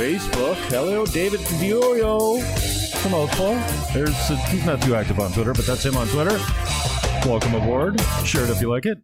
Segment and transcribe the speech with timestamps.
[0.00, 0.54] Facebook.
[0.70, 2.38] Hello, David Diorio.
[3.04, 3.52] A mouthful.
[3.92, 4.16] There's
[4.48, 6.38] he's not too active on Twitter, but that's him on Twitter.
[7.28, 8.00] Welcome aboard.
[8.24, 8.96] Share it if you like it.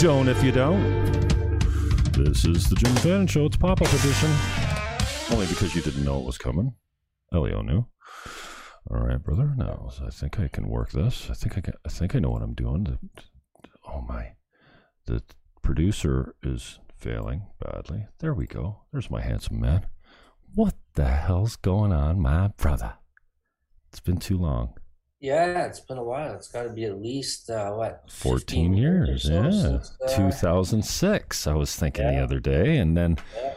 [0.00, 1.02] Don't if you don't.
[2.12, 3.46] This is the Jim Fannin Show.
[3.46, 4.30] It's pop-up edition.
[5.32, 6.74] Only because you didn't know it was coming.
[7.34, 7.84] Elio knew.
[8.88, 9.52] All right, brother.
[9.56, 11.28] Now I think I can work this.
[11.28, 13.00] I think I can, I think I know what I'm doing.
[13.88, 14.34] Oh my,
[15.06, 15.24] the
[15.60, 18.06] producer is failing badly.
[18.20, 18.82] There we go.
[18.92, 19.86] There's my handsome man.
[20.54, 22.94] What the hell's going on, my brother?
[23.88, 24.74] It's been too long.
[25.20, 26.34] Yeah, it's been a while.
[26.34, 29.50] It's got to be at least uh, what 14 15 years, so yeah.
[29.50, 31.46] since, uh, 2006.
[31.46, 33.54] I was thinking the other day, and then Yeah.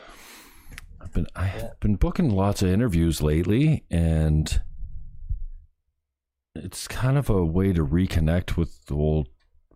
[1.01, 1.69] I've been I've Yeah.
[1.79, 4.59] been booking lots of interviews lately, and
[6.55, 9.27] it's kind of a way to reconnect with old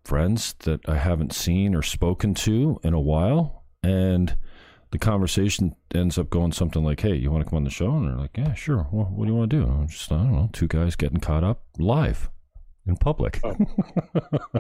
[0.03, 4.35] friends that I haven't seen or spoken to in a while, and
[4.91, 7.91] the conversation ends up going something like, "Hey, you want to come on the show?"
[7.95, 8.88] And they're like, "Yeah, sure.
[8.91, 11.19] Well, what do you want to do?" I'm just I don't know, two guys getting
[11.19, 12.29] caught up live
[12.88, 13.41] in public.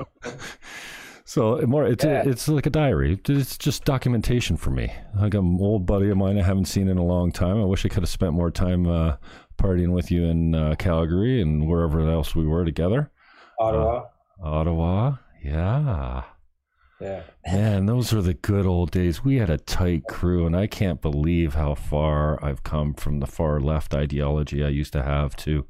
[1.25, 2.23] so more it's Yeah.
[2.25, 3.19] it's like a diary.
[3.27, 4.91] It's just documentation for me.
[5.19, 7.57] Like an old buddy of mine I haven't seen in a long time.
[7.59, 9.17] I wish I could have spent more time uh,
[9.57, 13.11] partying with you in uh, Calgary and wherever else we were together.
[13.59, 14.05] Ottawa.
[14.41, 16.23] Ottawa, yeah.
[17.01, 19.23] Yeah, Man, those were the good old days.
[19.23, 23.27] We had a tight crew, and I can't believe how far I've come from the
[23.27, 25.65] far left ideology I used to have to,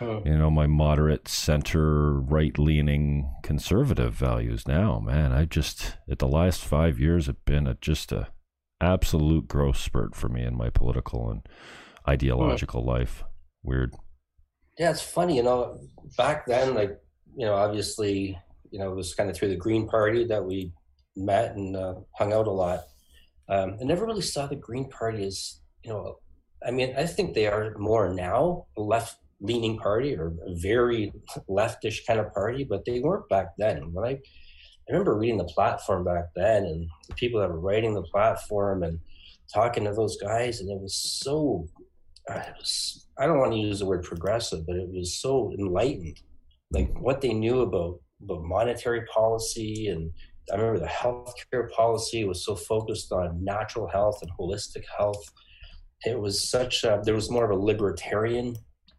[0.00, 0.18] Hmm.
[0.26, 4.98] you know, my moderate center, right leaning conservative values now.
[4.98, 8.28] Man, I just, at the last five years, have been a, just a
[8.80, 11.46] absolute growth spurt for me in my political and
[12.08, 13.22] ideological life.
[13.62, 13.94] Weird.
[14.78, 14.90] yeah.
[14.90, 15.80] It's funny, you know.
[16.18, 16.98] Back then, like
[17.36, 18.38] you know, obviously,
[18.74, 20.58] you know, it was kind of through the Green Party that we
[21.30, 22.80] met and uh, hung out a lot.
[23.54, 25.38] Um, I never really saw the Green Party as
[25.84, 26.02] you know.
[26.68, 31.02] I mean, I think they are more now a left-leaning party or a very
[31.58, 33.76] leftish kind of party, but they weren't back then.
[33.94, 34.14] When I
[34.84, 38.78] I remember reading the platform back then and the people that were writing the platform
[38.86, 38.96] and
[39.58, 41.36] talking to those guys, and it was so.
[42.30, 42.72] uh, It was,
[43.20, 46.18] I don't want to use the word progressive, but it was so enlightened,
[46.76, 50.10] like what they knew about about monetary policy, and
[50.52, 55.24] I remember the healthcare policy was so focused on natural health and holistic health.
[56.04, 56.84] It was such.
[56.84, 58.56] A, there was more of a libertarian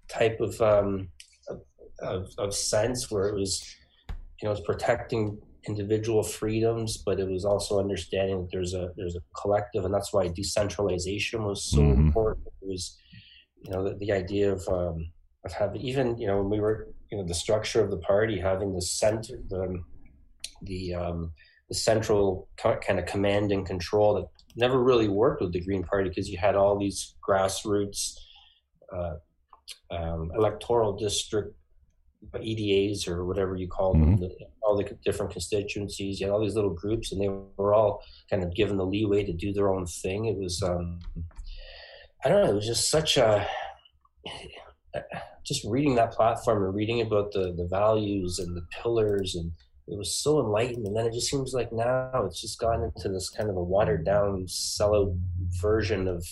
[0.08, 1.09] type of um,
[2.02, 3.64] of, of, sense where it was,
[4.09, 5.38] you know, it was protecting
[5.68, 10.14] individual freedoms, but it was also understanding that there's a there's a collective, and that's
[10.14, 11.97] why decentralization was so Mhm.
[12.08, 12.47] important.
[12.62, 12.97] It was,
[13.64, 15.12] you know, the, the idea of um,
[15.46, 18.40] of having even you know when we were you know the structure of the party
[18.40, 19.82] having the center the
[20.64, 21.32] the um,
[21.70, 26.10] the central kind of command and control that never really worked with the Green Party
[26.10, 28.16] because you had all these grassroots
[28.96, 29.16] uh,
[29.92, 31.56] um, electoral district
[32.42, 34.29] EDAs or whatever you call them, the,
[34.64, 36.20] all the different constituencies.
[36.20, 39.24] You had all these little groups, and they were all kind of given the leeway
[39.24, 40.26] to do their own thing.
[40.26, 41.00] It was, um,
[42.24, 43.47] I don't know, it was just such a.
[45.44, 49.52] Just reading that platform and reading about the the values and the pillars, and
[49.88, 50.88] it was so enlightened.
[50.88, 53.64] And then it just seems like now it's just gone into this kind of a
[53.64, 55.18] watered down sellout
[55.62, 56.26] version of,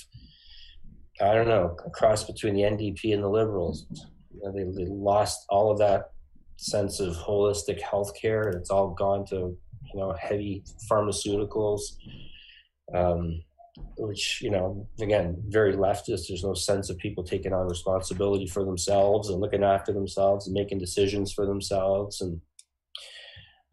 [1.21, 3.85] I don't know, a cross between the NDP and the Liberals.
[4.33, 6.11] You know, they, they lost all of that
[6.57, 8.47] sense of holistic healthcare.
[8.47, 9.55] And it's all gone to
[9.93, 11.81] you know heavy pharmaceuticals.
[12.93, 13.41] Um,
[13.97, 16.27] which you know again very leftist.
[16.27, 20.53] There's no sense of people taking on responsibility for themselves and looking after themselves and
[20.53, 22.21] making decisions for themselves.
[22.21, 22.41] And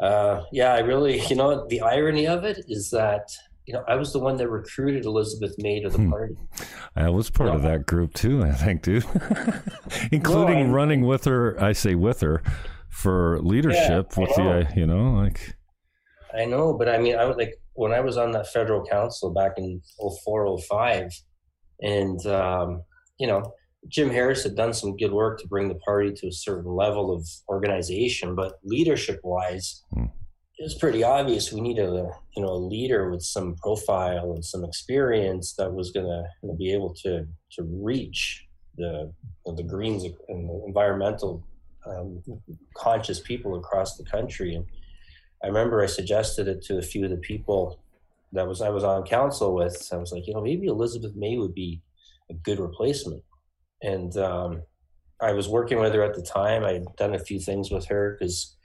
[0.01, 3.29] uh, yeah i really you know the irony of it is that
[3.67, 6.11] you know i was the one that recruited elizabeth may to the hmm.
[6.11, 6.35] party.
[6.97, 9.03] I was part you of that group too i think too
[10.13, 12.43] including running with her i say with her
[12.89, 15.55] for leadership yeah, with the you know like
[16.35, 19.33] i know but i mean i was like when I was on that federal council
[19.33, 19.81] back in
[20.25, 21.11] 04, 05,
[21.83, 22.83] and, um,
[23.19, 23.55] you know,
[23.89, 27.15] Jim Harris had done some good work to bring the party to a certain level
[27.15, 30.05] of organization, but leadership wise, hmm.
[30.59, 34.45] it was pretty obvious we needed a you know a leader with some profile and
[34.45, 38.47] some experience that was going to be able to to reach
[38.77, 39.11] the
[39.57, 41.43] the Greens and the environmental
[41.87, 42.23] um,
[42.77, 44.55] conscious people across the country.
[44.55, 44.67] And
[45.43, 47.81] I remember I suggested it to a few of the people
[48.33, 49.89] that was I was on council with.
[49.93, 51.83] I was like, you know, maybe Elizabeth May would be
[52.31, 53.23] a good replacement.
[53.83, 54.63] And um,
[55.21, 56.65] I was working with her at the time.
[56.65, 58.57] I had done a few things with her because,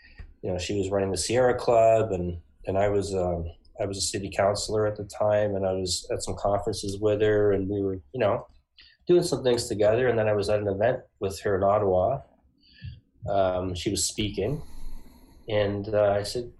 [0.42, 3.46] you know, she was running the Sierra Club, and and I was um,
[3.80, 7.22] I was a city councilor at the time, and I was at some conferences with
[7.22, 8.48] her, and we were, you know,
[9.08, 10.08] doing some things together.
[10.08, 12.20] And then I was at an event with her in Ottawa.
[13.30, 14.62] Um, she was speaking,
[15.50, 16.52] and uh, I said,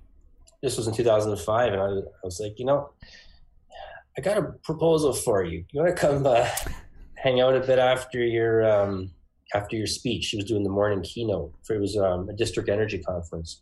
[0.66, 2.90] this was in 2005, and I, I was like, you know,
[4.18, 5.64] I got a proposal for you.
[5.72, 6.50] You want to come uh,
[7.16, 9.12] hang out a bit after your um,
[9.54, 10.26] after your speech?
[10.26, 11.54] She was doing the morning keynote.
[11.64, 13.62] For, it was um, a district energy conference,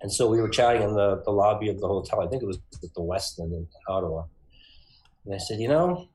[0.00, 2.22] and so we were chatting in the, the lobby of the hotel.
[2.22, 4.24] I think it was at the Westin in Ottawa.
[5.26, 6.08] And I said, you know,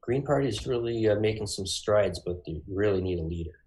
[0.00, 3.58] Green Party is really uh, making some strides, but they really need a leader.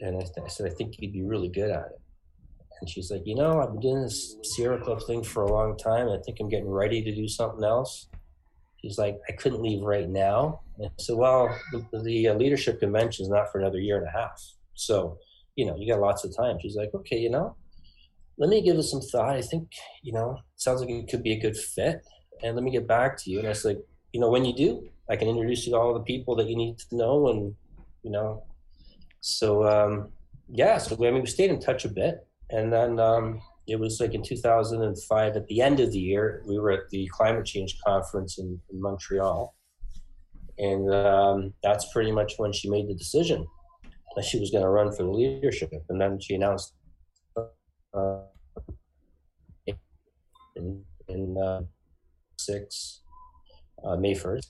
[0.00, 2.00] And I, I said, I think you'd be really good at it.
[2.80, 5.76] And she's like, you know, I've been doing this Sierra Club thing for a long
[5.76, 6.08] time.
[6.08, 8.08] I think I'm getting ready to do something else.
[8.82, 10.60] She's like, I couldn't leave right now.
[10.76, 14.06] And I said, well, the, the uh, leadership convention is not for another year and
[14.06, 14.40] a half.
[14.74, 15.18] So,
[15.56, 16.58] you know, you got lots of time.
[16.60, 17.56] She's like, okay, you know,
[18.36, 19.36] let me give it some thought.
[19.36, 19.70] I think,
[20.02, 22.02] you know, sounds like it could be a good fit.
[22.42, 23.38] And let me get back to you.
[23.38, 23.78] And I was like,
[24.12, 26.56] you know, when you do, I can introduce you to all the people that you
[26.56, 27.28] need to know.
[27.28, 27.54] And,
[28.02, 28.44] you know,
[29.20, 30.12] so, um,
[30.48, 34.00] yeah, so I mean, we stayed in touch a bit and then um, it was
[34.00, 37.76] like in 2005, at the end of the year, we were at the climate change
[37.84, 39.54] conference in, in Montreal.
[40.58, 43.46] And um, that's pretty much when she made the decision
[44.14, 45.70] that she was going to run for the leadership.
[45.88, 46.74] And then she announced
[47.36, 48.20] uh,
[50.54, 51.62] in, in uh,
[52.38, 53.02] six,
[53.84, 54.46] uh, May 1st,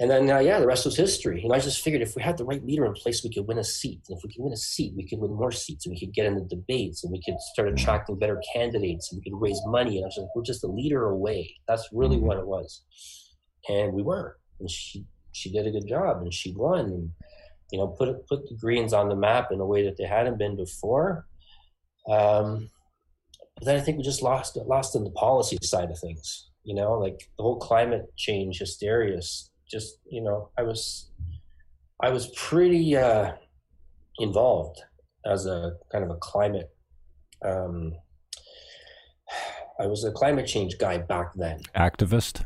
[0.00, 1.42] and then, uh, yeah, the rest was history.
[1.42, 3.58] And I just figured if we had the right leader in place, we could win
[3.58, 4.00] a seat.
[4.08, 6.14] And if we could win a seat, we could win more seats and we could
[6.14, 9.60] get in the debates and we could start attracting better candidates and we could raise
[9.66, 9.96] money.
[9.96, 11.52] And I was like, we're just a leader away.
[11.66, 12.26] That's really mm-hmm.
[12.26, 12.82] what it was.
[13.68, 14.38] And we were.
[14.60, 17.10] And she, she did a good job and she won and,
[17.72, 20.38] you know, put, put the Greens on the map in a way that they hadn't
[20.38, 21.26] been before.
[22.08, 22.70] Um,
[23.56, 26.50] but then I think we just lost, lost in the policy side of things.
[26.62, 29.20] You know, like the whole climate change hysteria
[29.70, 31.10] just you know i was
[32.02, 33.32] i was pretty uh,
[34.18, 34.82] involved
[35.26, 36.70] as a kind of a climate
[37.44, 37.92] um,
[39.80, 41.60] i was a climate change guy back then.
[41.76, 42.44] Activist?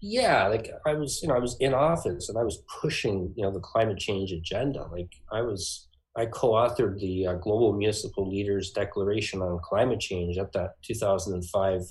[0.00, 3.42] Yeah like i was you know i was in office and i was pushing you
[3.44, 4.86] know the climate change agenda.
[4.90, 10.52] Like i was i co-authored the uh, global municipal leaders declaration on climate change at
[10.52, 11.82] that 2005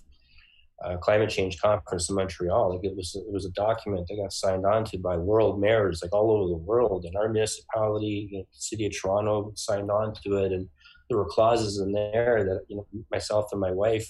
[0.84, 2.76] uh, climate change conference in Montreal.
[2.76, 6.02] Like it was, it was a document that got signed on to by world mayors,
[6.02, 10.14] like all over the world, and our municipality, you know, city of Toronto, signed on
[10.24, 10.68] to it, and
[11.10, 14.08] there were clauses in there that you know myself and my wife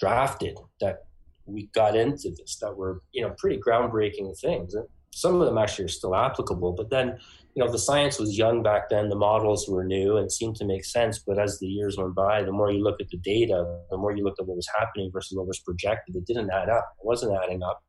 [0.00, 1.04] drafted that
[1.44, 4.74] we got into this that were you know pretty groundbreaking things.
[4.74, 7.18] And some of them actually are still applicable, but then
[7.54, 10.64] you know, the science was young back then, the models were new and seemed to
[10.64, 11.18] make sense.
[11.18, 14.16] But as the years went by, the more you look at the data, the more
[14.16, 16.94] you looked at what was happening versus what was projected, it didn't add up.
[16.98, 17.82] It wasn't adding up.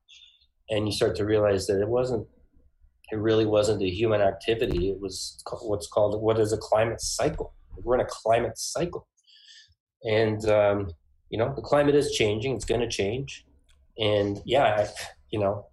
[0.70, 2.28] And you start to realize that it wasn't,
[3.12, 4.90] it really wasn't a human activity.
[4.90, 7.54] It was what's called, what is a climate cycle?
[7.78, 9.08] We're in a climate cycle.
[10.04, 10.92] And, um,
[11.30, 13.46] you know, the climate is changing, it's going to change.
[13.98, 14.90] And yeah, I,
[15.32, 15.68] you know,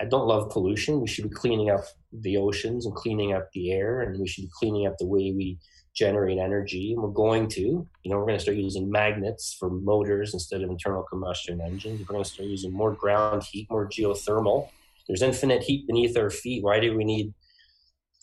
[0.00, 1.00] I don't love pollution.
[1.00, 4.44] We should be cleaning up the oceans and cleaning up the air, and we should
[4.44, 5.58] be cleaning up the way we
[5.94, 6.92] generate energy.
[6.92, 10.62] And we're going to, you know, we're going to start using magnets for motors instead
[10.62, 12.00] of internal combustion engines.
[12.00, 14.68] We're going to start using more ground heat, more geothermal.
[15.08, 16.62] There's infinite heat beneath our feet.
[16.62, 17.34] Why do we need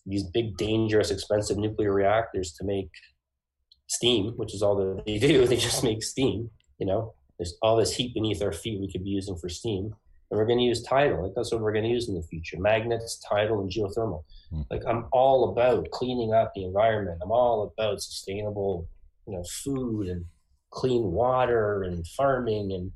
[0.05, 2.89] these big, dangerous, expensive nuclear reactors to make
[3.87, 5.45] steam, which is all that they do?
[5.47, 6.49] They just make steam.
[6.77, 9.93] You know, there's all this heat beneath our feet we could be using for steam
[10.35, 11.23] and we're going to use tidal.
[11.23, 14.23] Like that's what we're going to use in the future: magnets, tidal, and geothermal.
[14.51, 14.65] Mm.
[14.69, 17.21] Like I'm all about cleaning up the environment.
[17.23, 18.87] I'm all about sustainable,
[19.25, 20.25] you know, food and
[20.71, 22.91] clean water and farming and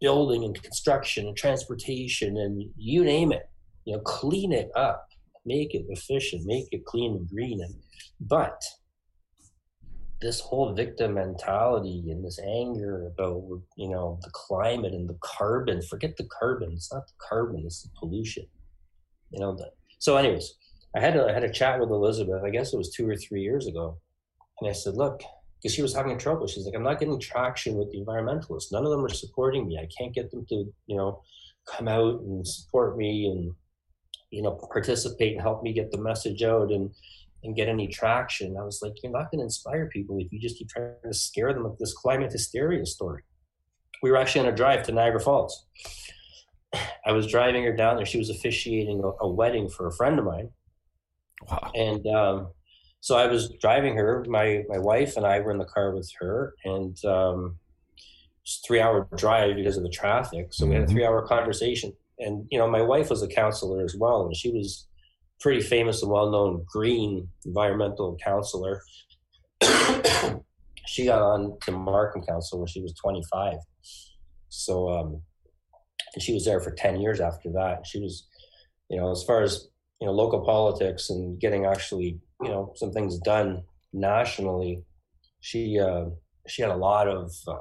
[0.00, 3.48] building and construction and transportation and you name it.
[3.84, 5.06] You know, clean it up,
[5.46, 7.62] make it efficient, make it clean and green.
[7.62, 7.74] And
[8.20, 8.60] but
[10.24, 13.42] this whole victim mentality and this anger about
[13.76, 17.82] you know the climate and the carbon forget the carbon it's not the carbon it's
[17.82, 18.46] the pollution
[19.30, 20.54] you know the, so anyways
[20.96, 23.16] i had a, I had a chat with elizabeth i guess it was two or
[23.16, 23.98] three years ago
[24.60, 25.22] and i said look
[25.60, 28.86] because she was having trouble she's like i'm not getting traction with the environmentalists none
[28.86, 31.20] of them are supporting me i can't get them to you know
[31.66, 33.52] come out and support me and
[34.30, 36.90] you know participate and help me get the message out and
[37.44, 38.56] and get any traction.
[38.58, 41.14] I was like, you're not going to inspire people if you just keep trying to
[41.14, 43.22] scare them with this climate hysteria story.
[44.02, 45.66] We were actually on a drive to Niagara Falls.
[47.06, 48.06] I was driving her down there.
[48.06, 50.50] She was officiating a, a wedding for a friend of mine.
[51.50, 51.70] Wow.
[51.74, 52.48] And um,
[53.00, 54.24] so I was driving her.
[54.28, 57.58] My my wife and I were in the car with her, and um,
[58.42, 60.48] it's three hour drive because of the traffic.
[60.52, 60.94] So we had a mm-hmm.
[60.94, 61.92] three hour conversation.
[62.18, 64.86] And you know, my wife was a councilor as well, and she was
[65.44, 68.80] pretty famous and well known green environmental councilor.
[70.86, 73.56] she got on to Markham Council when she was 25.
[74.48, 75.20] So, um,
[76.18, 77.86] she was there for 10 years after that.
[77.86, 78.26] She was,
[78.88, 79.68] you know, as far as,
[80.00, 84.82] you know, local politics and getting actually, you know, some things done nationally,
[85.40, 86.06] she, uh,
[86.48, 87.58] she had a lot of, uh,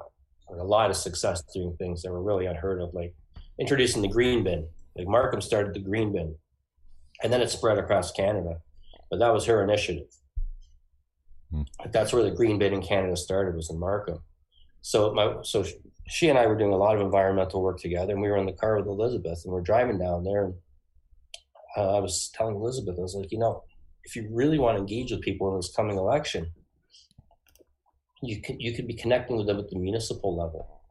[0.57, 3.13] a lot of success doing things that were really unheard of, like
[3.59, 4.69] introducing the green bin.
[4.95, 6.33] Like Markham started the green bin
[7.23, 8.57] and then it spread across Canada.
[9.09, 10.11] But that was her initiative.
[11.51, 11.63] Hmm.
[11.91, 14.19] That's where the green bin in Canada started was in Markham.
[14.81, 15.65] So my so
[16.07, 18.45] she and I were doing a lot of environmental work together, and we were in
[18.45, 20.45] the car with Elizabeth, and we're driving down there.
[20.45, 20.53] And
[21.77, 23.63] uh, I was telling Elizabeth, I was like, you know,
[24.03, 26.51] if you really want to engage with people in this coming election,
[28.21, 30.81] you can you could be connecting with them at the municipal level,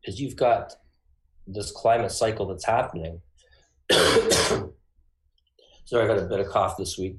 [0.00, 0.74] because you've got
[1.46, 3.20] this climate cycle that's happening.
[5.88, 7.16] Sorry, I've got a bit of cough this week.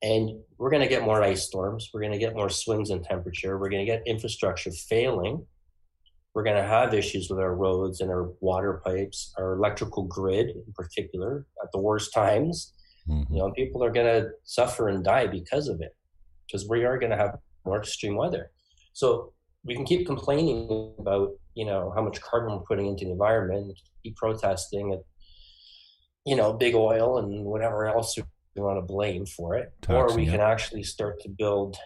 [0.00, 1.90] And we're going to get more ice storms.
[1.92, 3.58] We're going to get more swings in temperature.
[3.58, 5.44] We're going to get infrastructure failing.
[6.32, 10.48] We're going to have issues with our roads and our water pipes, our electrical grid
[10.48, 12.72] in particular, at the worst times.
[13.06, 13.34] Mm-hmm.
[13.34, 15.94] You know, people are going to suffer and die because of it,
[16.46, 18.50] because we are going to have more extreme weather.
[18.94, 23.10] So we can keep complaining about, you know, how much carbon we're putting into the
[23.10, 25.00] environment, keep protesting at
[26.28, 28.18] you know, big oil and whatever else
[28.54, 31.78] we want to blame for it, or we can actually start to build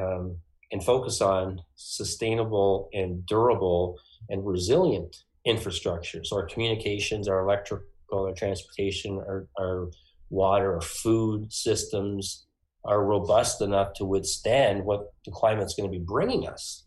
[0.00, 0.38] um,
[0.70, 3.98] and focus on sustainable and durable
[4.30, 5.14] and resilient
[5.46, 9.90] infrastructures, our communications, our electrical, our transportation, our, our
[10.30, 12.46] water, our food systems
[12.86, 16.84] are robust enough to withstand what the climate's going to be bringing us.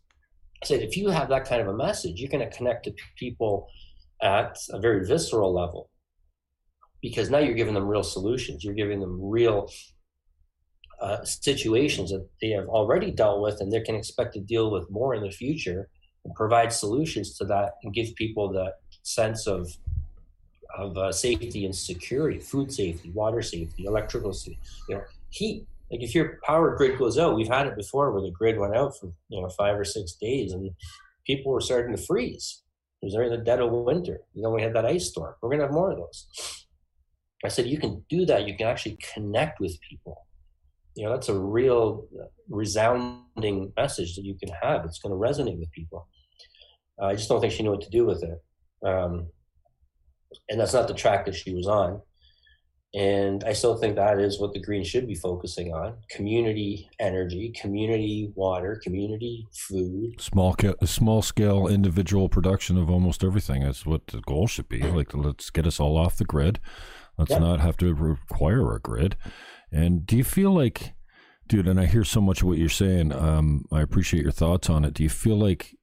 [0.64, 2.94] I said, if you have that kind of a message, you're going to connect to
[3.16, 3.68] people
[4.24, 5.92] at a very visceral level
[7.02, 8.64] because now you're giving them real solutions.
[8.64, 9.70] You're giving them real
[11.02, 14.90] uh, situations that they have already dealt with and they can expect to deal with
[14.90, 15.90] more in the future
[16.24, 18.74] and provide solutions to that and give people the
[19.04, 19.70] sense of
[20.78, 24.60] of uh, safety and security, food safety, water safety, electrical safety,
[24.90, 25.66] you know, heat.
[25.90, 28.76] Like if your power grid goes out, we've had it before where the grid went
[28.76, 30.72] out for you know five or six days and
[31.26, 32.62] people were starting to freeze.
[33.02, 34.22] It was during the dead of winter.
[34.34, 35.36] You know, we had that ice storm.
[35.42, 36.55] We're gonna have more of those.
[37.44, 38.48] I said, you can do that.
[38.48, 40.26] You can actually connect with people.
[40.96, 42.08] You know, that's a real
[42.50, 44.86] resounding message that you can have.
[44.86, 46.08] It's going to resonate with people.
[47.02, 48.88] Uh, I just don't think she knew what to do with it.
[48.88, 49.28] Um,
[50.50, 52.02] and that's not the track that she was on.
[52.94, 57.54] And I still think that is what the Greens should be focusing on: community energy,
[57.60, 60.22] community water, community food.
[60.22, 63.64] Small, small scale individual production of almost everything.
[63.64, 64.82] That's what the goal should be.
[64.82, 66.62] Like, let's get us all off the grid.
[67.18, 67.42] Let's yep.
[67.42, 69.16] not have to require a grid.
[69.72, 70.94] And do you feel like,
[71.48, 71.68] dude?
[71.68, 73.14] And I hear so much of what you're saying.
[73.14, 74.94] Um, I appreciate your thoughts on it.
[74.94, 75.76] Do you feel like,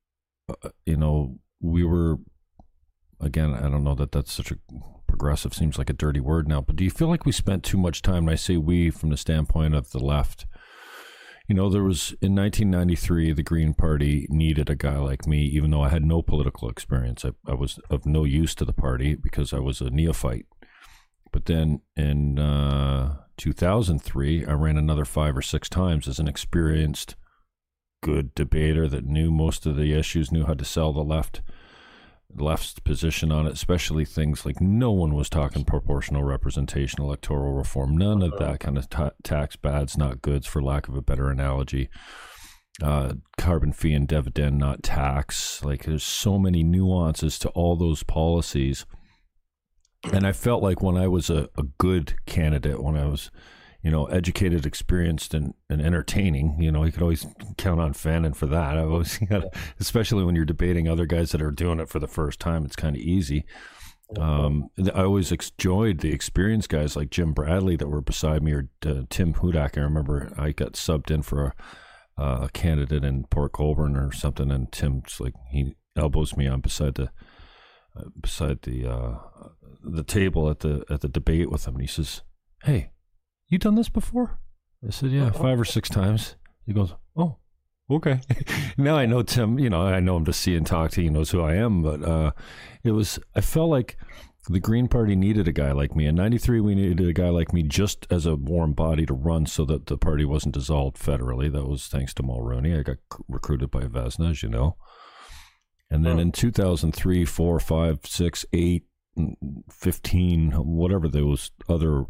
[0.48, 2.16] uh, you know, we were,
[3.20, 4.56] again, I don't know that that's such a
[5.12, 7.76] progressive seems like a dirty word now, but do you feel like we spent too
[7.76, 8.24] much time?
[8.24, 10.46] And I say we from the standpoint of the left.
[11.48, 15.70] You know, there was in 1993, the Green Party needed a guy like me, even
[15.70, 17.26] though I had no political experience.
[17.26, 20.46] I, I was of no use to the party because I was a neophyte.
[21.32, 27.16] But then in uh, 2003, I ran another five or six times as an experienced,
[28.02, 31.40] good debater that knew most of the issues, knew how to sell the left.
[32.34, 37.96] left's position on it, especially things like no one was talking proportional representation, electoral reform,
[37.96, 41.30] none of that kind of ta- tax bads, not goods, for lack of a better
[41.30, 41.88] analogy.
[42.82, 45.62] Uh, carbon fee and dividend, not tax.
[45.62, 48.86] Like there's so many nuances to all those policies.
[50.12, 53.30] And I felt like when I was a, a good candidate, when I was
[53.82, 56.56] you know, educated, experienced, and, and entertaining.
[56.60, 57.26] You know, you could always
[57.58, 58.78] count on Fannin for that.
[58.78, 59.18] I always,
[59.80, 62.76] especially when you're debating other guys that are doing it for the first time, it's
[62.76, 63.44] kind of easy.
[64.18, 68.68] Um, I always enjoyed the experienced guys like Jim Bradley that were beside me, or
[68.86, 69.76] uh, Tim Hudak.
[69.76, 71.54] I remember I got subbed in for
[72.16, 76.60] a, a candidate in Port Colborne or something, and Tim's like he elbows me on
[76.60, 77.08] beside the uh,
[78.20, 79.14] beside the uh,
[79.82, 82.22] the table at the at the debate with him, and he says,
[82.64, 82.90] "Hey,
[83.52, 84.38] you done this before?
[84.86, 85.42] I said, yeah, uh-huh.
[85.42, 86.36] five or six times.
[86.66, 87.36] He goes, oh,
[87.90, 88.20] okay.
[88.76, 91.02] now I know Tim, you know, I know him to see and talk to.
[91.02, 91.82] He knows who I am.
[91.82, 92.32] But uh,
[92.82, 93.96] it was, I felt like
[94.48, 96.06] the Green Party needed a guy like me.
[96.06, 99.46] In 93, we needed a guy like me just as a warm body to run
[99.46, 101.52] so that the party wasn't dissolved federally.
[101.52, 102.78] That was thanks to Mulroney.
[102.78, 102.96] I got
[103.28, 104.76] recruited by Vesna, as you know.
[105.92, 108.84] And then in 2003, 4, 5, 6, 8,
[109.70, 112.06] 15, whatever those other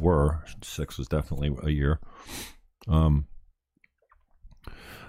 [0.00, 2.00] were, six was definitely a year.
[2.88, 3.26] Um,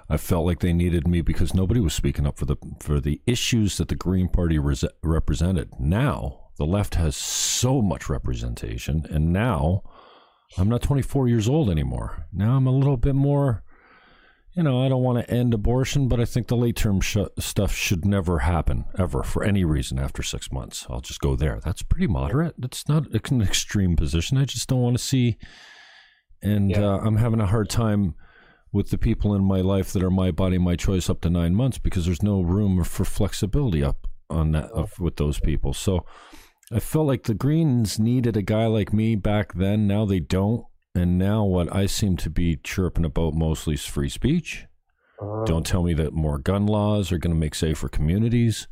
[0.10, 3.22] I felt like they needed me because nobody was speaking up for the for the
[3.26, 5.72] issues that the Green Party res- represented.
[5.80, 9.84] Now the left has so much representation, and now
[10.58, 12.26] I'm not 24 years old anymore.
[12.32, 13.64] Now I'm a little bit more
[14.58, 17.18] you know, I don't want to end abortion, but I think the late term sh-
[17.38, 20.88] stuff should never happen ever for any reason after six months.
[20.90, 21.60] I'll just go there.
[21.64, 22.56] That's pretty moderate.
[22.64, 24.36] It's not an extreme position.
[24.36, 25.38] I just don't want to see.
[26.42, 26.88] And yeah.
[26.88, 28.16] uh, I'm having a hard time
[28.72, 31.54] with the people in my life that are my body, my choice up to nine
[31.54, 35.72] months because there's no room for flexibility up on that with those people.
[35.72, 36.04] So
[36.72, 39.86] I felt like the Greens needed a guy like me back then.
[39.86, 40.66] Now they don't.
[40.98, 44.66] And now what I seem to be chirping about mostly is free speech.
[45.22, 48.68] Uh, don't tell me that more gun laws are going to make safer communities.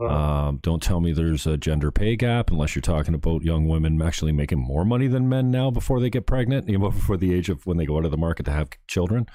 [0.00, 3.68] Uh, um, don't tell me there's a gender pay gap unless you're talking about young
[3.68, 7.18] women actually making more money than men now before they get pregnant, you know, before
[7.18, 9.26] the age of when they go out of the market to have children.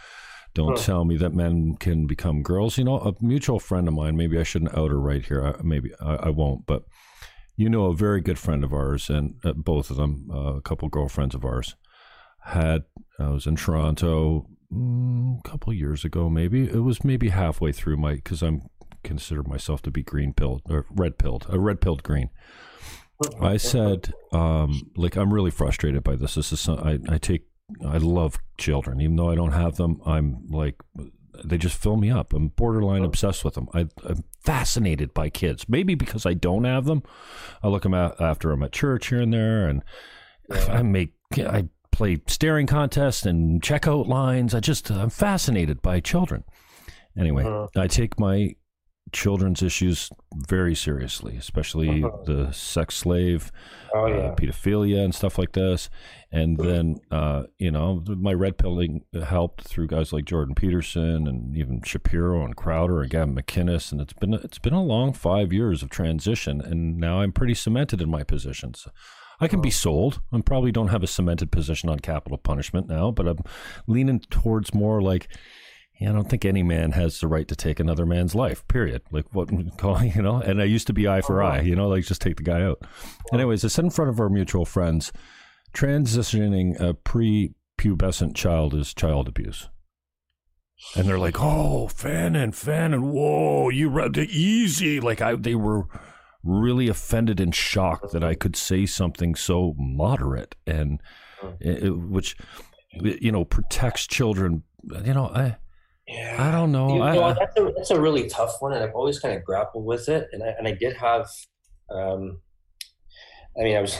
[0.56, 2.80] Don't uh, tell me that men can become girls.
[2.80, 5.46] You know, a mutual friend of mine, maybe I shouldn't out her right here.
[5.46, 6.84] I, maybe I, I, won't, but
[7.56, 10.62] you know, a very good friend of ours, and uh, both of them, uh, a
[10.62, 11.76] couple girlfriends of ours,
[12.46, 12.84] had
[13.20, 17.98] I was in Toronto mm, a couple years ago, maybe it was maybe halfway through
[17.98, 18.70] my because I'm
[19.04, 22.30] consider myself to be green pilled or red pilled, a red pilled green.
[23.40, 26.36] I said, um, like I'm really frustrated by this.
[26.36, 27.46] This is some, I, I take
[27.86, 30.02] I love children, even though I don't have them.
[30.06, 30.76] I'm like
[31.44, 32.34] they just fill me up.
[32.34, 33.68] I'm borderline obsessed with them.
[33.74, 35.68] I, am fascinated by kids.
[35.68, 37.04] Maybe because I don't have them.
[37.64, 39.84] I look them after I'm at church here and there, and
[40.52, 44.54] I make I play staring contests and checkout lines.
[44.54, 46.44] I just I'm fascinated by children.
[47.18, 47.68] Anyway, uh-huh.
[47.78, 48.56] I take my
[49.12, 50.10] children's issues
[50.48, 52.24] very seriously, especially uh-huh.
[52.26, 53.52] the sex slave,
[53.94, 54.16] oh, yeah.
[54.16, 55.90] uh, pedophilia, and stuff like this.
[56.32, 61.56] And then, uh, you know, my red pilling helped through guys like Jordan Peterson and
[61.56, 63.92] even Shapiro and Crowder and Gavin McInnes.
[63.92, 67.54] And it's been it's been a long five years of transition, and now I'm pretty
[67.54, 68.88] cemented in my positions.
[69.40, 70.22] I can be sold.
[70.32, 73.40] I probably don't have a cemented position on capital punishment now, but I'm
[73.88, 75.28] leaning towards more like,
[76.00, 78.68] yeah, I don't think any man has the right to take another man's life.
[78.68, 79.02] Period.
[79.12, 79.52] Like what
[80.16, 80.38] you know.
[80.38, 81.58] And I used to be eye for uh-huh.
[81.58, 81.62] eye.
[81.62, 82.82] You know, like just take the guy out.
[83.32, 85.12] Anyways, I said in front of our mutual friends,
[85.74, 89.70] transitioning a pre-pubescent child is child abuse.
[90.96, 95.88] And they're like, "Oh, Fannin, Fannin, whoa, you read it easy." Like I, they were
[96.44, 101.02] really offended and shocked that I could say something so moderate and
[101.60, 102.36] it, which
[102.92, 104.64] you know protects children.
[105.06, 105.58] You know, I
[106.08, 106.36] yeah.
[106.40, 107.02] I don't know.
[107.02, 110.10] I, that's, a, that's a really tough one, and I've always kind of grappled with
[110.10, 110.28] it.
[110.32, 111.28] And I and I did have,
[111.90, 112.40] um,
[113.58, 113.98] I mean, I was,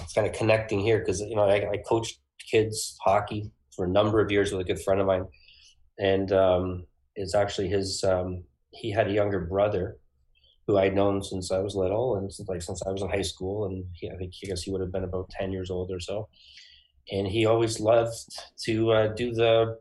[0.00, 2.18] was kind of connecting here because you know I, I coached
[2.50, 5.26] kids hockey for a number of years with a good friend of mine,
[5.98, 8.02] and um, it's actually his.
[8.04, 9.98] Um, he had a younger brother
[10.66, 13.22] who I'd known since I was little and since like since I was in high
[13.22, 15.90] school, and he, I think I guess he would have been about ten years old
[15.90, 16.28] or so.
[17.12, 18.16] And he always loved
[18.64, 19.76] to uh, do the,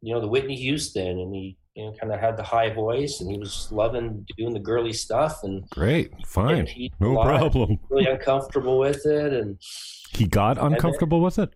[0.00, 3.20] you know, the Whitney Houston, and he you know kind of had the high voice,
[3.20, 5.44] and he was loving doing the girly stuff.
[5.44, 7.78] And great, fine, no problem.
[7.90, 9.58] Really uncomfortable with it, and
[10.12, 11.50] he got uncomfortable with it.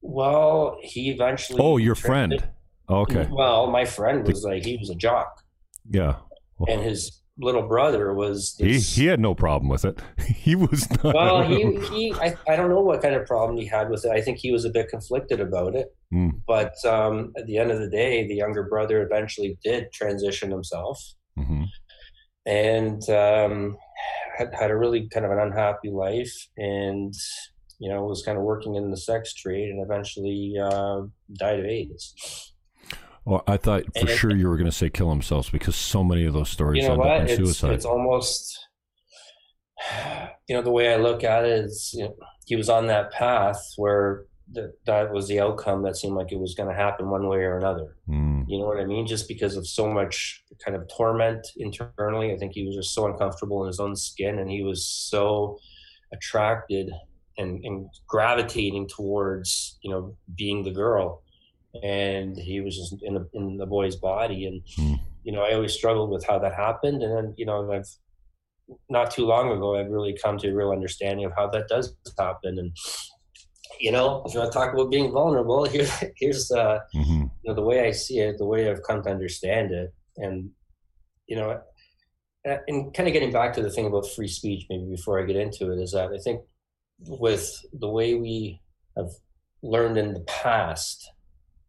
[0.00, 1.58] Well, he eventually.
[1.60, 2.48] Oh, your friend.
[2.88, 3.28] Okay.
[3.30, 5.42] Well, my friend was like he was a jock.
[5.90, 6.16] Yeah.
[6.66, 10.00] And his little brother was He, this, he had no problem with it.
[10.26, 11.14] He was not.
[11.14, 14.10] well he, he I, I don't know what kind of problem he had with it
[14.10, 16.30] i think he was a bit conflicted about it Hmm.
[16.46, 20.98] but um, at the end of the day the younger brother eventually did transition himself
[21.38, 21.66] Mhm.
[22.46, 23.76] and um,
[24.38, 27.12] had, had a really kind of an unhappy life and
[27.78, 31.02] you know was kind of working in the sex trade and eventually uh,
[31.38, 32.54] died of aids
[33.28, 36.02] Well, I thought for And- sure you were going to say kill themselves because so
[36.02, 37.72] many of those stories you know end up in it's, suicide.
[37.74, 38.58] it's almost
[40.48, 42.14] you know the way i look at it is you know,
[42.46, 46.38] he was on that path where that that was the outcome that seemed like it
[46.40, 48.44] was going to happen one way or another Mm.
[48.48, 52.36] you know what i mean just because of so much kind of torment internally i
[52.38, 55.58] think he was just so uncomfortable in his own skin and he was so
[56.14, 56.90] attracted
[57.36, 61.22] and, and gravitating towards you know being the girl
[61.82, 64.46] and he was just in the, in the boy's body.
[64.46, 64.94] And Hmm.
[65.24, 67.02] you know i always struggled with how that happened.
[67.02, 67.88] And then you know i've
[68.90, 71.94] not too long ago i've really come to a real understanding of how that does
[72.18, 72.58] happen.
[72.58, 72.76] And
[73.80, 77.48] you know if you want to talk about being vulnerable here here's uh hmm you
[77.50, 79.92] know the way i see it the way i've come to understand it.
[80.16, 80.50] And
[81.26, 81.50] you know
[82.44, 85.24] and- and kind of getting back to the thing about free speech maybe before i
[85.26, 86.40] get into it is that i think
[87.06, 88.60] with the way we
[88.96, 89.10] have
[89.62, 91.10] learned in the past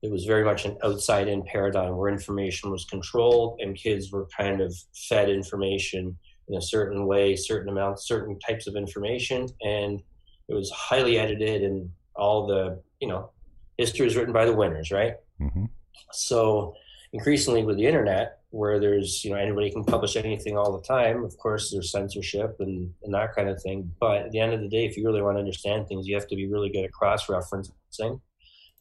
[0.02, 4.28] it was very much an outside in paradigm where information was controlled and kids were
[4.38, 4.74] kind of
[5.10, 9.48] fed information in a certain way certain amounts certain types of information.
[9.62, 10.02] And
[10.48, 13.32] it was highly edited and all the you know
[13.78, 15.16] history is written by the winners right?
[15.40, 15.66] Hmm
[16.12, 16.74] so
[17.14, 21.24] increasingly with the internet where there's you know anybody can publish anything all the time
[21.24, 23.92] of course there's censorship and, and that kind of thing.
[24.00, 26.16] But at the end of the day if you really want to understand things you
[26.16, 28.20] have to be really good at cross-referencing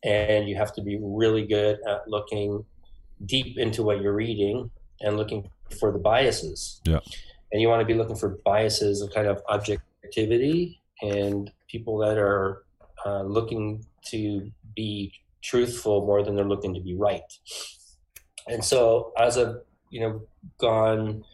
[0.05, 2.65] and you have to be really good at looking
[3.27, 7.01] deep into what you're reading and looking for the biases Yeah.
[7.53, 12.17] and you want to be looking for biases of kind of objectivity and people that
[12.19, 12.65] are
[13.05, 17.23] uh, looking to be truthful more than they're looking to be right.
[18.49, 19.57] And so, as I've
[19.91, 20.23] you know
[20.59, 21.25] gone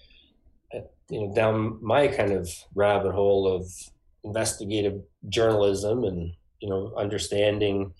[0.74, 3.66] uh, you know down my kind of rabbit hole of
[4.24, 7.92] investigative journalism and you know understanding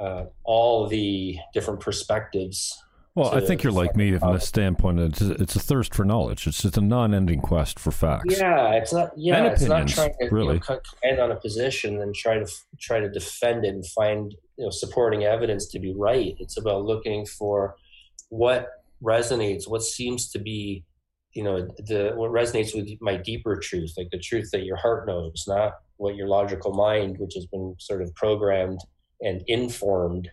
[0.00, 2.76] uh, all the different perspectives.
[3.14, 6.46] Well, I think you're like me from the standpoint it's, it's a thirst for knowledge.
[6.46, 8.38] It's just a non-ending quest for facts.
[8.38, 9.10] Yeah, it's not.
[9.18, 10.54] Yeah, And it's not trying to really.
[10.54, 12.46] you know, command on a position and try to
[12.80, 16.34] try to defend it and find you know supporting evidence to be right.
[16.38, 17.76] It's about looking for
[18.30, 18.68] what
[19.02, 20.84] resonates, what seems to be,
[21.34, 25.06] you know, the what resonates with my deeper truth, like the truth that your heart
[25.06, 28.80] knows, not what your logical mind, which has been sort of programmed
[29.22, 30.30] and informed,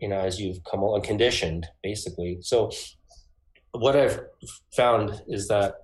[0.00, 2.38] you know, as you've come along, conditioned, basically.
[2.40, 2.70] So,
[3.72, 4.20] what I've
[4.76, 5.74] found is that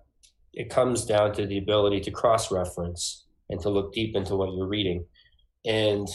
[0.53, 4.55] it comes down to the ability to cross reference and to look deep into what
[4.55, 5.07] you're reading.
[5.65, 6.09] And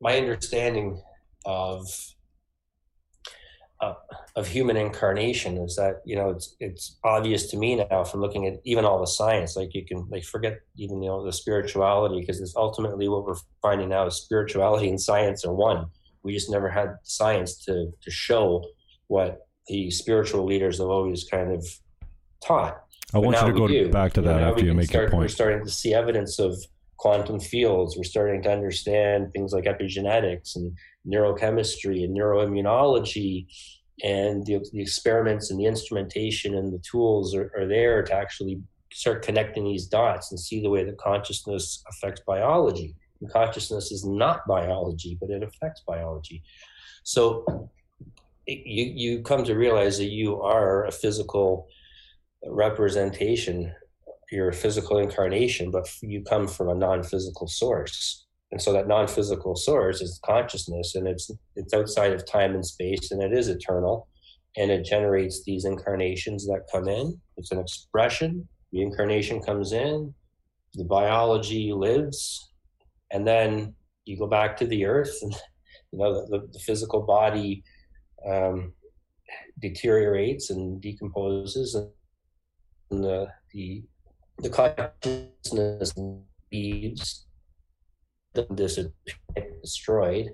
[0.00, 1.00] my understanding
[1.44, 1.86] of
[3.82, 3.94] uh,
[4.36, 8.46] of human incarnation is that you know it's it's obvious to me now from looking
[8.46, 12.20] at even all the science like you can like forget even you know the spirituality
[12.20, 15.86] because it's ultimately what we're finding now is spirituality and science are one
[16.22, 18.64] we just never had science to to show
[19.08, 21.66] what the spiritual leaders have always kind of
[22.40, 22.82] taught
[23.14, 23.90] I want you to go do.
[23.90, 25.20] back to You know, that after you make your point.
[25.20, 26.56] We're starting to see evidence of
[27.02, 27.96] quantum fields.
[27.96, 30.72] We're starting to understand things like epigenetics and
[31.04, 33.48] neurochemistry and neuroimmunology.
[34.04, 38.60] And the, the experiments and the instrumentation and the tools are, are there to actually
[38.92, 42.94] start connecting these dots and see the way that consciousness affects biology.
[43.20, 46.40] And consciousness is not biology, but it affects biology.
[47.02, 47.68] So
[48.46, 51.66] it, you, you come to realize that you are a physical
[52.46, 53.74] representation
[54.32, 58.26] you're a physical incarnation but you come from a non-physical source.
[58.50, 63.10] And so that non-physical source is consciousness and it's it's outside of time and space
[63.10, 64.08] and it is eternal.
[64.56, 67.18] And it generates these incarnations that come in.
[67.38, 68.46] It's an expression.
[68.72, 70.14] The incarnation comes in.
[70.74, 72.52] The biology lives.
[73.10, 75.34] And then you go back to the earth and
[75.92, 77.62] you know the, the physical body
[78.28, 78.72] um,
[79.60, 83.82] deteriorates and decomposes and the the
[84.38, 85.94] the consciousness
[86.50, 87.26] leaves
[88.34, 88.88] then this is
[89.62, 90.30] destroyed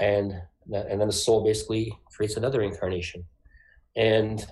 [0.00, 0.34] and
[0.72, 3.24] and then the soul basically creates another incarnation.
[3.96, 4.46] And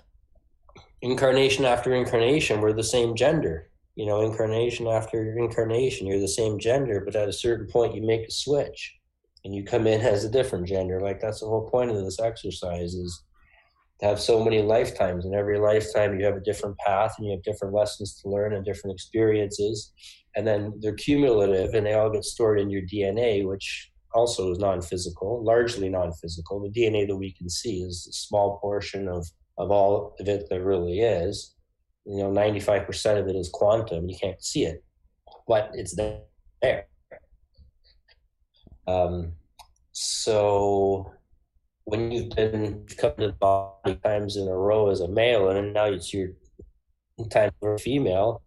[1.01, 3.71] incarnation after incarnation we're the same gender.
[3.95, 8.03] You know incarnation after incarnation you're the same gender but at a certain point you
[8.03, 8.97] make a switch
[9.45, 11.01] and you come in as a different gender.
[11.01, 13.23] Like that's the whole point of this exercise is
[14.01, 15.25] to have so many lifetimes.
[15.25, 18.55] And every lifetime, you have a different path and you have different lessons to learn
[18.55, 19.93] and different experiences.
[20.37, 24.59] And then they're cumulative and they all get stored in your DNA, which also is
[24.59, 26.61] non physical, largely non physical.
[26.61, 29.27] The DNA that we can see is a small portion of,
[29.59, 31.55] of all of it that really is.
[32.05, 34.09] You know, 95% of it is quantum.
[34.09, 34.83] You can't see it,
[35.47, 36.87] but it's there.
[38.87, 39.33] Um,
[39.93, 41.13] so
[41.89, 45.73] when you've been come to the body times in a row as a male, and
[45.73, 46.29] now it's your
[47.31, 48.43] time for a female,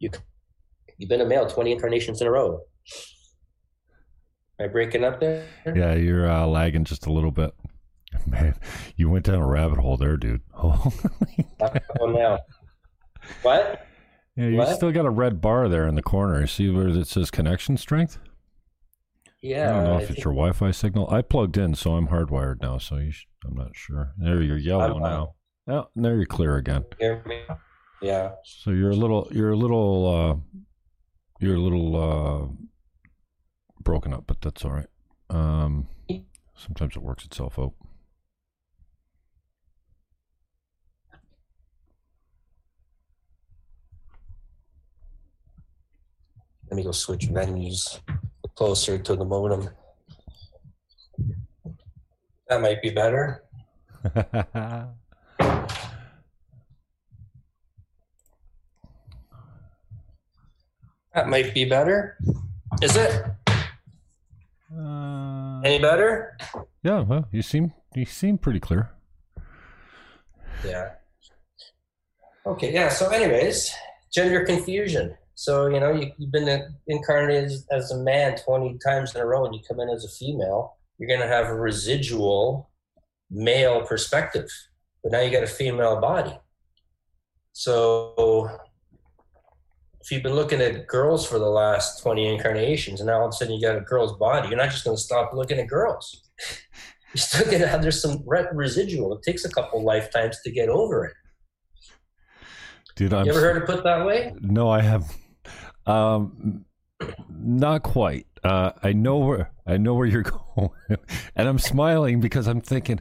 [0.00, 0.10] you
[0.96, 2.60] you've been a male twenty incarnations in a row.
[4.58, 5.46] Am I breaking up there?
[5.64, 7.54] Yeah, you're uh, lagging just a little bit.
[8.26, 8.56] Man,
[8.96, 10.42] you went down a rabbit hole there, dude.
[12.00, 12.38] Oh, now.
[13.42, 13.86] What?
[14.36, 14.74] Yeah, you what?
[14.74, 16.46] still got a red bar there in the corner.
[16.46, 18.18] See where it says connection strength?
[19.40, 19.70] Yeah.
[19.70, 21.08] I don't know if it's your Wi-Fi signal.
[21.10, 22.78] I plugged in, so I'm hardwired now.
[22.78, 24.12] So you should, I'm not sure.
[24.18, 25.34] There you're yellow I'm, now.
[25.68, 26.84] Oh, there you're clear again.
[26.98, 27.42] Hear me?
[28.02, 28.32] Yeah.
[28.44, 30.58] So you're a little, you're a little, uh,
[31.40, 32.48] you're a little uh,
[33.80, 34.88] broken up, but that's all right.
[35.30, 35.88] Um,
[36.56, 37.74] sometimes it works itself out.
[46.70, 48.00] Let me go switch menus
[48.58, 49.70] closer to the modem.
[52.48, 53.44] That might be better.
[54.02, 54.88] that
[61.28, 62.18] might be better.
[62.82, 63.22] Is it?
[64.74, 66.36] Uh, Any better?
[66.82, 68.90] Yeah, well, you seem you seem pretty clear.
[70.66, 70.98] Yeah.
[72.44, 72.88] Okay, yeah.
[72.88, 73.70] So, anyways,
[74.10, 75.14] gender confusion.
[75.38, 79.24] So, you know, you, have been incarnated as, as, a man 20 times in a
[79.24, 82.68] row and you come in as a female, you're going to have a residual
[83.30, 84.50] male perspective.
[85.00, 86.36] But now you got a female body.
[87.52, 88.50] So,
[90.00, 93.30] if you've been looking at girls for the last 20 incarnations and now all of
[93.30, 95.68] a sudden you got a girl's body, you're not just going to stop looking at
[95.68, 96.20] girls.
[97.14, 99.16] you're still going to have, there's some residual.
[99.16, 101.14] It takes a couple lifetimes to get over it.
[102.96, 104.34] Dude, I'm you ever heard it put that way?
[104.40, 105.14] No, I have
[105.88, 106.64] um,
[107.30, 108.26] not quite.
[108.44, 110.22] Uh, I know where I know where you're
[110.56, 110.70] going,
[111.34, 113.00] and I'm smiling because I'm thinking,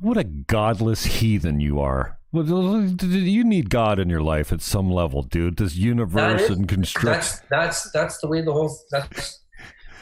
[0.00, 2.18] what a godless heathen you are.
[2.32, 5.56] You need God in your life at some level, dude.
[5.56, 7.06] This universe is, and construct.
[7.06, 8.76] That's, that's that's the way the whole.
[8.90, 9.42] That's,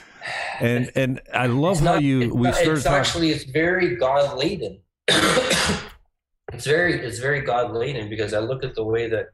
[0.60, 2.78] and and I love how you we started.
[2.78, 4.80] It's actually it's very God laden.
[5.08, 9.26] it's very it's very God laden because I look at the way that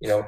[0.00, 0.26] you know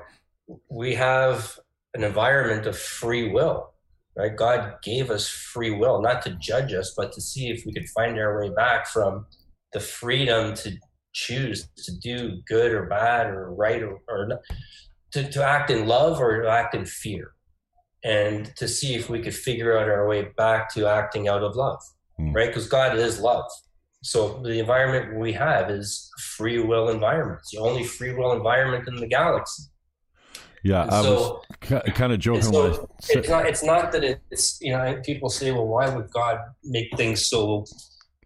[0.68, 1.58] we have
[1.96, 3.72] an environment of free will
[4.16, 4.35] right?
[4.35, 7.88] God gave us free will not to judge us but to see if we could
[7.90, 9.26] find our way back from
[9.72, 10.76] the freedom to
[11.12, 14.40] choose to do good or bad or right or, or
[15.12, 17.32] to, to act in love or to act in fear
[18.04, 21.56] and to see if we could figure out our way back to acting out of
[21.56, 21.80] love
[22.20, 22.35] mm.
[22.35, 22.48] right?
[22.48, 23.50] Because god is love.
[24.02, 27.40] So the environment we have is free will environment.
[27.40, 29.64] It's the only free will environment in the galaxy
[30.66, 32.42] yeah, I so, was kind of joking.
[32.42, 33.46] So it's not.
[33.46, 35.00] It's not that it's you know.
[35.05, 37.64] People say, "Well, why would God make things so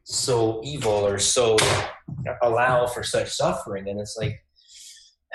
[0.05, 1.59] so evil or so
[2.43, 4.43] allow for such suffering?" And it's like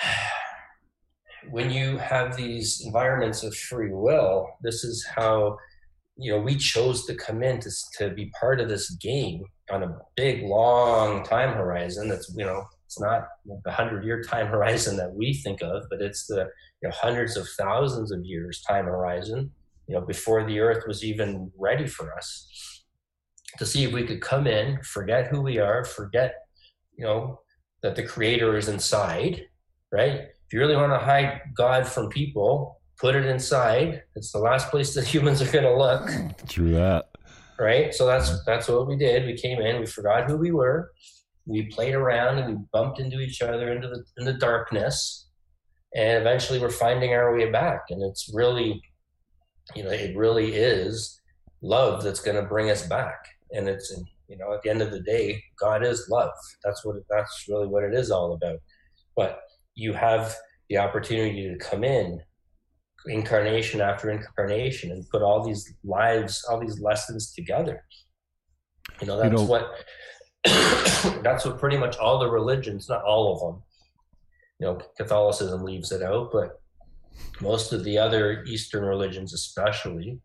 [1.52, 5.58] when you have these environments of free will, this is how
[6.18, 9.84] you know we chose to come in to, to be part of this game on
[9.84, 12.66] a big long time horizon that's you know
[12.96, 13.28] it's not
[13.66, 16.48] the hundred year time horizon that we think of but it's the
[16.82, 19.52] you know, hundreds of thousands of years time horizon,
[19.88, 22.84] you know, before the earth was even ready for us,
[23.58, 26.36] to see if we could come in, forget who we are, forget,
[26.96, 27.40] you know,
[27.82, 29.48] that the creator is inside,
[29.92, 30.12] right?
[30.12, 34.04] If you really want to hide God from people, put it inside.
[34.16, 36.08] It's the last place that humans are going to look.
[36.48, 37.06] True that.
[37.58, 37.94] Right.
[37.96, 39.26] So that's that's what we did.
[39.26, 39.80] We came in.
[39.80, 40.92] We forgot who we were.
[41.46, 45.28] We played around and we bumped into each other into the in the darkness
[45.96, 47.86] and eventually we're finding our way back.
[47.90, 48.82] And it's really
[49.76, 51.20] you know it really is
[51.62, 53.18] love that's going to bring us back.
[53.52, 53.94] And it's
[54.28, 56.34] you know at the end of the day god is love.
[56.64, 58.60] That's what that's really what it is all about.
[59.16, 59.40] But
[59.76, 60.36] you have
[60.70, 62.22] the opportunity to come in
[63.08, 67.84] incarnation after incarnation and put all these lives all these lessons together.
[69.02, 69.72] You know that's you know, what
[71.24, 73.64] that's what pretty much all the religions not all of them
[74.60, 76.62] you know Catholicism leaves it out, but
[77.42, 80.20] most of the other Eastern religions, especially,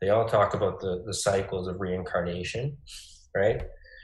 [0.00, 2.76] they all talk about the the cycles of reincarnation,
[3.34, 3.62] right?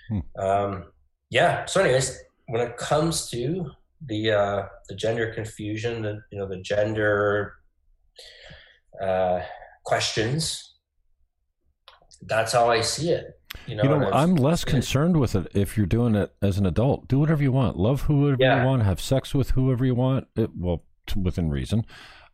[0.09, 0.41] Hmm.
[0.41, 0.85] Um,
[1.31, 1.65] yeah.
[1.65, 3.71] So, anyways, when it comes to
[4.07, 7.55] the uh, the gender confusion, the you know the gender
[9.01, 9.41] uh,
[9.85, 10.75] questions,
[12.23, 13.39] that's how I see it.
[13.67, 16.67] You know, you know I'm less concerned with it if you're doing it as an
[16.67, 17.09] adult.
[17.09, 17.77] Do whatever you want.
[17.77, 18.62] Love whoever yeah.
[18.62, 18.83] you want.
[18.83, 20.27] Have sex with whoever you want.
[20.37, 20.85] It, well,
[21.17, 21.85] within reason.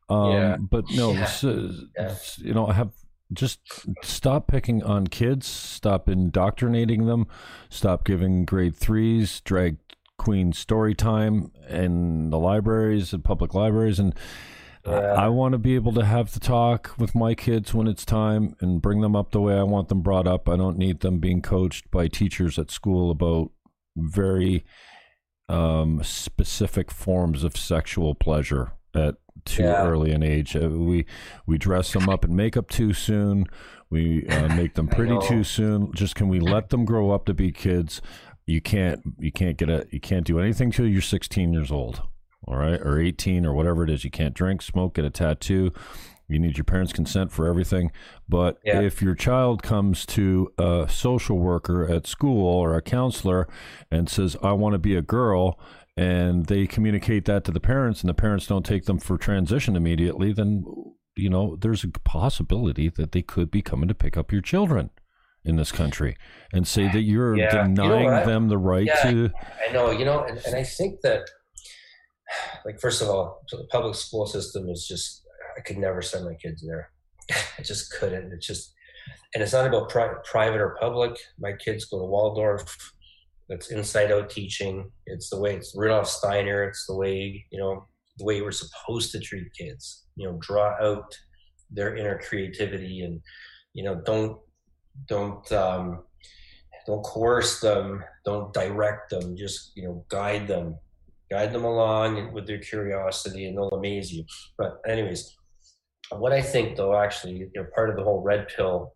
[0.09, 0.57] Um, yeah.
[0.59, 2.15] But no, yeah.
[2.39, 2.93] you know, I have
[3.33, 3.61] just
[4.03, 5.47] stop picking on kids.
[5.47, 7.27] Stop indoctrinating them.
[7.69, 9.77] Stop giving grade threes drag
[10.17, 14.15] queen story time in the libraries and public libraries and
[14.91, 15.15] yeah.
[15.15, 18.55] I want to be able to have the talk with my kids when it's time
[18.61, 20.49] and bring them up the way I want them brought up.
[20.49, 23.51] I don't need them being coached by teachers at school about
[23.97, 24.65] very
[25.49, 29.87] um, specific forms of sexual pleasure at too yeah.
[29.87, 30.57] early an age.
[30.57, 31.07] Uh, we
[31.47, 33.47] we dress them up in makeup too soon.
[33.91, 35.93] We uh, make them pretty too soon.
[35.95, 38.03] Just can we let them grow up to be kids?
[38.47, 42.03] You can't you can't get a you can't do anything till you're 16 years old
[42.49, 44.05] all right, or 18 or whatever it is.
[44.05, 45.73] You can't drink, smoke, get a tattoo.
[46.29, 47.91] You need your parents' consent for everything.
[48.29, 48.81] But yeah.
[48.81, 53.49] if your child comes to a social worker at school or a counselor
[53.91, 55.59] and says, I want to be a girl,
[55.97, 59.75] and they communicate that to the parents, and the parents don't take them for transition
[59.75, 60.65] immediately, then,
[61.17, 64.91] you know, there's a possibility that they could be coming to pick up your children
[65.45, 66.17] in this country
[66.53, 67.51] and say that you're yeah.
[67.51, 69.31] denying you know them the right yeah, to.
[69.67, 71.23] I know, you know, and, and I think that
[72.65, 75.23] like first of all, the public school system is just
[75.57, 76.91] I could never send my kids there.
[77.59, 78.33] I just couldn't.
[78.33, 78.75] It's just,
[79.35, 81.17] and it's not about pri- private or public.
[81.39, 82.93] My kids go to Waldorf.
[83.49, 84.91] It's inside out teaching.
[85.07, 86.65] It's the way it's Rudolf Steiner.
[86.65, 87.87] It's the way you know
[88.19, 90.05] the way we're supposed to treat kids.
[90.17, 91.17] You know, draw out
[91.71, 93.21] their inner creativity and
[93.73, 94.39] you know don't
[95.07, 96.05] don't um,
[96.87, 98.05] don't coerce them.
[98.25, 99.37] Don't direct them.
[99.37, 100.77] Just you know guide them
[101.31, 104.25] guide them along with their curiosity and they'll amaze you.
[104.57, 105.37] But anyways,
[106.11, 108.95] what I think though, actually, you know, part of the whole red pill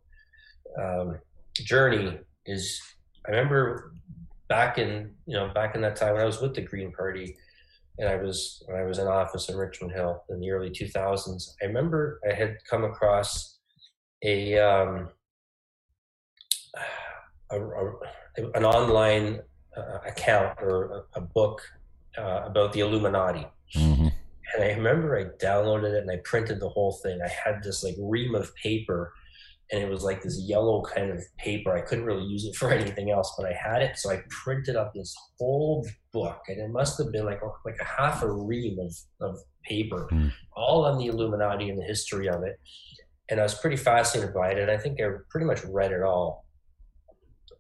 [0.81, 1.18] um,
[1.55, 2.81] journey is
[3.27, 3.95] I remember
[4.49, 7.37] back in, you know, back in that time when I was with the Green Party
[7.99, 11.51] and I was, when I was in office in Richmond Hill in the early 2000s,
[11.62, 13.59] I remember I had come across
[14.25, 15.11] a, um,
[17.51, 17.92] a, a
[18.55, 19.40] an online
[19.77, 21.62] uh, account or a, a book
[22.18, 23.46] uh, about the Illuminati.
[23.77, 24.09] Mm-hmm.
[24.55, 27.20] And I remember I downloaded it and I printed the whole thing.
[27.25, 29.12] I had this like ream of paper
[29.72, 31.75] and it was like this yellow kind of paper.
[31.75, 33.98] I couldn't really use it for anything else, but I had it.
[33.98, 37.85] So I printed up this whole book and it must have been like, like a
[37.85, 40.31] half a ream of, of paper, mm.
[40.55, 42.61] all on the Illuminati and the history of it.
[43.31, 44.59] And I was pretty fascinated by it.
[44.59, 46.44] And I think I pretty much read it all.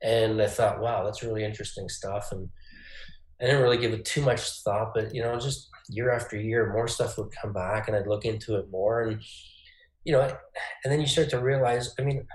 [0.02, 2.28] And I thought, wow, that's really interesting stuff.
[2.32, 2.50] And
[3.42, 6.72] I didn't really give it too much thought, but you know, just year after year,
[6.72, 9.20] more stuff would come back, and I'd look into it more, and
[10.04, 11.94] you know, and then you start to realize.
[11.98, 12.26] I mean,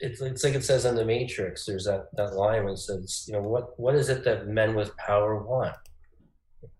[0.00, 1.64] it's it's like it says in the Matrix.
[1.64, 4.74] There's that that line where it says, you know, what what is it that men
[4.74, 5.76] with power want?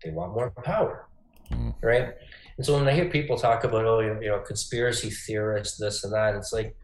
[0.03, 1.07] They want more power,
[1.51, 1.73] mm.
[1.81, 2.13] right?
[2.57, 6.13] And so when I hear people talk about, oh, you know, conspiracy theorists, this and
[6.13, 6.75] that, it's like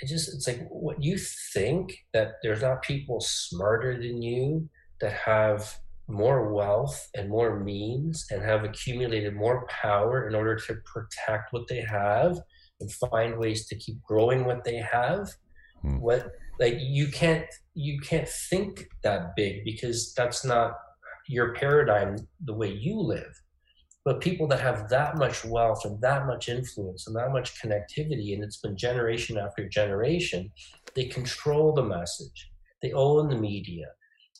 [0.00, 1.16] it just it's like what you
[1.54, 4.68] think that there's not people smarter than you
[5.00, 5.76] that have
[6.08, 11.68] more wealth and more means and have accumulated more power in order to protect what
[11.68, 12.38] they have
[12.80, 15.30] and find ways to keep growing what they have
[15.82, 15.98] hmm.
[16.00, 20.72] what like you can't you can't think that big because that's not
[21.26, 23.40] your paradigm the way you live.
[24.04, 28.34] But people that have that much wealth and that much influence and that much connectivity
[28.34, 30.50] and it's been generation after generation
[30.94, 32.50] they control the message.
[32.82, 33.86] They own the media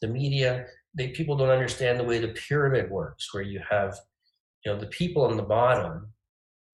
[0.01, 3.97] the media they people don't understand the way the pyramid works where you have
[4.65, 6.13] you know the people on the bottom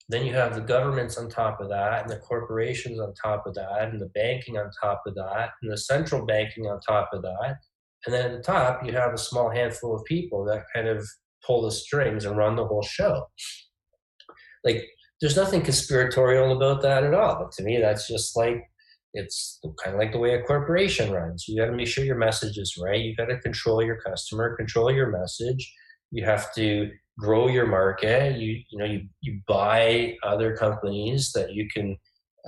[0.09, 3.53] then you have the governments on top of that and the corporations on top of
[3.53, 7.21] that and the banking on top of that and the central banking on top of
[7.21, 7.57] that
[8.05, 11.05] and then at the top you have a small handful of people that kind of
[11.45, 13.25] pull the strings and run the whole show.
[14.63, 14.85] Like
[15.21, 18.63] there's nothing conspiratorial about that at all but to me that's just like
[19.17, 21.47] it's kind of like the way a corporation runs.
[21.47, 23.01] You got to make sure your message is right.
[23.01, 25.73] You got to control your customer, control your message.
[26.11, 28.37] You have to grow your market.
[28.37, 31.97] You you know you you buy other companies that you can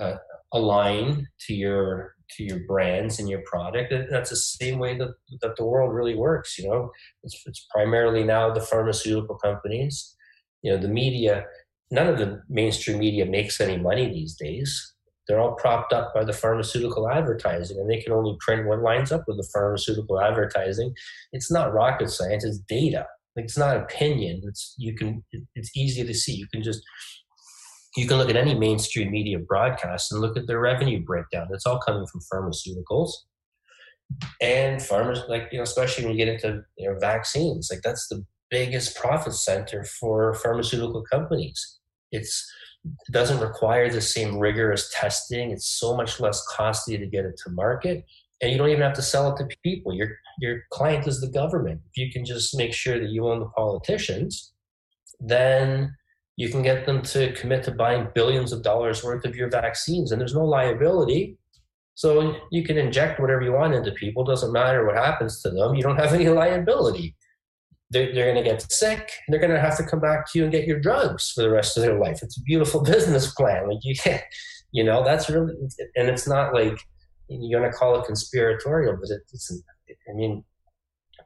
[0.00, 0.16] uh,
[0.52, 3.92] align to your to your brands and your product.
[3.92, 5.10] And that's the same way that
[5.42, 6.56] that the world really works.
[6.58, 6.90] You know,
[7.24, 10.16] it's, it's primarily now the pharmaceutical companies.
[10.62, 11.44] You know, the media.
[11.92, 14.94] None of the mainstream media makes any money these days
[15.30, 19.12] they're all propped up by the pharmaceutical advertising, and they can only print what lines
[19.12, 20.92] up with the pharmaceutical advertising.
[21.32, 23.06] It's not rocket science; it's data.
[23.36, 24.42] Like it's not opinion.
[24.44, 25.24] It's you can.
[25.54, 26.34] It's easy to see.
[26.34, 26.82] You can just
[27.96, 31.46] you can look at any mainstream media broadcast and look at their revenue breakdown.
[31.52, 33.10] It's all coming from pharmaceuticals
[34.40, 38.08] and farmers like you know especially when you get into you know vaccines like that's
[38.08, 41.78] the biggest profit center for pharmaceutical companies
[42.10, 42.52] it's
[42.84, 47.36] it doesn't require the same rigorous testing it's so much less costly to get it
[47.36, 48.04] to market
[48.40, 51.28] and you don't even have to sell it to people your your client is the
[51.28, 54.52] government if you can just make sure that you own the politicians
[55.20, 55.94] then
[56.36, 60.10] you can get them to commit to buying billions of dollars worth of your vaccines
[60.10, 61.36] and there's no liability
[62.00, 64.24] so you can inject whatever you want into people.
[64.24, 65.74] Doesn't matter what happens to them.
[65.74, 67.14] You don't have any liability.
[67.90, 69.12] They're, they're going to get sick.
[69.26, 71.42] And they're going to have to come back to you and get your drugs for
[71.42, 72.22] the rest of their life.
[72.22, 73.68] It's a beautiful business plan.
[73.68, 73.94] Like you
[74.72, 75.54] you know, that's really,
[75.96, 76.78] and it's not like
[77.28, 79.52] you're going to call it conspiratorial, but it, it's,
[80.08, 80.44] I mean,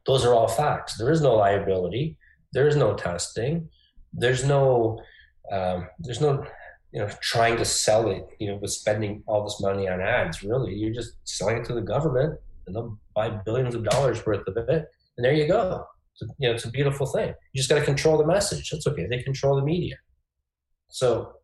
[0.07, 0.97] those are all facts.
[0.97, 2.17] There is no liability.
[2.53, 3.69] There is no testing.
[4.13, 5.01] There's no,
[5.53, 6.47] um, there's no
[6.95, 10.43] you know trying to sell it you know with spending all this money on ads
[10.45, 14.47] really you're just selling it to the government and they'll buy billions of dollars worth
[14.47, 14.87] of it
[15.17, 15.85] and there you go
[16.21, 17.29] you know it's a beautiful thing.
[17.53, 18.71] You just got to control the message.
[18.71, 19.07] That's okay.
[19.07, 19.97] They control the media.
[20.89, 21.35] So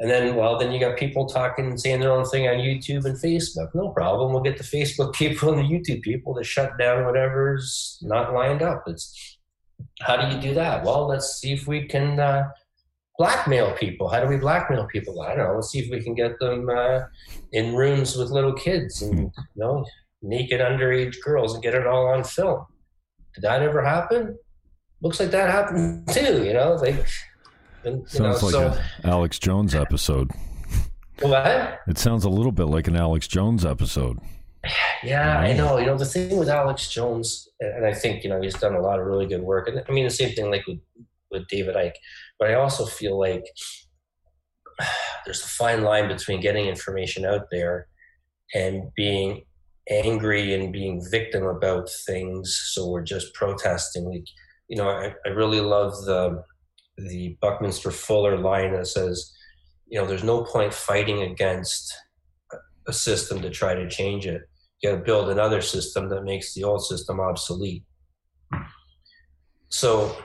[0.00, 3.04] and then well then you got people talking and saying their own thing on youtube
[3.04, 3.68] and facebook.
[3.74, 4.32] No problem.
[4.32, 8.62] We'll get the facebook people and the youtube people to shut down whatever's not lined
[8.62, 8.84] up.
[8.86, 9.38] It's
[10.00, 10.84] how do you do that?
[10.84, 12.48] Well let's see if we can uh,
[13.18, 14.08] blackmail people.
[14.08, 15.20] How do we blackmail people?
[15.22, 15.54] I don't know.
[15.56, 17.00] Let's see if we can get them uh,
[17.52, 19.84] in rooms with little kids and you know
[20.22, 22.66] naked underage girls and get it all on film.
[23.38, 24.36] Did that ever happen?
[25.00, 26.42] Looks like that happened too.
[26.44, 27.06] You know, like
[27.84, 30.32] and, sounds know, like so, an Alex Jones episode.
[31.20, 31.78] What?
[31.86, 34.18] It sounds a little bit like an Alex Jones episode.
[35.04, 35.78] Yeah, I know.
[35.78, 38.80] You know, the thing with Alex Jones, and I think you know he's done a
[38.80, 39.68] lot of really good work.
[39.68, 40.80] And I mean, the same thing like with
[41.30, 41.92] with David Icke.
[42.40, 43.44] But I also feel like
[45.24, 47.86] there's a fine line between getting information out there
[48.52, 49.44] and being
[49.90, 52.56] angry and being victim about things.
[52.72, 54.04] So we're just protesting.
[54.04, 54.26] Like,
[54.68, 56.44] you know, I, I really love the
[56.98, 59.32] the Buckminster Fuller line that says,
[59.86, 61.94] you know, there's no point fighting against
[62.88, 64.42] a system to try to change it.
[64.80, 67.84] You got to build another system that makes the old system obsolete.
[69.68, 70.16] So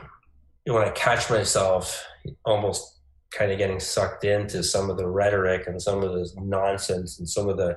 [0.65, 2.03] when I catch myself
[2.45, 3.01] almost
[3.31, 7.27] kind of getting sucked into some of the rhetoric and some of the nonsense and
[7.27, 7.75] some of the,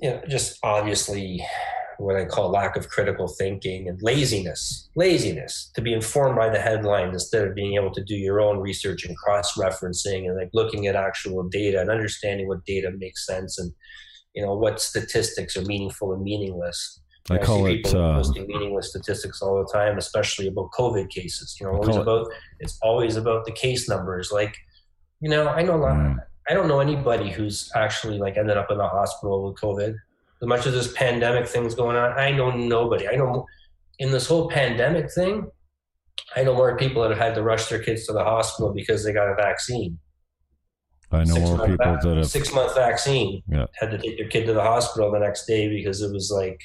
[0.00, 1.44] you know, just obviously
[1.98, 4.88] what I call lack of critical thinking and laziness.
[4.96, 8.58] Laziness to be informed by the headline instead of being able to do your own
[8.58, 13.26] research and cross referencing and like looking at actual data and understanding what data makes
[13.26, 13.72] sense and
[14.34, 17.00] you know what statistics are meaningful and meaningless.
[17.30, 21.56] I, call it uh, posting meaningless statistics all the time, especially about COVID cases.
[21.58, 22.36] You know, always about it.
[22.60, 24.30] it's always about the case numbers.
[24.30, 24.54] Like,
[25.20, 25.94] you know, I know a lot.
[25.94, 26.16] Mm.
[26.48, 29.94] I don't know anybody who's actually like ended up in the hospital with COVID.
[30.42, 33.08] As much as this pandemic thing's going on, I know nobody.
[33.08, 33.46] I know
[33.98, 35.50] in this whole pandemic thing,
[36.36, 39.04] I know more people that have had to rush their kids to the hospital because
[39.04, 39.98] they got a vaccine.
[41.10, 43.66] I know six more people that have six month vaccine yeah.
[43.74, 46.60] had to take their kid to the hospital the next day because it was like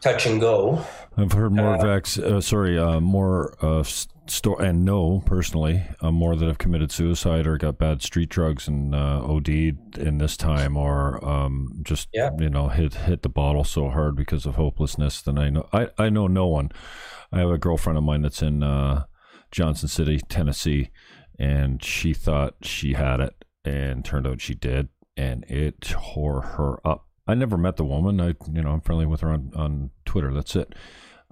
[0.00, 0.84] touch and go.
[1.16, 2.22] I've heard more uh, vax.
[2.22, 3.82] Uh, sorry, uh, more uh,
[4.30, 8.68] store and no personally, uh, more that have committed suicide or got bad street drugs
[8.68, 12.30] and uh, OD'd in this time, or um, just yeah.
[12.38, 15.22] you know hit hit the bottle so hard because of hopelessness.
[15.22, 16.70] Then I know I I know no one.
[17.32, 19.04] I have a girlfriend of mine that's in uh,
[19.50, 20.90] Johnson City, Tennessee,
[21.38, 26.86] and she thought she had it, and turned out she did, and it tore her
[26.86, 28.20] up I never met the woman.
[28.20, 30.34] I, you know, I'm friendly with her on, on Twitter.
[30.34, 30.74] That's it.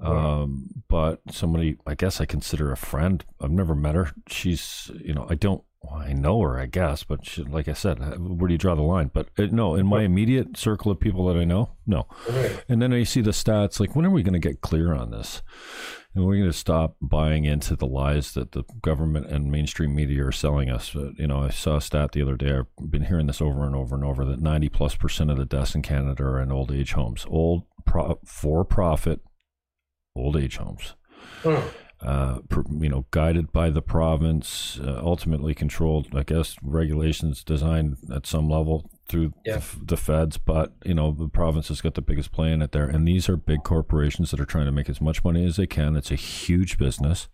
[0.00, 3.24] Um, but somebody, I guess I consider a friend.
[3.40, 4.12] I've never met her.
[4.28, 7.72] She's, you know, I don't, well, I know her, I guess, but she, like I
[7.72, 9.10] said, where do you draw the line?
[9.12, 12.06] But uh, no, in my immediate circle of people that I know, no.
[12.68, 13.80] And then I see the stats.
[13.80, 15.42] Like, when are we going to get clear on this?
[16.14, 20.26] and we're going to stop buying into the lies that the government and mainstream media
[20.26, 20.94] are selling us.
[20.94, 22.52] you know, I saw a stat the other day.
[22.52, 25.44] I've been hearing this over and over and over that 90 plus percent of the
[25.44, 29.20] deaths in Canada are in old age homes, old pro- for profit
[30.18, 30.94] old age homes.
[32.00, 32.38] Uh,
[32.70, 38.48] you know, guided by the province, uh, ultimately controlled, I guess, regulations designed at some
[38.48, 39.56] level through yeah.
[39.56, 42.70] the, the, feds, but you know the province has got the biggest play in it
[42.70, 45.56] there, and these are big corporations that are trying to make as much money as
[45.56, 45.96] they can.
[45.96, 47.26] It's a huge business.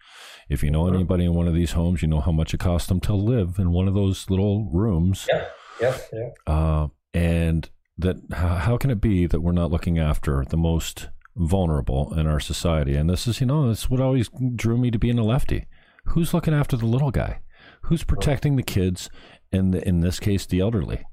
[0.49, 2.89] If you know anybody in one of these homes, you know how much it costs
[2.89, 5.27] them to live in one of those little rooms.
[5.31, 5.45] Yeah.
[5.81, 6.31] Yeah, yeah.
[6.47, 7.69] Uh, and
[7.99, 12.27] that how, how can it be that we're not looking after the most vulnerable in
[12.27, 12.95] our society?
[12.95, 15.67] And this is, you know, this is what always drew me to being a lefty.
[16.07, 17.41] Who's looking after the little guy?
[17.83, 19.11] Who's protecting the kids?
[19.53, 21.05] And the, in this case, the elderly.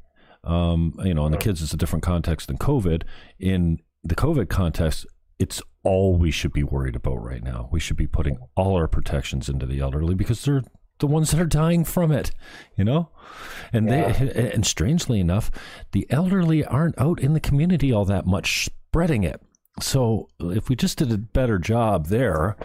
[0.44, 3.04] Um, you know, and the kids is a different context than COVID.
[3.40, 5.06] In the COVID context,
[5.38, 7.70] it's all we should be worried about right now.
[7.72, 10.64] We should be putting all our protections into the elderly because they're
[11.00, 12.32] the ones that are dying from it,
[12.78, 13.10] you know?
[13.74, 14.12] And Yeah.
[14.12, 15.50] they and strangely enough,
[15.94, 19.42] the elderly aren't out in the community all that much spreading it.
[19.80, 22.58] So if we just did a better job there,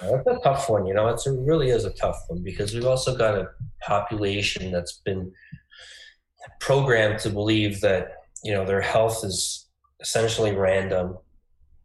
[0.00, 1.08] that's a tough one, you know.
[1.08, 3.48] It's, it really is a tough one because we've also got a
[3.82, 5.32] population that's been
[6.60, 9.68] programmed to believe that you know their health is
[10.00, 11.18] essentially random.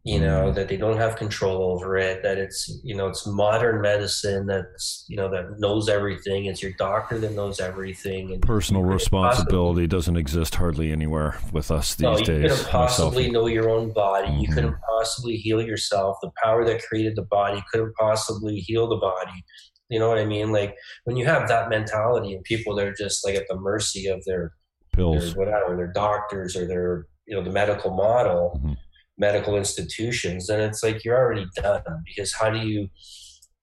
[0.06, 2.22] You know that they don't have control over it.
[2.22, 6.44] That it's you know it's modern medicine that's you know that knows everything.
[6.46, 8.32] It's your doctor that knows everything.
[8.32, 12.42] And personal you couldn't responsibility doesn't exist hardly anywhere with us these no, you days.
[12.42, 14.32] couldn't myself possibly know your own body.
[14.32, 14.54] You Mhm.
[14.54, 16.16] couldn't possibly heal yourself.
[16.22, 19.42] The power that created the body couldn't possibly heal the body.
[19.88, 20.52] You know what I mean?
[20.52, 24.06] Like when you have that mentality and people that are just like at the mercy
[24.06, 24.52] of their,
[24.94, 25.34] their pills.
[25.36, 28.76] whatever, their doctors or their you know the medical model, Mhm.
[29.18, 31.82] Medical institutions, then it's like you're already done.
[32.04, 32.88] Because how do you,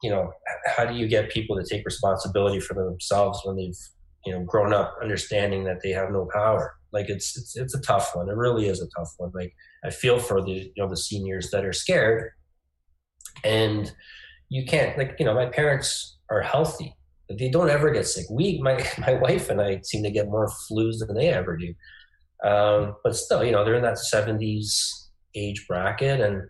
[0.02, 0.32] you know,
[0.66, 3.78] how do you get people to take responsibility for themselves when they've
[4.26, 6.76] you know grown up understanding that they have no power?
[6.92, 8.30] Like it's it's it's a tough one.
[8.30, 9.32] It really is a tough one.
[9.34, 12.32] Like I feel for the you know the seniors that are scared,
[13.44, 13.92] and
[14.50, 16.96] you can't like you know my parents are healthy.
[17.30, 18.26] They don't ever get sick.
[18.30, 21.74] We my my wife and I seem to get more flus than they ever do.
[22.44, 25.03] Um, but still, you know, they're in that 70s
[25.36, 26.20] age bracket.
[26.20, 26.44] And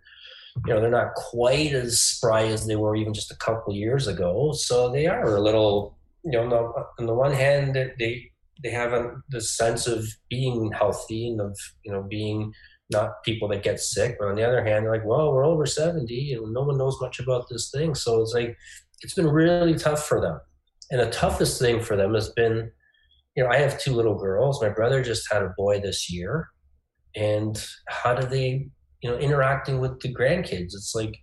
[0.68, 4.08] you know they're not quite as spry as they were even just a couple years
[4.08, 4.52] ago.
[4.54, 8.30] So they are a little you know on the, on the one hand they-
[8.64, 12.54] they have a, this sense of being healthy and of you know being
[12.92, 14.16] not people that get sick.
[14.20, 16.98] But on the other hand they're like well we're over 70 and no one knows
[17.02, 17.96] much about this thing.
[17.96, 18.56] So it's like
[19.02, 20.40] it's been really tough for them.
[20.92, 22.72] And the toughest thing for them has been
[23.36, 24.62] you know i have two little girls.
[24.62, 26.50] My brother just had a boy this year
[27.16, 28.68] and how do they
[29.02, 30.74] you know interacting with the grandkids?
[30.74, 31.16] It's like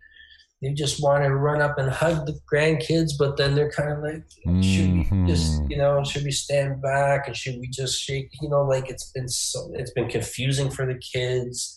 [0.63, 4.03] they just want to run up and hug the grandkids but then they're kind of
[4.03, 4.25] like
[4.63, 5.27] should we mm-hmm.
[5.27, 8.31] just you know should we stand back and should we just shake?
[8.41, 11.77] You know like it's been so it's been confusing for the kids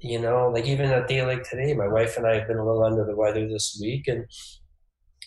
[0.00, 2.64] you know like even a day like today my wife and i have been a
[2.64, 4.24] little under the weather this week and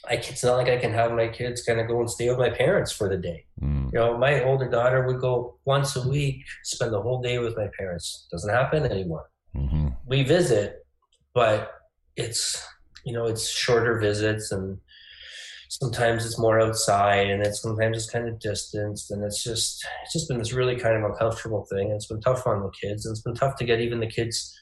[0.09, 2.37] I, it's not like i can have my kids kind of go and stay with
[2.37, 3.93] my parents for the day Mm.
[3.93, 7.55] you know, my older daughter would go once a week, spend the whole day with
[7.55, 8.27] my parents.
[8.31, 9.29] Doesn't happen anymore.
[9.55, 9.95] Mhm.
[10.05, 10.85] We visit,
[11.33, 11.71] but
[12.17, 12.41] it's
[13.05, 14.79] you know, it's shorter visits and
[15.69, 20.13] sometimes it's more outside and it's sometimes it's kind of distanced and it's just it's
[20.13, 21.85] just been this really kind of uncomfortable thing.
[21.87, 24.07] And it's been tough on the kids and it's been tough to get even the
[24.07, 24.53] kids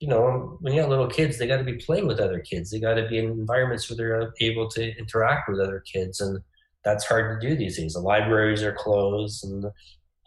[0.00, 2.70] you know, when you got little kids, they got to be playing with other kids.
[2.70, 6.40] They got to be in environments where they're able to interact with other kids, and
[6.84, 7.92] that's hard to do these days.
[7.92, 9.66] The libraries are closed, and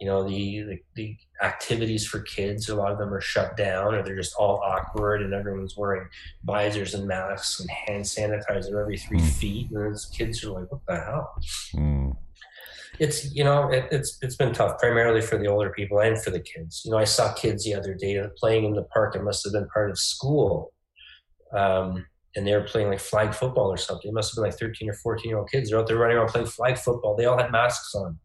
[0.00, 2.68] you know the, the the activities for kids.
[2.68, 6.06] A lot of them are shut down, or they're just all awkward, and everyone's wearing
[6.44, 9.32] visors and masks and hand sanitizer every three Mm.
[9.40, 9.70] feet.
[9.72, 11.34] And those kids are like, "What the hell?"
[11.74, 12.16] Mm.
[12.98, 16.30] It's you know it, it's it's been tough primarily for the older people and for
[16.30, 16.82] the kids.
[16.84, 19.16] You know i saw kids the other day playing in the park.
[19.16, 20.72] It must have been part of school
[21.54, 22.04] um,
[22.36, 24.10] and they were playing like flag football or something.
[24.10, 25.70] It must have been like 13 or 14 year old kids.
[25.70, 27.16] They're out there running around playing flag football.
[27.16, 28.18] They all had masks on.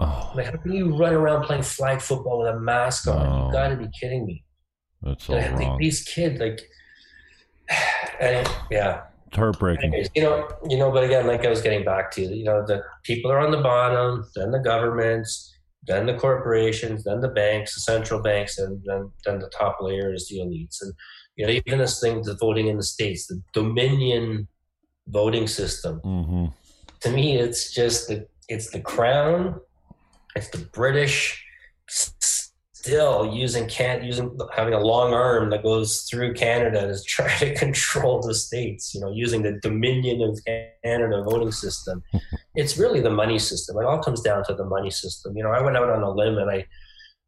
[0.00, 3.26] Oh, like how can you run around playing flag football with a mask on?
[3.26, 3.46] No.
[3.46, 4.44] you gotta be kidding me.
[5.02, 5.78] That's all And I think wrong.
[5.78, 6.60] these kids like
[8.20, 10.06] and yeah It's heartbreaking.
[10.14, 12.82] You know, you know, but again, like I was getting back to, you know, the
[13.04, 15.54] people are on the bottom, then the governments,
[15.86, 20.12] then the corporations, then the banks, the central banks, and then then the top layer
[20.12, 20.80] is the elites.
[20.80, 20.92] And
[21.36, 24.48] you know, even this thing, the voting in the states, the Dominion
[25.08, 26.00] voting system.
[26.00, 26.46] hmm
[27.00, 29.60] To me, it's just the it's the crown,
[30.34, 31.44] it's the British
[32.78, 37.54] still using can't using having a long arm that goes through Canada to try to
[37.64, 38.94] control the states.
[38.94, 40.38] You know, using the Dominion of
[40.84, 42.02] Canada voting system.
[42.54, 43.76] it's really the money system.
[43.78, 45.36] It all comes down to the money system.
[45.36, 46.66] You know, I went out on a limb and I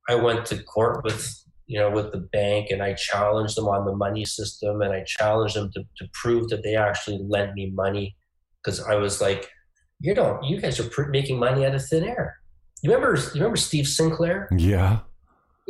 [0.09, 1.29] I went to court with
[1.67, 5.03] you know with the bank and I challenged them on the money system and I
[5.05, 8.17] challenged them to, to prove that they actually lent me money
[8.63, 9.51] because I was like,
[9.99, 12.37] you know, you guys are pr- making money out of thin air.
[12.83, 13.19] You remember?
[13.19, 14.49] You remember Steve Sinclair?
[14.57, 15.01] Yeah.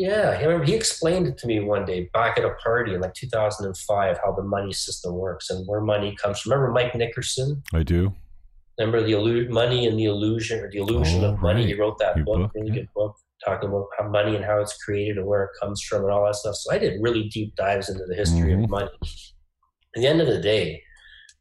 [0.01, 3.01] Yeah, I remember he explained it to me one day back at a party in
[3.03, 6.53] like 2005 how the money system works and where money comes from.
[6.53, 7.63] Remember Mike Nickerson?
[7.75, 8.15] I do.
[8.79, 11.61] Remember the illusion, money and the illusion, or the illusion Oh, of money.
[11.61, 11.69] right.
[11.69, 12.75] He wrote that Your book, book, really yeah.
[12.77, 16.05] good book, talking about how money and how it's created and where it comes from
[16.05, 16.55] and all that stuff.
[16.55, 18.65] So I did really deep dives into the history Mhm.
[18.65, 18.91] of money.
[19.97, 20.83] At the end of the day,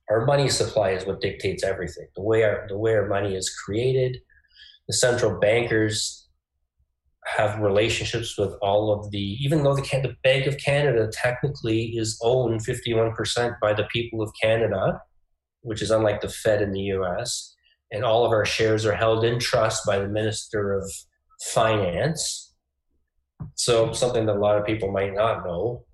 [0.09, 2.07] our money supply is what dictates everything.
[2.17, 4.17] The way our the way our money is created,
[4.89, 6.18] the central bankers
[7.37, 12.19] have relationships with all of the even though the the Bank of Canada technically is
[12.23, 15.01] owned 51% by the people of Canada,
[15.61, 17.55] which is unlike the Fed in the US,
[17.91, 20.91] and all of our shares are held in trust by the Minister of
[21.41, 22.53] Finance.
[23.55, 25.85] So something that a lot of people might not know,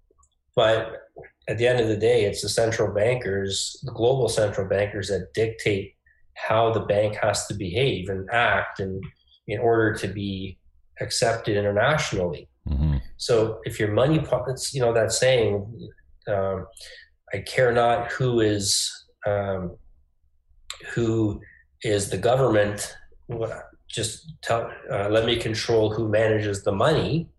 [0.55, 1.01] but
[1.47, 5.33] at the end of the day, it's the central bankers, the global central bankers that
[5.33, 5.93] dictate
[6.33, 9.03] how the bank has to behave and act and
[9.47, 10.57] in order to be
[11.01, 12.47] accepted internationally.
[12.67, 14.17] hmm So if your money,
[14.47, 15.51] it's you know that saying,
[16.27, 16.57] um,
[17.33, 18.65] "I care not who is
[19.27, 19.61] um,
[20.93, 21.41] who
[21.81, 22.95] is the government.
[23.87, 27.29] Just tell, uh, let me control who manages the money,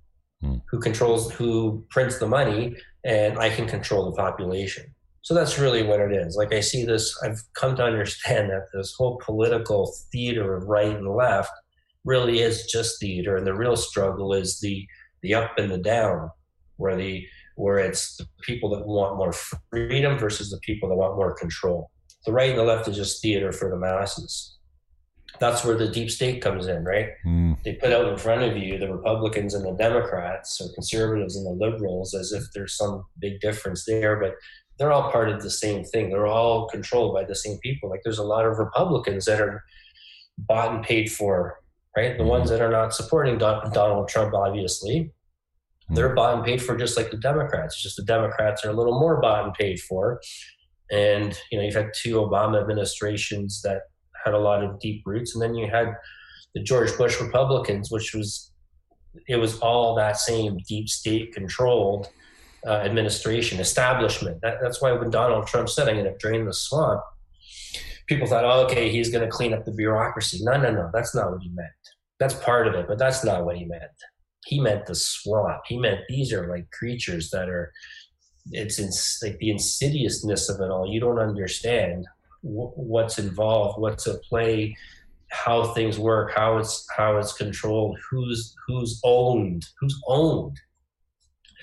[0.43, 0.59] Hmm.
[0.71, 1.51] who controls who
[1.95, 4.85] prints the money, and I can control the population."
[5.27, 6.37] So that's really what it is.
[6.37, 10.95] Like I see this, I've come to understand that this whole political theater of right
[11.01, 11.51] and left
[12.07, 14.87] really is just theater, and the real struggle is the
[15.23, 16.31] the up and the down,
[16.77, 17.27] where the
[17.57, 19.35] where it's the people that want more
[19.71, 21.91] freedom versus the people that want more control.
[22.25, 24.57] The right and the left is just theater for the masses.
[25.39, 27.09] That's where the deep state comes in, right?
[27.27, 27.63] Mm.
[27.63, 31.47] They put out in front of you the Republicans and the Democrats, or conservatives and
[31.47, 34.35] the liberals, as if there's some big difference there, but
[34.79, 36.11] they're all part of the same thing.
[36.11, 37.91] They're all controlled by the same people.
[37.91, 39.65] Like there's a lot of Republicans that are
[40.39, 41.59] bought and paid for,
[41.97, 42.16] right?
[42.18, 45.12] The ones that are not supporting Donald Trump, obviously,
[45.90, 47.74] they're bought and paid for just like the Democrats.
[47.74, 50.20] It's just the Democrats are a little more bought and paid for.
[50.90, 53.82] And you know, you've had two Obama administrations that
[54.24, 55.94] had a lot of deep roots, and then you had
[56.55, 58.53] the George Bush Republicans, which was
[59.28, 62.09] it was all that same deep state controlled
[62.66, 64.40] uh, administration establishment.
[64.42, 67.01] That, that's why when Donald Trump said, "I'm going to drain the swamp,"
[68.07, 71.15] people thought, "Oh, okay, he's going to clean up the bureaucracy." No, no, no, that's
[71.15, 71.69] not what he meant.
[72.19, 73.83] That's part of it, but that's not what he meant.
[74.47, 75.63] He meant the swamp.
[75.67, 77.73] He meant these are like creatures that are.
[78.53, 78.91] It's in,
[79.29, 80.89] like the insidiousness of it all.
[80.89, 82.07] You don't understand
[82.43, 84.77] wh- what's involved, what's at play,
[85.31, 90.59] how things work, how it's how it's controlled, who's who's owned, who's owned.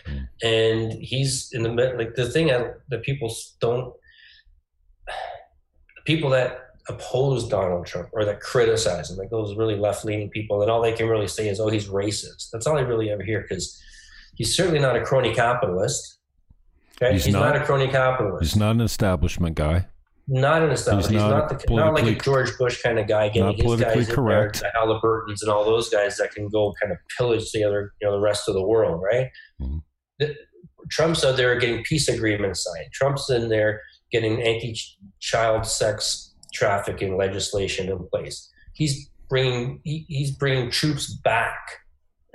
[0.06, 0.18] Hmm.
[0.44, 3.94] And he's in the like the thing that, that people don't
[6.06, 10.62] people that oppose Donald Trump or that criticize him, like those really left leaning people,
[10.62, 13.24] and all they can really say is, "Oh, he's racist." That's all I really ever
[13.24, 13.82] hear because
[14.36, 16.20] he's certainly not a crony capitalist.
[17.02, 17.14] Okay?
[17.14, 18.44] He's He's, not, not- a crony capitalist.
[18.44, 19.88] He's not an establishment guy.
[20.28, 21.16] Not an establishment.
[21.16, 23.82] He's, not not, the, not like a George Bush kind of guy getting not his
[23.82, 24.62] guys correct.
[24.62, 27.92] there, the Halliburtons and all those guys that can go kind of pillage the other,
[28.00, 29.28] you know, the rest of the world, right?
[29.62, 29.82] Mhm.
[30.20, 30.36] The,
[30.90, 32.90] Trump's out there getting peace agreements signed.
[32.94, 33.82] Trump's in there
[34.14, 38.50] getting anti-child sex trafficking legislation in place.
[38.74, 41.58] He's bringing he, he's bringing troops back,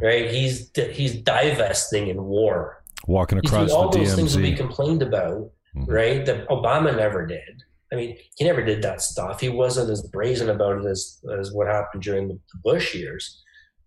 [0.01, 0.31] right?
[0.31, 2.83] He's he's divesting in war.
[3.07, 5.85] Walking across all the those things that we complained about Mhm.
[5.87, 6.24] right?
[6.26, 7.62] That Obama never did.
[7.93, 9.39] I mean, he never did that stuff.
[9.41, 13.43] He wasn't as brazen about it as as what happened during the Bush years.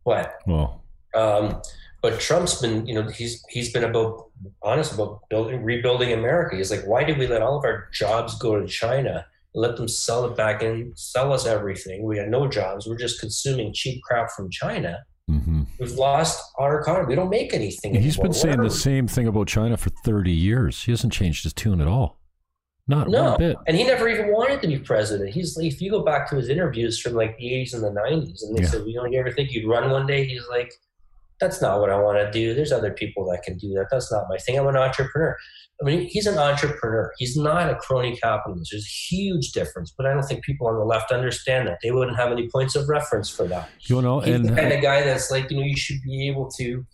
[0.06, 0.84] But Well,
[1.16, 1.62] um,
[2.02, 4.28] but Trump's been, you know, he's he's been about
[4.64, 6.56] honest about building rebuilding America.
[6.56, 9.26] He's like, why did we let all of our jobs go to China?
[9.54, 12.04] and Let them sell it back and sell us everything.
[12.04, 12.88] We got no jobs.
[12.88, 15.04] We're just consuming cheap crap from China.
[15.28, 17.08] hmm We've lost our economy.
[17.08, 17.94] We don't make anything.
[17.96, 18.24] he's anymore.
[18.26, 18.70] been saying Whatever.
[18.70, 20.84] the same thing about China for 30 years.
[20.84, 22.18] He hasn't changed his tune at all.
[22.88, 23.58] Not No, one bit.
[23.68, 25.30] and he never even wanted to be president.
[25.30, 28.42] He's if you go back to his interviews from like the eighties and the nineties,
[28.42, 28.70] and they Yeah.
[28.70, 30.74] said, "You know, you ever think you'd run one day?" He's like,
[31.42, 32.54] "That's not what I want to do.
[32.54, 33.88] There's other people that can do that.
[33.92, 34.58] That's not my thing.
[34.58, 35.36] I'm an entrepreneur."
[35.82, 37.12] I mean, he's an entrepreneur.
[37.18, 38.70] He's not a crony capitalist.
[38.72, 41.80] There's a huge difference, but I don't think people on the left understand that.
[41.82, 43.68] They wouldn't have any points of reference for that.
[43.82, 46.28] You know, He's and the kind of guy that's like, you know, you should be
[46.28, 46.86] able to,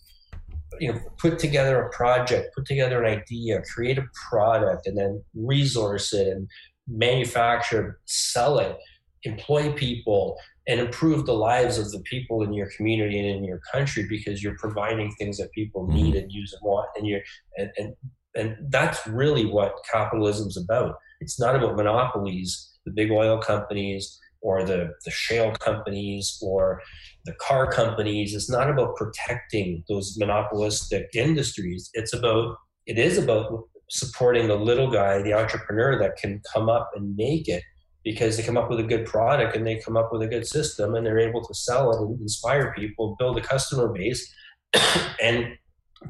[0.79, 5.21] you know, put together a project, put together an idea, create a product, and then
[5.35, 6.47] resource it and
[6.87, 8.77] manufacture, sell it,
[9.23, 10.37] employ people,
[10.67, 14.43] and improve the lives of the people in your community and in your country because
[14.43, 15.95] you're providing things that people mm-hmm.
[15.95, 17.21] need and use and want, and you're
[17.57, 17.93] and and
[18.35, 20.95] and that's really what capitalism's about.
[21.19, 26.81] It's not about monopolies, the big oil companies or the, the shale companies or
[27.25, 28.35] the car companies.
[28.35, 31.89] It's not about protecting those monopolistic industries.
[31.93, 32.55] It's about
[32.85, 37.47] it is about supporting the little guy, the entrepreneur that can come up and make
[37.47, 37.63] it
[38.11, 40.47] because they come up with a good product and they come up with a good
[40.47, 44.33] system and they're able to sell it and inspire people, build a customer base,
[45.21, 45.57] and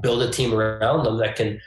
[0.01, 1.59] build a team around them that can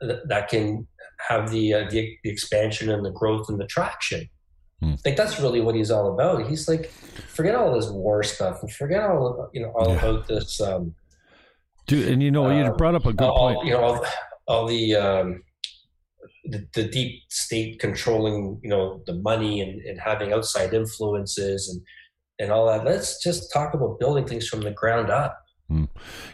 [0.00, 0.86] that can
[1.28, 4.26] have the, uh, the, the expansion and the growth and the traction.
[4.80, 4.94] Hmm.
[5.04, 6.48] Like that's really what he's all about.
[6.48, 6.90] He's like,
[7.28, 9.98] forget all this war stuff and forget all you know all yeah.
[9.98, 10.62] about this.
[10.62, 10.94] Um,
[11.86, 13.66] Dude, and you know, you um, brought up a good all, point.
[13.66, 14.06] You know, all,
[14.46, 15.42] all the, um,
[16.44, 21.82] the, the deep state controlling, you know, the money and, and having outside influences and
[22.40, 22.84] and all that.
[22.84, 25.38] Let's just talk about building things from the ground up.
[25.70, 25.88] Mm.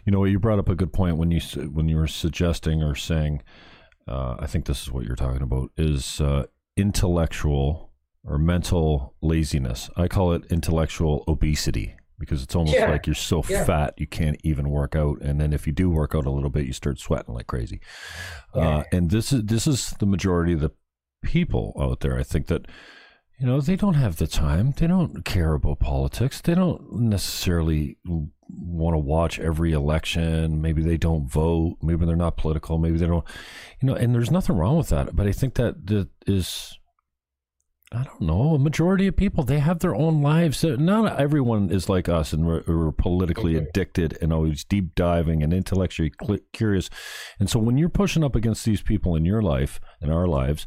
[0.04, 2.94] You know, you brought up a good point when you when you were suggesting or
[2.94, 3.42] saying,
[4.08, 6.46] uh, I think this is what you're talking about is uh,
[6.76, 7.90] intellectual
[8.24, 9.90] or mental laziness.
[9.96, 12.90] I call it intellectual obesity because it's almost yeah.
[12.90, 13.64] like you're so yeah.
[13.64, 16.50] fat you can't even work out, and then if you do work out a little
[16.50, 17.80] bit, you start sweating like crazy.
[18.54, 18.68] Yeah.
[18.68, 20.70] Uh, and this is this is the majority of the
[21.22, 22.16] people out there.
[22.16, 22.66] I think that
[23.40, 27.96] you know they don't have the time they don't care about politics they don't necessarily
[28.48, 33.06] want to watch every election maybe they don't vote maybe they're not political maybe they
[33.06, 33.24] don't
[33.80, 36.78] you know and there's nothing wrong with that but i think that that is
[37.92, 41.88] i don't know a majority of people they have their own lives not everyone is
[41.88, 43.66] like us and we're, we're politically okay.
[43.66, 46.12] addicted and always deep diving and intellectually
[46.52, 46.88] curious
[47.38, 50.66] and so when you're pushing up against these people in your life in our lives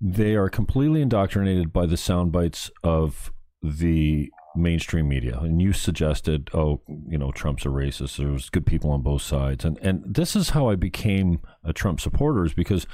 [0.00, 3.32] they are completely indoctrinated by the sound bites of
[3.62, 5.38] the mainstream media.
[5.38, 8.16] And you suggested, oh, you know, Trump's a racist.
[8.16, 9.64] There's good people on both sides.
[9.64, 12.86] And and this is how I became a Trump supporter is because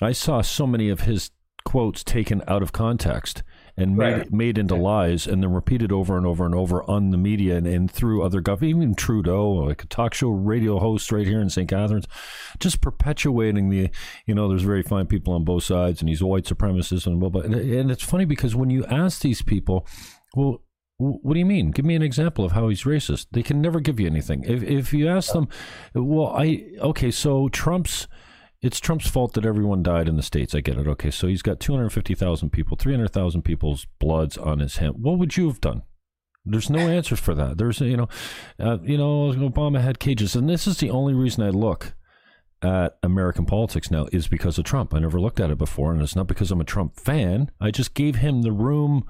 [0.00, 1.30] I saw so many of his
[1.66, 3.42] quotes taken out of context
[3.76, 4.32] and made right.
[4.32, 7.66] made into lies and then repeated over and over and over on the media and,
[7.66, 11.50] and through other government, even Trudeau, like a talk show radio host right here in
[11.50, 11.68] St.
[11.68, 12.06] Catharines,
[12.60, 13.90] just perpetuating the,
[14.26, 17.18] you know, there's very fine people on both sides and he's a white supremacist and
[17.18, 17.42] blah, blah.
[17.42, 19.88] And, and it's funny because when you ask these people,
[20.36, 20.62] well,
[20.98, 21.72] what do you mean?
[21.72, 23.26] Give me an example of how he's racist.
[23.32, 24.44] They can never give you anything.
[24.44, 25.48] If if you ask them,
[25.92, 28.06] well, I okay, so Trump's
[28.66, 30.54] it's Trump's fault that everyone died in the states.
[30.54, 30.88] I get it.
[30.88, 34.96] Okay, so he's got 250,000 people, 300,000 people's bloods on his hand.
[34.98, 35.82] What would you have done?
[36.44, 37.58] There's no answer for that.
[37.58, 38.08] There's you know,
[38.60, 41.94] uh, you know, Obama had cages, and this is the only reason I look
[42.62, 44.94] at American politics now is because of Trump.
[44.94, 47.50] I never looked at it before, and it's not because I'm a Trump fan.
[47.60, 49.04] I just gave him the room.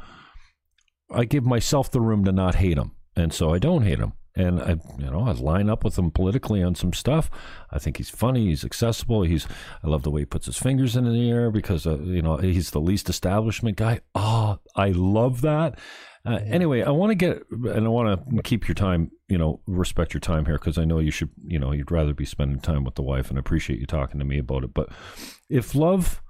[1.10, 4.14] I give myself the room to not hate him, and so I don't hate him
[4.36, 7.30] and I, you know, I line up with him politically on some stuff.
[7.70, 8.48] I think he's funny.
[8.48, 9.22] He's accessible.
[9.22, 9.48] He's.
[9.82, 12.36] I love the way he puts his fingers in the air because uh, you know
[12.36, 14.00] he's the least establishment guy.
[14.14, 15.78] Oh, I love that.
[16.26, 19.10] Uh, anyway, I want to get and I want to keep your time.
[19.28, 21.30] You know, respect your time here because I know you should.
[21.46, 24.18] You know, you'd rather be spending time with the wife, and I appreciate you talking
[24.18, 24.74] to me about it.
[24.74, 24.90] But
[25.48, 26.20] if love,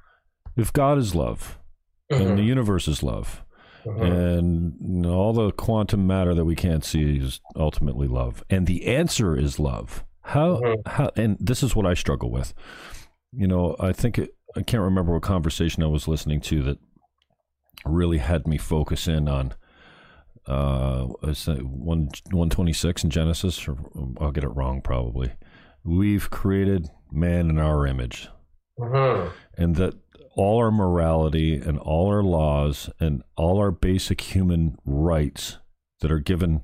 [0.57, 1.59] if God is love,
[2.13, 2.23] mm-hmm.
[2.23, 3.43] and the universe is love
[3.87, 4.03] uh-huh.
[4.03, 8.43] And all the quantum matter that we can't see is ultimately love.
[8.51, 10.05] And the answer is love.
[10.22, 10.76] How, uh-huh.
[10.87, 12.53] how, and this is what I struggle with.
[13.32, 16.78] You know, I think it, I can't remember what conversation I was listening to that
[17.84, 19.55] really had me focus in on
[20.47, 23.76] uh one 126 in Genesis or
[24.20, 25.32] I'll get it wrong probably.
[25.84, 28.28] We've created man in our image.
[28.80, 29.30] Uh-huh.
[29.57, 29.95] And that
[30.37, 35.57] all our morality and all our laws and all our basic human rights
[36.01, 36.62] that are given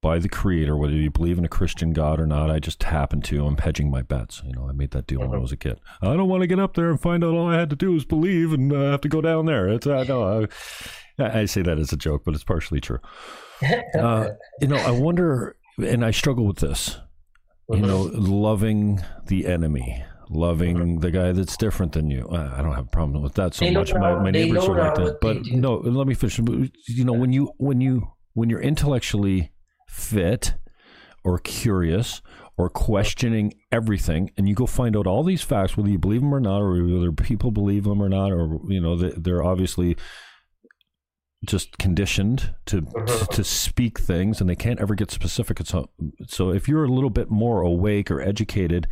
[0.00, 2.50] by the creator, whether you believe in a Christian God or not.
[2.50, 3.44] I just happen to.
[3.44, 4.42] I'm hedging my bets.
[4.46, 5.78] You know, I made that deal when I was a kid.
[6.00, 7.92] I don't want to get up there and find out all I had to do
[7.92, 9.68] was believe and uh, have to go down there.
[9.68, 10.46] It's I know.
[11.18, 13.00] I, I, say that as a joke, but it's partially true.
[13.98, 14.30] Uh,
[14.62, 16.96] you know, I wonder, and I struggle with this.
[17.68, 22.26] You know, loving the enemy loving the guy that's different than you.
[22.30, 23.92] I don't have a problem with that so they much.
[23.92, 25.20] My, my neighbors are like that.
[25.20, 26.38] But no, let me finish.
[26.38, 29.52] You know, when you when you when you're intellectually
[29.88, 30.54] fit
[31.24, 32.22] or curious
[32.56, 36.34] or questioning everything, and you go find out all these facts, whether you believe them
[36.34, 39.96] or not, or whether people believe them or not, or you know, they're obviously
[41.46, 43.26] just conditioned to uh-huh.
[43.26, 45.88] to speak things and they can't ever get specific so,
[46.26, 48.86] so if you're a little bit more awake or educated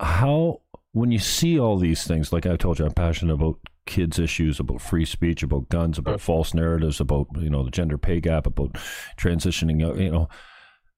[0.00, 0.60] how
[0.92, 4.58] when you see all these things, like I told you, I'm passionate about kids' issues,
[4.58, 8.46] about free speech, about guns, about false narratives, about you know the gender pay gap,
[8.46, 8.72] about
[9.16, 9.80] transitioning.
[10.00, 10.28] You know,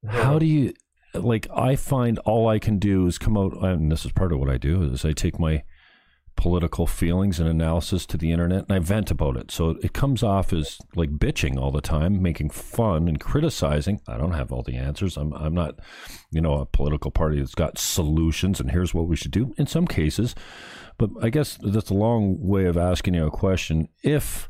[0.08, 0.72] how do you
[1.14, 1.48] like?
[1.54, 4.50] I find all I can do is come out, and this is part of what
[4.50, 5.62] I do is I take my
[6.38, 9.50] political feelings and analysis to the internet and I vent about it.
[9.50, 14.00] So it comes off as like bitching all the time, making fun and criticizing.
[14.06, 15.16] I don't have all the answers.
[15.16, 15.80] I'm I'm not,
[16.30, 19.66] you know, a political party that's got solutions and here's what we should do in
[19.66, 20.36] some cases.
[20.96, 23.88] But I guess that's a long way of asking you a question.
[24.04, 24.48] If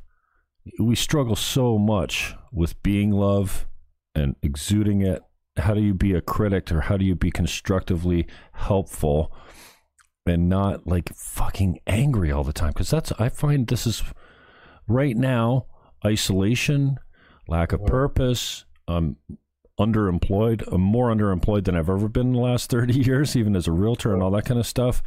[0.78, 3.66] we struggle so much with being love
[4.14, 5.22] and exuding it.
[5.56, 9.34] How do you be a critic or how do you be constructively helpful
[10.28, 12.70] and not like fucking angry all the time?
[12.70, 14.02] Because that's, I find this is
[14.86, 15.66] right now
[16.04, 16.98] isolation,
[17.46, 18.64] lack of purpose.
[18.86, 19.16] I'm
[19.78, 20.64] underemployed.
[20.72, 23.72] I'm more underemployed than I've ever been in the last 30 years, even as a
[23.72, 25.02] realtor and all that kind of stuff.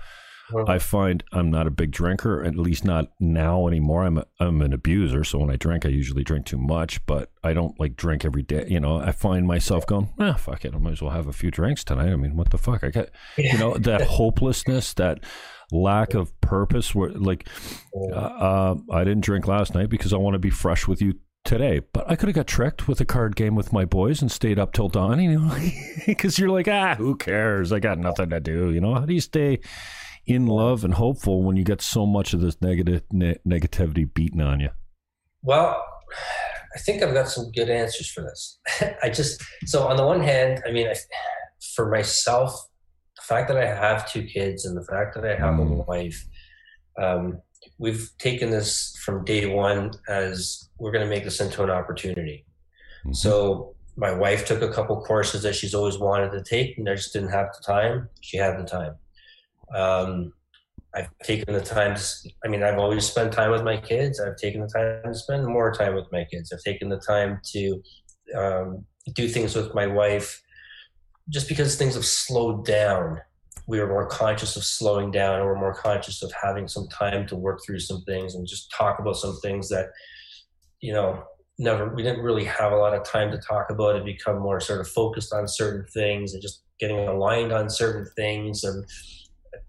[0.68, 4.06] I find I'm not a big drinker, at least not now anymore.
[4.06, 7.32] I'm a, I'm an abuser, so when I drink, I usually drink too much, but
[7.44, 8.66] I don't like drink every day.
[8.68, 11.34] You know, I find myself going, ah, fuck it, I might as well have a
[11.34, 12.12] few drinks tonight.
[12.12, 12.84] I mean, what the fuck?
[12.84, 15.24] I got, you know, that hopelessness, that
[15.72, 16.94] lack of purpose.
[16.94, 17.48] Where like,
[17.96, 21.16] uh, uh, I didn't drink last night because I want to be fresh with you
[21.44, 24.32] today, but I could have got tricked with a card game with my boys and
[24.32, 25.22] stayed up till dawn.
[25.22, 25.58] You know,
[26.06, 27.72] because you're like, ah, who cares?
[27.72, 28.72] I got nothing to do.
[28.72, 29.60] You know, how do you stay?
[30.26, 34.42] In love and hopeful when you get so much of this negative ne- negativity beaten
[34.42, 34.70] on you?
[35.42, 35.84] Well,
[36.76, 38.60] I think I've got some good answers for this.
[39.04, 40.96] I just so on the one hand, I mean, I,
[41.76, 42.54] for myself,
[43.18, 45.80] the fact that I have two kids and the fact that I have mm.
[45.80, 46.26] a wife,
[47.02, 47.42] um,
[47.78, 52.46] we've taken this from day one as we're going to make this into an opportunity.
[53.06, 53.14] Mm-hmm.
[53.14, 56.96] So my wife took a couple courses that she's always wanted to take, and I
[56.96, 58.10] just didn't have the time.
[58.22, 58.96] She had the time.
[59.76, 60.34] Um,
[60.94, 62.04] I've taken the time to,
[62.44, 64.20] I mean, I've always spent time with my kids.
[64.20, 66.52] I've taken the time to spend more time with my kids.
[66.52, 67.82] I've taken the time to
[68.38, 70.42] um, do things with my wife
[71.30, 73.22] just because things have slowed down.
[73.68, 77.26] We are more conscious of slowing down and we're more conscious of having some time
[77.28, 79.88] to work through some things and just talk about some things that,
[80.82, 81.24] you know,
[81.58, 84.60] never, we didn't really have a lot of time to talk about and become more
[84.60, 88.84] sort of focused on certain things and just getting aligned on certain things and,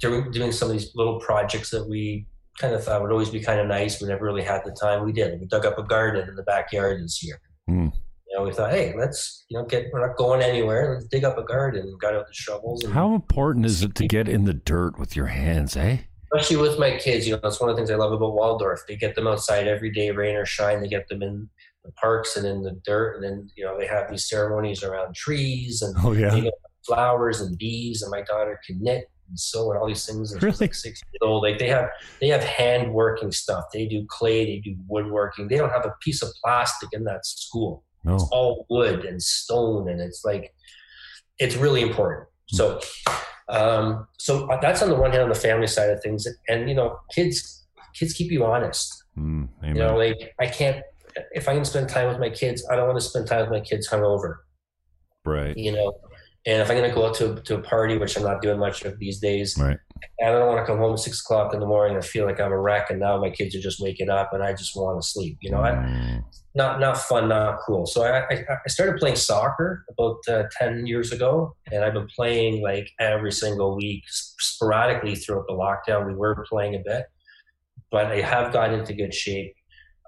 [0.01, 2.27] doing, doing some of these little projects that we
[2.59, 4.01] kind of thought would always be kind of nice.
[4.01, 5.05] We never really had the time.
[5.05, 5.41] We did.
[5.41, 7.41] We dug up a garden in the backyard this year.
[7.69, 7.93] Mm.
[8.29, 9.89] You know, we thought, hey, let's you know get.
[9.93, 10.95] We're not going anywhere.
[10.95, 11.97] Let's dig up a garden.
[12.01, 12.85] Got out the shovels.
[12.87, 15.99] How important is it to get in the dirt with your hands, eh?
[16.33, 18.81] Especially with my kids, you know, that's one of the things I love about Waldorf.
[18.89, 20.81] They get them outside every day, rain or shine.
[20.81, 21.51] They get them in
[21.85, 25.15] the parks and in the dirt, and then you know they have these ceremonies around
[25.15, 26.41] trees and oh yeah,
[26.87, 28.01] flowers and bees.
[28.01, 30.33] And my daughter can knit and sew and all these things.
[30.33, 30.57] And really?
[30.61, 31.43] like six years old.
[31.43, 31.89] Like they have
[32.21, 33.65] they have hand working stuff.
[33.73, 34.45] They do clay.
[34.45, 35.49] They do woodworking.
[35.49, 37.85] They don't have a piece of plastic in that school.
[38.05, 38.15] No.
[38.15, 40.55] It's all wood and stone, and it's like
[41.39, 42.29] it's really important.
[42.51, 42.57] Hmm.
[42.57, 42.81] So,
[43.49, 46.75] um, so that's on the one hand on the family side of things, and you
[46.75, 47.65] know, kids
[47.95, 49.05] kids keep you honest.
[49.19, 50.83] Mm, you know, like I can't
[51.33, 53.51] if I can spend time with my kids, I don't want to spend time with
[53.51, 54.37] my kids hungover.
[55.25, 55.57] Right.
[55.57, 55.93] You know,
[56.45, 58.59] and if I'm going to go out to, to a party, which I'm not doing
[58.59, 59.79] much of these days, right.
[60.21, 62.41] I don't want to come home at six o'clock in the morning and feel like
[62.41, 62.91] I'm a wreck.
[62.91, 65.39] And now my kids are just waking up and I just want to sleep.
[65.41, 66.19] You know, mm.
[66.19, 66.23] I,
[66.55, 67.87] not not fun, not cool.
[67.87, 72.09] So I, I, I started playing soccer about uh, ten years ago, and I've been
[72.15, 76.09] playing like every single week, sporadically throughout the lockdown.
[76.09, 77.07] We were playing a bit,
[77.91, 79.55] but I have gotten into good shape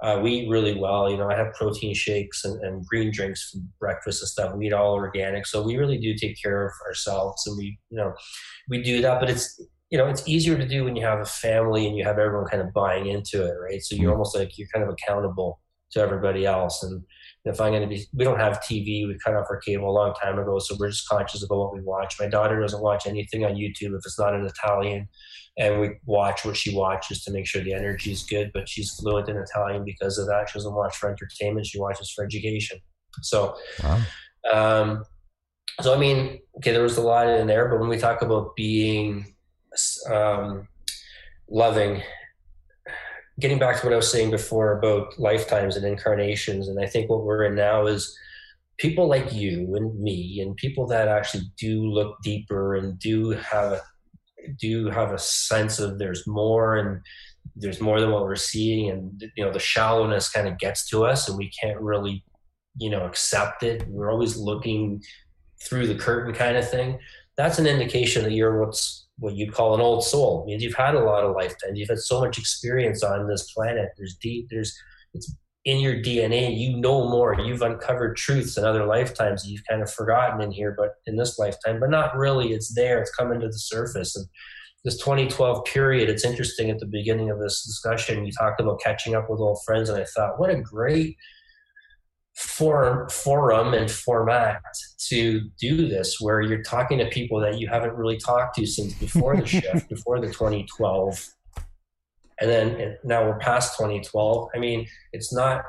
[0.05, 1.11] uh, we eat really well.
[1.11, 4.55] You know, I have protein shakes and, and, green drinks for breakfast and stuff.
[4.55, 7.97] We eat all organic, so we really do take care of ourselves, and we, you
[7.97, 8.13] know,
[8.69, 9.19] we do that.
[9.19, 12.05] But it's, you know, it's easier to do when you have a family and you
[12.05, 13.81] have everyone kind of buying into it, right?
[13.83, 14.13] So you're mm-hmm.
[14.13, 15.61] almost like you're kind of accountable
[15.93, 16.83] to everybody else.
[16.83, 17.03] And
[17.47, 19.07] if I'm going to be, we don't have TV.
[19.09, 21.73] We cut off our cable a long time ago, so we're just conscious about what
[21.75, 22.17] we watch.
[22.21, 25.09] My daughter doesn't watch anything on YouTube if it's not in Italian
[25.57, 28.51] and we watch what she watches to make sure the energy is good.
[28.53, 30.49] But she's fluent in Italian because of that.
[30.49, 32.81] She doesn't watch for entertainment; she watches for education.
[33.23, 34.01] So, wow.
[34.53, 35.05] um,
[35.81, 38.57] so I mean, okay, there was a lot in there, but when we talk about
[38.57, 39.35] being
[40.11, 40.69] um,
[41.49, 42.03] loving,
[43.41, 47.09] getting back to what I was saying before about lifetimes and incarnations, and I think
[47.09, 48.17] what we're in now is
[48.79, 53.81] people like you and me and people that actually do look deeper and do have
[54.59, 57.01] do have a sense of there's more and
[57.57, 61.05] there's more than what we're seeing and you know the shallowness kind of gets to
[61.05, 62.25] us and we can't really
[62.77, 63.87] you know accept it.
[63.89, 65.03] We're always looking
[65.63, 66.99] through the curtain kind of thing.
[67.37, 70.43] That's an indication that you're what's what you'd call an old soul.
[70.43, 73.53] It means you've had a lot of lifetimes you've had so much experience on this
[73.53, 73.91] planet.
[73.97, 74.77] There's deep there's
[75.13, 75.35] it's
[75.65, 77.39] in your DNA, you know more.
[77.41, 81.17] You've uncovered truths in other lifetimes that you've kind of forgotten in here, but in
[81.17, 82.53] this lifetime, but not really.
[82.53, 83.01] It's there.
[83.01, 84.15] It's coming to the surface.
[84.15, 84.27] And
[84.85, 89.15] this 2012 period, it's interesting at the beginning of this discussion, you talked about catching
[89.15, 91.17] up with old friends, and I thought, what a great
[92.35, 94.61] forum, forum and format
[95.09, 98.93] to do this, where you're talking to people that you haven't really talked to since
[98.95, 101.27] before the shift, before the 2012
[102.45, 105.63] and then now we're past 2012 i mean it's not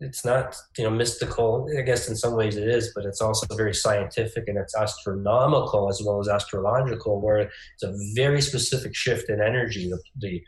[0.00, 1.68] it's not you know mystical.
[1.78, 5.88] I guess in some ways it is but it's also very scientific and it's astronomical
[5.88, 9.88] as well as astrological where it's a very specific shift in energy.
[9.88, 10.42] The, the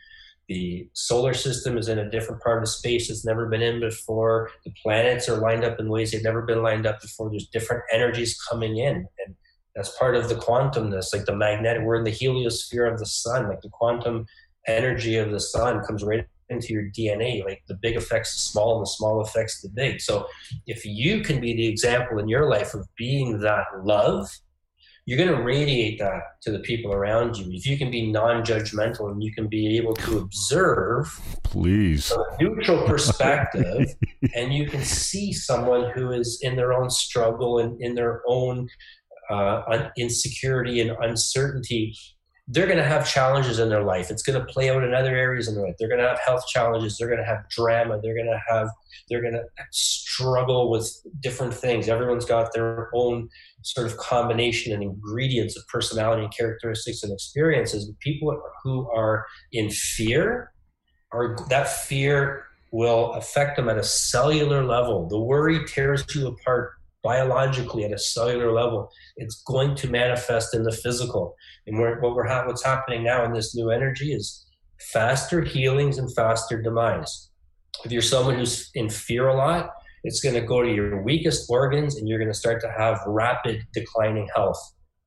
[0.49, 3.09] the solar system is in a different part of space.
[3.09, 4.51] It's never been in before.
[4.65, 7.31] The planets are lined up in ways they've never been lined up before.
[7.31, 9.37] There's different energies coming in and
[9.77, 13.49] that's part of the quantumness like the magnetic we're in the heliosphere of the sun.
[13.49, 14.27] Like the quantum
[14.67, 17.45] energy of the sun comes right into your DNA.
[17.45, 20.01] Like the big affects the small and the small affects the big.
[20.01, 20.27] So
[20.67, 24.29] if you can be the example in your life of being that love,
[25.05, 27.51] you're going to radiate that to the people around you.
[27.51, 31.09] If you can be non-judgmental and you can be able to observe,
[31.43, 33.89] please, a neutral perspective,
[34.35, 38.69] and you can see someone who is in their own struggle and in their own
[39.29, 41.97] uh, insecurity and uncertainty,
[42.53, 44.11] they're going to have challenges in their life.
[44.11, 45.75] It's going to play out in other areas in their life.
[45.79, 46.99] They're going to have health challenges.
[46.99, 47.99] They're going to have drama.
[48.03, 48.69] They're going to have,
[49.09, 50.87] they're going to struggle with
[51.21, 51.89] different things.
[51.89, 53.31] Everyone's got their own
[53.63, 57.91] sort of combination and ingredients of personality and characteristics and experiences.
[58.01, 60.53] People who are in fear
[61.11, 65.09] are that fear will affect them at a cellular level.
[65.09, 66.73] The worry tears you apart
[67.03, 68.91] biologically at a cellular level.
[69.17, 71.35] It's going to manifest in the physical.
[71.67, 74.47] And we're, what we're ha- what's happening now in this new energy is
[74.93, 77.31] faster healings and faster demise.
[77.85, 79.71] If you're someone who's in fear a lot,
[80.05, 83.01] it's going to go to your weakest organs and you're going to start to have
[83.07, 84.59] rapid declining health.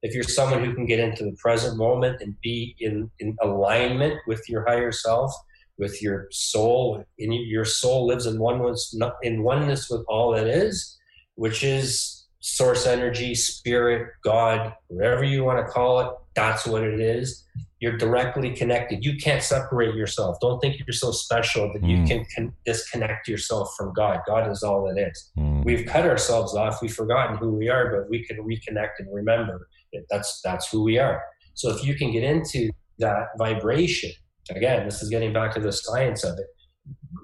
[0.02, 4.16] If you're someone who can get into the present moment and be in, in alignment
[4.28, 5.34] with your higher self,
[5.78, 10.98] with your soul, in your soul lives in oneness, in oneness with all that is,
[11.36, 17.00] which is source energy, spirit, God, whatever you want to call it, that's what it
[17.00, 17.44] is.
[17.80, 19.04] You're directly connected.
[19.04, 20.38] You can't separate yourself.
[20.42, 21.90] Don't think you're so special that mm.
[21.90, 24.20] you can, can, disconnect yourself from God.
[24.28, 25.32] God is all that is.
[25.38, 25.66] Mm.
[25.66, 26.82] We've cut ourselves off.
[26.82, 30.84] We've forgotten who we are, but we can reconnect and remember that that's that's who
[30.84, 31.22] we are.
[31.56, 32.70] So if you can get into
[33.00, 34.12] that vibration,
[34.52, 36.46] again, this is getting back to the science of it.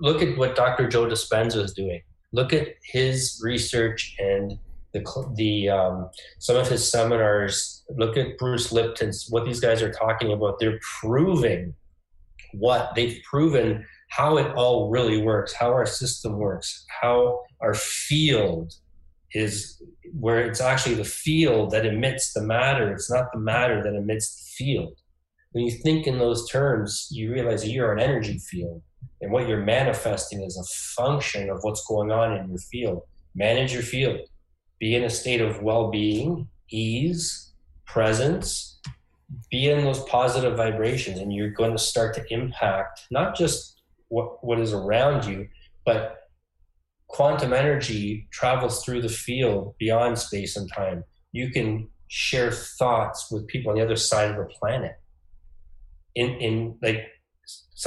[0.01, 0.87] Look at what Dr.
[0.89, 2.01] Joe Dispenza is doing
[2.31, 4.57] look at his research and
[4.93, 6.09] the the um,
[6.39, 7.83] some of his seminars.
[7.89, 10.59] Look at Bruce Lipton's what these guys are talking about.
[10.59, 11.73] They're proving
[12.53, 18.73] what they've proven how it all really works, how our system works, how our field
[19.33, 19.81] is
[20.19, 22.91] where it's actually the field that emits the matter.
[22.91, 24.97] It's not the matter that emits the field.
[25.51, 28.81] When you think in those terms, you realize you're an energy field
[29.21, 33.03] and what you're manifesting is a function of what's going on in your field.
[33.35, 34.19] Manage your field.
[34.79, 37.53] Be in a state of well being, ease,
[37.85, 38.79] presence.
[39.49, 44.43] Be in those positive vibrations, and you're going to start to impact not just what,
[44.43, 45.47] what is around you,
[45.85, 46.17] but
[47.07, 51.03] quantum energy travels through the field beyond space and time.
[51.31, 54.95] You can share thoughts with people on the other side of the planet.
[56.15, 57.07] In, in like,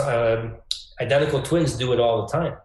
[0.00, 0.56] um,
[1.00, 2.56] identical twins do it all the time.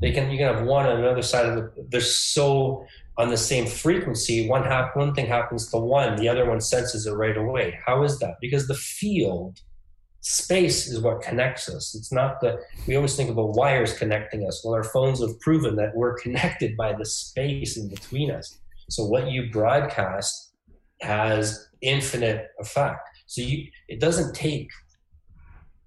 [0.00, 1.86] They can you can have one on another side of the.
[1.90, 2.86] They're so
[3.18, 4.48] on the same frequency.
[4.48, 7.78] One hap, one thing happens to one, the other one senses it right away.
[7.84, 8.36] How is that?
[8.40, 9.60] Because the field,
[10.22, 11.94] space is what connects us.
[11.94, 12.58] It's not the.
[12.86, 14.62] We always think about wires connecting us.
[14.64, 18.58] Well, our phones have proven that we're connected by the space in between us.
[18.88, 20.52] So what you broadcast
[21.02, 23.00] has infinite effect.
[23.26, 24.68] So you, it doesn't take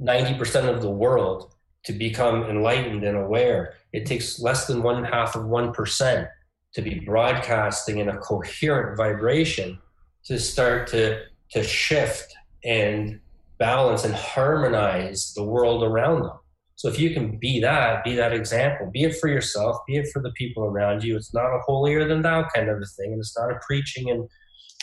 [0.02, 1.54] 90% of the world
[1.86, 3.74] to become enlightened and aware.
[3.92, 6.30] It takes less than one half of 1%
[6.74, 9.80] to be broadcasting in a coherent vibration
[10.26, 11.22] to start to,
[11.52, 12.34] to shift
[12.64, 13.20] and
[13.60, 16.38] balance and harmonize the world around them.
[16.76, 20.08] So if you can be that, be that example, be it for yourself, be it
[20.12, 21.16] for the people around you.
[21.16, 24.10] It's not a holier than thou kind of a thing, and it's not a preaching,
[24.10, 24.28] and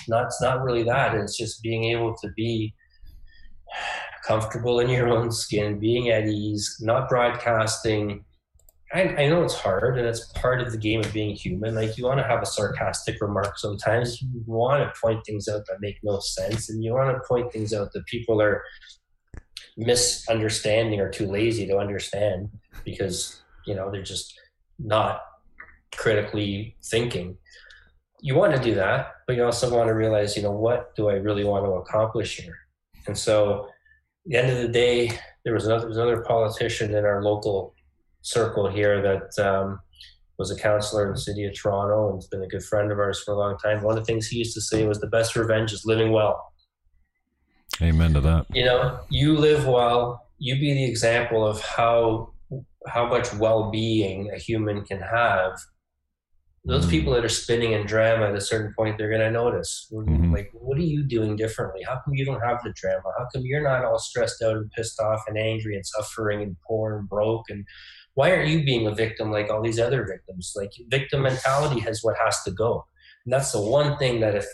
[0.09, 1.15] not it's not really that.
[1.15, 2.73] It's just being able to be
[4.25, 8.25] comfortable in your own skin, being at ease, not broadcasting.
[8.93, 11.75] I, I, know it's hard and it's part of the game of being human.
[11.75, 14.21] Like you want to have a sarcastic remark sometimes.
[14.21, 17.53] You want to point things out that make no sense, and you want to point
[17.53, 18.65] things out that people are
[19.77, 22.51] misunderstanding or too lazy to understand
[22.85, 24.39] because you know they're just
[24.79, 25.23] not
[25.95, 27.37] critically thinking.
[28.21, 31.09] You want to do that, but you also want to realize, you know, what do
[31.09, 32.59] I really want to accomplish here?
[33.07, 33.69] And so
[34.31, 35.11] the end of the day,
[35.45, 37.75] there was another, there was another politician in our local
[38.23, 39.81] circle here that um,
[40.39, 42.99] was a councillor in the city of Toronto and has been a good friend of
[43.01, 43.83] ours for a long time.
[43.83, 46.53] One of the things he used to say was the best revenge is living well.
[47.83, 48.47] Amen to that.
[48.53, 52.33] You know, you live well, you be the example of how
[52.87, 55.59] how much well-being a human can have
[56.67, 56.91] those Mm.
[56.91, 60.33] people that are spinning in drama at a certain point they're going to notice Mhm.
[60.33, 61.83] like what are you doing differently?
[61.83, 63.11] How come you don't have the drama?
[63.19, 66.57] How come you're not all stressed out and pissed off and angry and suffering and
[66.67, 67.49] poor and broke?
[67.49, 67.65] And
[68.15, 70.53] why aren't you being a victim like all these other victims?
[70.55, 72.85] Like victim mentality has what has to go.
[73.25, 74.47] And that's the one thing that if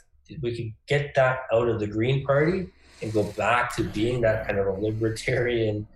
[0.43, 2.69] we could get that out of the green party
[3.03, 5.87] and go back to being that kind of a libertarian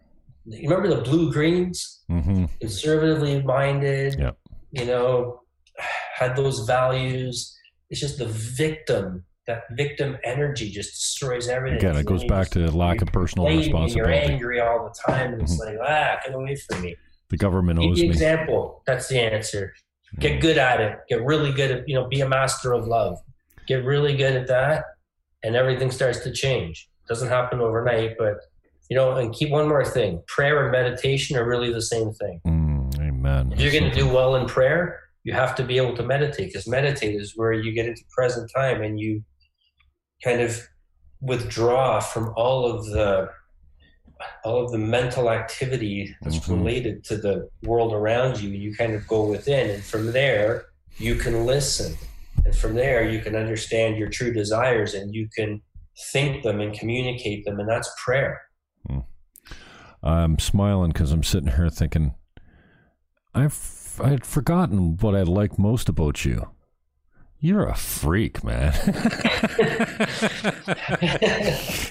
[0.47, 2.03] you remember the blue greens?
[2.09, 4.37] Hmm conservatively minded, Yep.
[4.73, 5.43] you know,
[6.21, 7.57] had those values.
[7.89, 11.79] It's just the victim, that victim energy just destroys everything.
[11.79, 14.33] Again, it goes back to lack of personal and You're responsibility.
[14.35, 15.66] angry all the time, and it's Mhm.
[15.66, 16.95] like, ah, get away from me.
[17.31, 18.09] The government owes the me.
[18.09, 18.83] example.
[18.87, 19.73] That's the answer.
[20.16, 20.21] Mm.
[20.21, 20.99] Get good at it.
[21.09, 23.18] Get really good at, you know, be a master of love.
[23.66, 24.85] Get really good at that,
[25.43, 26.89] and everything starts to change.
[27.09, 28.37] Doesn't happen overnight, but
[28.89, 32.41] you know, and keep one more thing: prayer and meditation are really the same thing.
[32.47, 33.53] Mm, amen.
[33.53, 36.49] If you're going to do well in prayer, you have to be able to meditate
[36.49, 39.23] because meditate is where you get into present time and you
[40.25, 40.61] kind of
[41.21, 43.29] withdraw from all of the
[44.45, 46.59] all of the mental activity that's Mhm.
[46.59, 48.51] related to the world around you.
[48.51, 50.66] You kind of go within, and from there
[50.99, 51.97] you can listen,
[52.45, 55.62] and from there you can understand your true desires, and you can
[56.12, 58.43] think them and communicate them, and that's prayer.
[60.03, 62.14] I'm smiling because I'm sitting here thinking,
[63.35, 63.53] I've
[64.03, 66.51] I had forgotten what I like most about you.
[67.43, 68.75] You're a freak, man.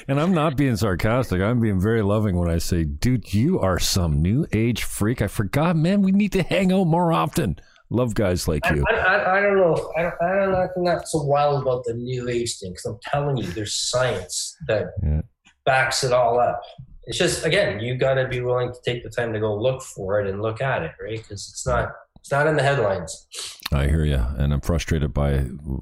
[0.07, 1.41] and I'm not being sarcastic.
[1.41, 5.21] I'm being very loving when I say, dude, you are some new age freak.
[5.23, 6.01] I forgot, man.
[6.03, 7.59] We need to hang out more often.
[7.89, 8.83] Love guys like you.
[8.87, 9.91] I, I, I don't know.
[9.97, 10.67] I don't, I don't know.
[10.77, 14.55] I'm not so wild about the new age thing because I'm telling you, there's science
[14.67, 15.21] that Yeah.
[15.65, 16.61] backs it all up.
[17.03, 19.81] It's just again, you got to be willing to take the time to go look
[19.81, 21.17] for it and look at it, right?
[21.17, 21.89] Because it's not
[22.19, 23.27] it's not in the headlines.
[23.71, 25.33] I hear you, and I'm frustrated by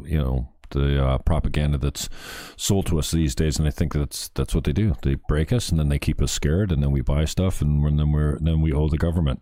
[0.05, 2.09] you know the uh, propaganda that's
[2.55, 4.95] sold to us these days, and I think that's that's what they do.
[5.01, 7.83] They break us, and then they keep us scared, and then we buy stuff, and
[7.99, 9.41] then we're then we owe the government.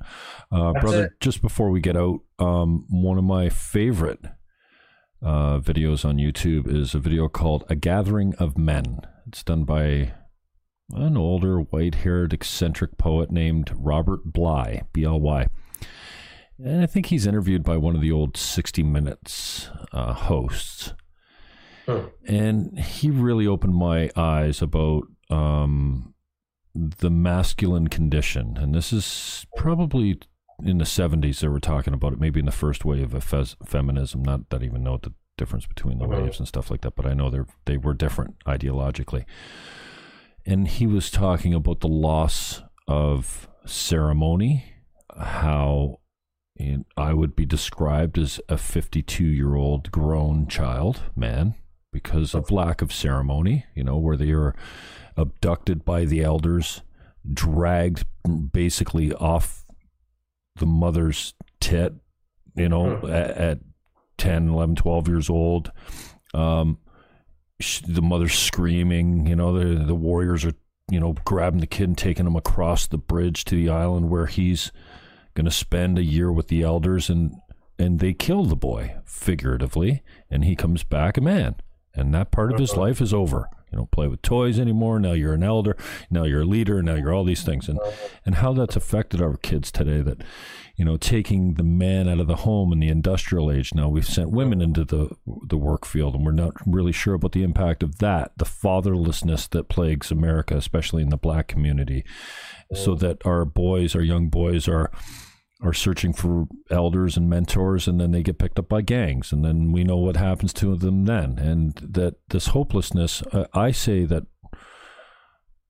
[0.52, 1.20] Uh, brother, it.
[1.20, 4.26] just before we get out, um, one of my favorite
[5.22, 10.14] uh, videos on YouTube is a video called "A Gathering of Men." It's done by
[10.94, 15.48] an older, white-haired, eccentric poet named Robert Bly, B L Y.
[16.64, 20.94] And I think he's interviewed by one of the old 60 Minutes uh, hosts.
[21.86, 22.06] Hmm.
[22.28, 26.14] And he really opened my eyes about um,
[26.74, 28.58] the masculine condition.
[28.58, 30.20] And this is probably
[30.64, 33.58] in the 70s they were talking about it, maybe in the first wave of fez-
[33.66, 34.24] feminism.
[34.24, 36.24] Not that I even know the difference between the Mhm.
[36.24, 39.26] waves and stuff like that, but I know they they were different ideologically.
[40.46, 44.74] And he was talking about the loss of ceremony,
[45.18, 46.00] how
[46.58, 51.56] and I would be described as a 52 year old grown child, man,
[51.92, 54.56] because of lack of ceremony, you know, where they are
[55.18, 56.82] abducted by the elders,
[57.34, 58.06] dragged
[58.54, 59.66] basically off
[60.58, 61.94] the mother's tit,
[62.56, 63.10] you know, Mhm.
[63.12, 63.60] at, at
[64.18, 65.72] 10, 11, 12 years old.
[66.34, 66.78] Um,
[67.88, 70.54] the mother's screaming, you know, the, the warriors are,
[70.92, 74.26] you know, grabbing the kid and taking him across the bridge to the island where
[74.26, 74.72] he's
[75.34, 77.36] going to spend a year with the elders and
[77.78, 81.56] and they kill the boy figuratively and he comes back a man
[81.94, 82.82] and that part of his Uh-huh.
[82.82, 85.00] life is over you don't play with toys anymore.
[85.00, 85.76] Now you're an elder.
[86.10, 86.82] Now you're a leader.
[86.82, 87.68] Now you're all these things.
[87.68, 87.80] And
[88.26, 90.24] and how that's affected our kids today that
[90.78, 93.74] you know taking the man out of the home in the industrial age.
[93.74, 97.34] Now we've sent women into the the work field and we're not really sure about
[97.34, 102.06] the impact of that the fatherlessness that plagues america especially in the black community.
[102.74, 104.90] So that our boys our young boys are
[105.66, 109.44] are searching for elders and mentors and then they get picked up by gangs and
[109.44, 111.38] then we know what happens to them then.
[111.40, 114.24] And that this hopelessness uh, i say that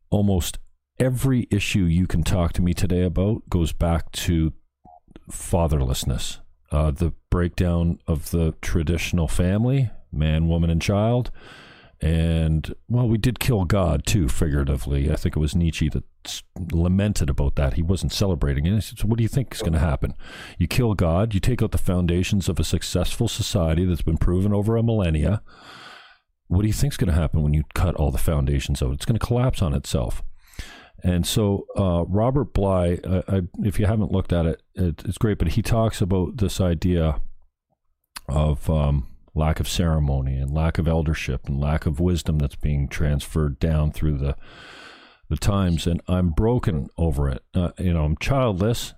[0.10, 0.60] almost
[1.00, 4.54] every issue you can talk to me today about goes back to
[5.32, 6.40] fatherlessness.
[6.72, 11.32] Uh, the breakdown of the traditional family man woman and child.
[12.02, 15.12] And well we did kill god too figuratively.
[15.12, 16.04] I think it was nietzsche that
[16.72, 17.74] lamented about that.
[17.74, 18.74] He wasn't celebrating it.
[18.74, 20.14] He said, so what do you think is going to happen?
[20.58, 24.54] You kill god you take out the foundations of a successful society that's been proven
[24.54, 25.42] over a millennia.
[26.48, 28.94] What do you think is going to happen when you cut all the foundations out?
[28.94, 30.24] It's going to collapse on itself.
[31.04, 35.18] And so uh, Robert Bly, I, I, if you haven't looked at it, it, it's
[35.18, 35.38] great.
[35.38, 37.22] But he talks about this idea
[38.28, 42.88] of um, lack of ceremony and lack of eldership and lack of wisdom that's being
[42.88, 44.36] transferred down through the
[45.30, 45.88] the times.
[45.88, 47.44] And I'm broken over it.
[47.54, 48.94] Uh, you know, I'm childless.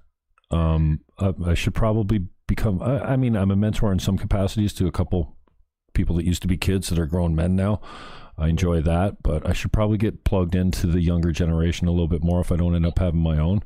[0.51, 2.81] Um, I, I should probably become.
[2.81, 5.37] I, I mean, I'm a mentor in some capacities to a couple
[5.93, 7.81] people that used to be kids that are grown men now.
[8.37, 12.07] I enjoy that, but I should probably get plugged into the younger generation a little
[12.07, 13.63] bit more if I don't end up having my own.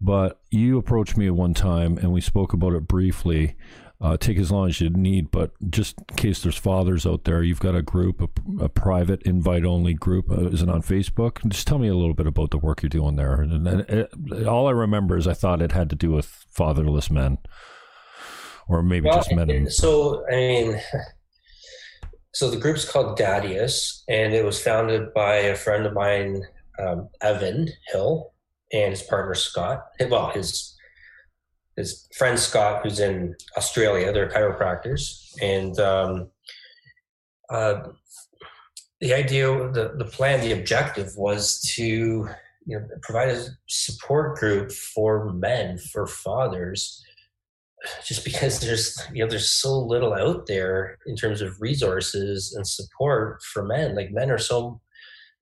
[0.00, 3.56] But you approached me at one time and we spoke about it briefly.
[4.00, 7.42] Uh, take as long as you need, but just in case there's fathers out there,
[7.42, 10.30] you've got a group, a, a private invite only group.
[10.30, 11.46] Uh, is it on Facebook?
[11.48, 13.40] Just tell me a little bit about the work you're doing there.
[13.40, 17.10] And, and it, all I remember is I thought it had to do with fatherless
[17.10, 17.38] men,
[18.68, 19.70] or maybe well, just men.
[19.70, 20.80] So, I mean,
[22.34, 26.42] so the group's called Daddius, and it was founded by a friend of mine,
[26.80, 28.32] um, Evan Hill,
[28.72, 29.86] and his partner Scott.
[30.10, 30.73] Well, his
[31.76, 34.12] his friend Scott, who's in Australia.
[34.12, 36.28] They're chiropractors, and um,
[37.50, 37.88] uh,
[39.00, 42.28] the idea, the the plan, the objective was to
[42.66, 47.02] you know provide a support group for men, for fathers,
[48.06, 52.66] just because there's you know there's so little out there in terms of resources and
[52.66, 53.96] support for men.
[53.96, 54.80] Like men are so,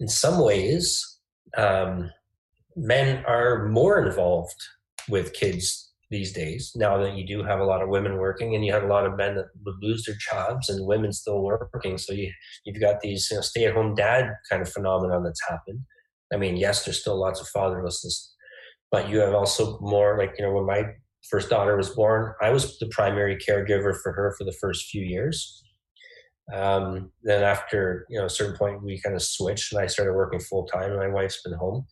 [0.01, 1.09] in some ways.
[1.57, 2.11] Um,
[2.75, 4.57] men are more involved
[5.07, 5.82] with kids
[6.13, 8.85] these days now that you do have a lot of women working and you have
[8.85, 11.99] a lot of men that would lose their jobs and women still working.
[11.99, 12.31] So you,
[12.65, 15.81] you've got these you know, stay-at-home dad kind of phenomenon that's happened.
[16.33, 18.33] I mean yes there's still lots of fatherlessness
[18.93, 20.85] but you have also more like you know when my
[21.29, 25.03] first daughter was born i was the primary caregiver for her for the first few
[25.03, 25.65] years.
[26.53, 30.15] Um, then after you know a certain point we kind of switched and i started
[30.15, 31.87] working full-time and my wife's been home.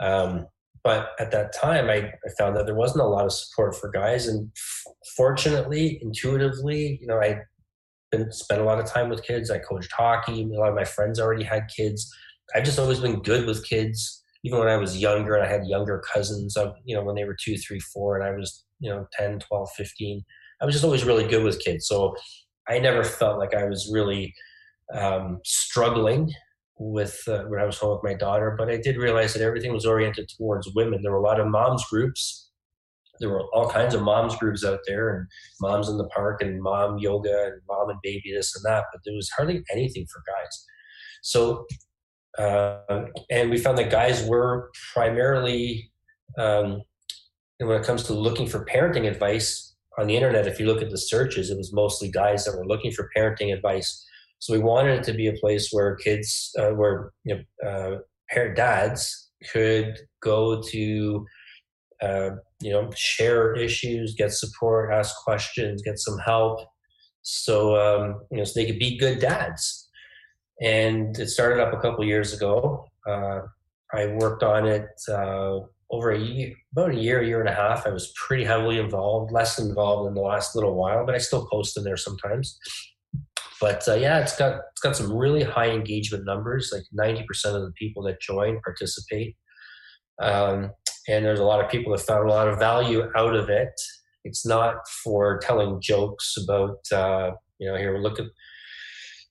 [0.00, 0.46] Um,
[0.82, 3.90] but at that time, I, I, found that there wasn't a lot of support for
[3.90, 4.26] guys.
[4.26, 4.50] And
[5.16, 7.40] fortunately, intuitively, you know, I
[8.10, 9.50] been spent a lot of time with kids.
[9.50, 10.42] I coached hockey.
[10.42, 12.12] A lot of my friends already had kids.
[12.54, 14.22] I've just always been good with kids.
[14.42, 17.24] Even when I was younger and I had younger cousins, of, you know, when they
[17.24, 20.22] were two, three, four, and I was, you know, 10, 12, 15,
[20.60, 21.86] I was just always really good with kids.
[21.86, 22.16] So
[22.68, 24.34] I never felt like I was really
[24.94, 26.32] um, struggling
[26.80, 29.72] with uh, when I was home with my daughter, but I did realize that everything
[29.72, 31.02] was oriented towards women.
[31.02, 32.50] There were a lot of moms groups.
[33.20, 35.28] There were all kinds of moms groups out there, and
[35.60, 38.84] moms in the park, and mom yoga, and mom and baby this and that.
[38.92, 40.66] But there was hardly anything for guys.
[41.22, 41.66] So,
[42.38, 45.92] uh, and we found that guys were primarily,
[46.38, 46.80] um,
[47.58, 50.88] when it comes to looking for parenting advice on the internet, if you look at
[50.88, 54.06] the searches, it was mostly guys that were looking for parenting advice
[54.40, 57.98] so we wanted it to be a place where kids, uh, where you know, uh,
[58.30, 61.26] parent dads could go to,
[62.02, 62.30] uh,
[62.60, 66.60] you know, share issues, get support, ask questions, get some help.
[67.22, 69.88] So um, you know, so they could be good dads.
[70.62, 72.86] And it started up a couple years ago.
[73.06, 73.40] Uh,
[73.92, 75.58] I worked on it uh,
[75.90, 77.86] over a year, about a year, year and a half.
[77.86, 81.46] I was pretty heavily involved, less involved in the last little while, but I still
[81.50, 82.58] post in there sometimes.
[83.60, 86.70] But uh, yeah, it's got it's got some really high engagement numbers.
[86.72, 89.36] Like ninety percent of the people that join participate,
[90.20, 90.70] um,
[91.08, 93.72] and there's a lot of people that found a lot of value out of it.
[94.24, 98.26] It's not for telling jokes about uh, you know here look at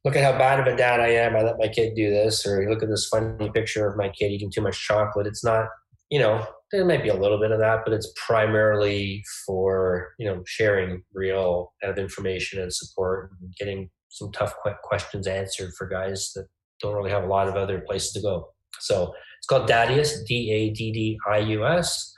[0.05, 1.35] look at how bad of a dad I am.
[1.35, 4.31] I let my kid do this, or look at this funny picture of my kid
[4.31, 5.27] eating too much chocolate.
[5.27, 5.67] It's not
[6.11, 10.27] you know there might be a little bit of that, but it's primarily for you
[10.27, 14.53] know sharing real kind of information and support, and getting some tough
[14.83, 16.47] questions answered for guys that
[16.81, 18.49] don't really have a lot of other places to go.
[18.79, 22.13] So it's called Daddius, D A D D I U S,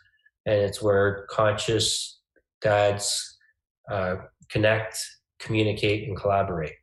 [0.45, 2.19] and it's where conscious
[2.61, 3.38] dads
[3.89, 4.15] uh,
[4.49, 4.97] connect,
[5.39, 6.73] communicate, and collaborate.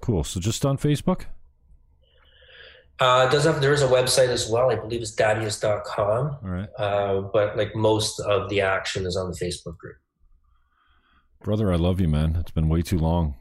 [0.00, 0.22] Cool.
[0.22, 1.24] So just on Facebook?
[3.00, 4.70] Uh, does have there is a website as well.
[4.70, 6.38] I believe it's daddius.com.
[6.44, 6.68] All right.
[6.78, 9.96] Uh, but like most of the action is on the Facebook group.
[11.44, 12.36] Brother, I love you, man.
[12.40, 13.34] It's been way too long.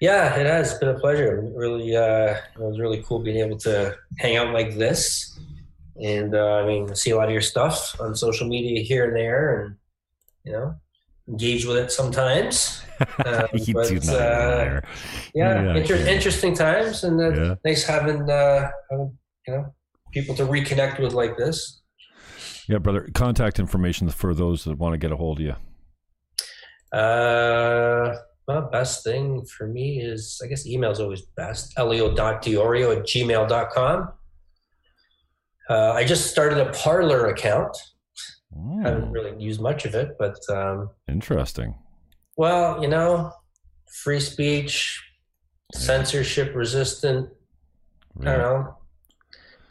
[0.00, 0.70] Yeah, it has.
[0.70, 1.46] It's been a pleasure.
[1.54, 5.38] Really, uh, it was really cool being able to hang out like this.
[6.02, 9.14] And uh, I mean, see a lot of your stuff on social media here and
[9.14, 9.76] there, and
[10.44, 10.74] you know,
[11.28, 12.80] engage with it sometimes.
[13.52, 14.80] You but, do not uh,
[15.34, 17.54] yeah, yeah inter- interesting times, and uh, yeah.
[17.64, 19.18] nice having, uh, having
[19.48, 19.74] you know
[20.12, 21.82] people to reconnect with like this.
[22.68, 23.10] Yeah, brother.
[23.12, 25.56] Contact information for those that want to get a hold of you.
[26.94, 28.16] Uh,
[28.46, 31.72] well, best thing for me is, I guess email is always best.
[31.76, 34.12] Elio.diorio at gmail.com.
[35.68, 37.76] Uh, I just started a Parler account.
[38.56, 38.84] Mm.
[38.84, 40.36] Haven't really used much of it, but.
[40.50, 41.74] Um, Interesting.
[42.36, 43.32] Well, you know,
[44.02, 45.02] free speech,
[45.72, 47.30] censorship resistant.
[48.20, 48.34] Yeah.
[48.34, 48.74] I don't know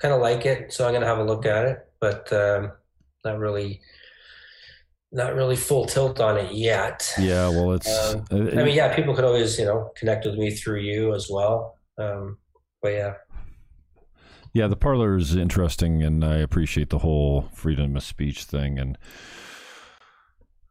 [0.03, 2.73] kind of like it, so I'm gonna have a look at it, but um,
[3.23, 3.79] not really,
[5.13, 7.13] not really full tilt on it yet.
[7.19, 7.87] Yeah, well, it's.
[7.87, 11.29] Um, I mean, yeah, people could always you know connect with me through you as
[11.29, 11.77] well.
[11.97, 12.37] Um,
[12.81, 13.13] but yeah.
[14.53, 18.77] Yeah, the Parler is interesting, and I appreciate the whole freedom of speech thing.
[18.77, 18.99] And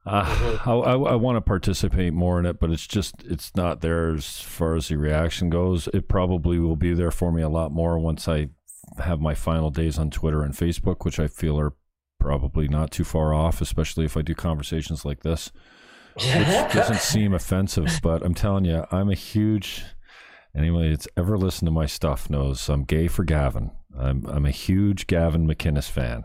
[0.06, 0.68] uh, mm-hmm.
[0.68, 4.14] I, I, I want to participate more in it, but it's just it's not there
[4.14, 5.88] as far as the reaction goes.
[5.92, 8.50] It probably will be there for me a lot more once I
[8.98, 11.74] have my final days on Twitter and Facebook, which I feel are
[12.22, 15.50] probably not too far off, especially if I do conversations like this,
[16.14, 16.24] which
[16.72, 17.88] doesn't seem offensive.
[18.02, 19.84] But I'm telling you, I'm a huge
[20.56, 23.72] anybody that's ever listened to my stuff knows I'm gay for Gavin.
[23.98, 26.24] I'm I'm a huge Gavin McInnes fan,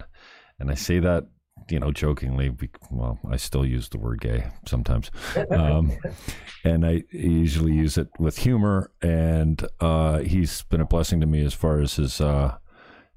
[0.60, 1.26] and I say that
[1.69, 2.56] you know, jokingly,
[2.91, 5.11] well, I still use the word gay sometimes.
[5.52, 5.91] Um,
[6.64, 8.91] and I usually use it with humor.
[9.02, 12.22] And uh, he's been a blessing to me as far as his.
[12.22, 12.57] Uh,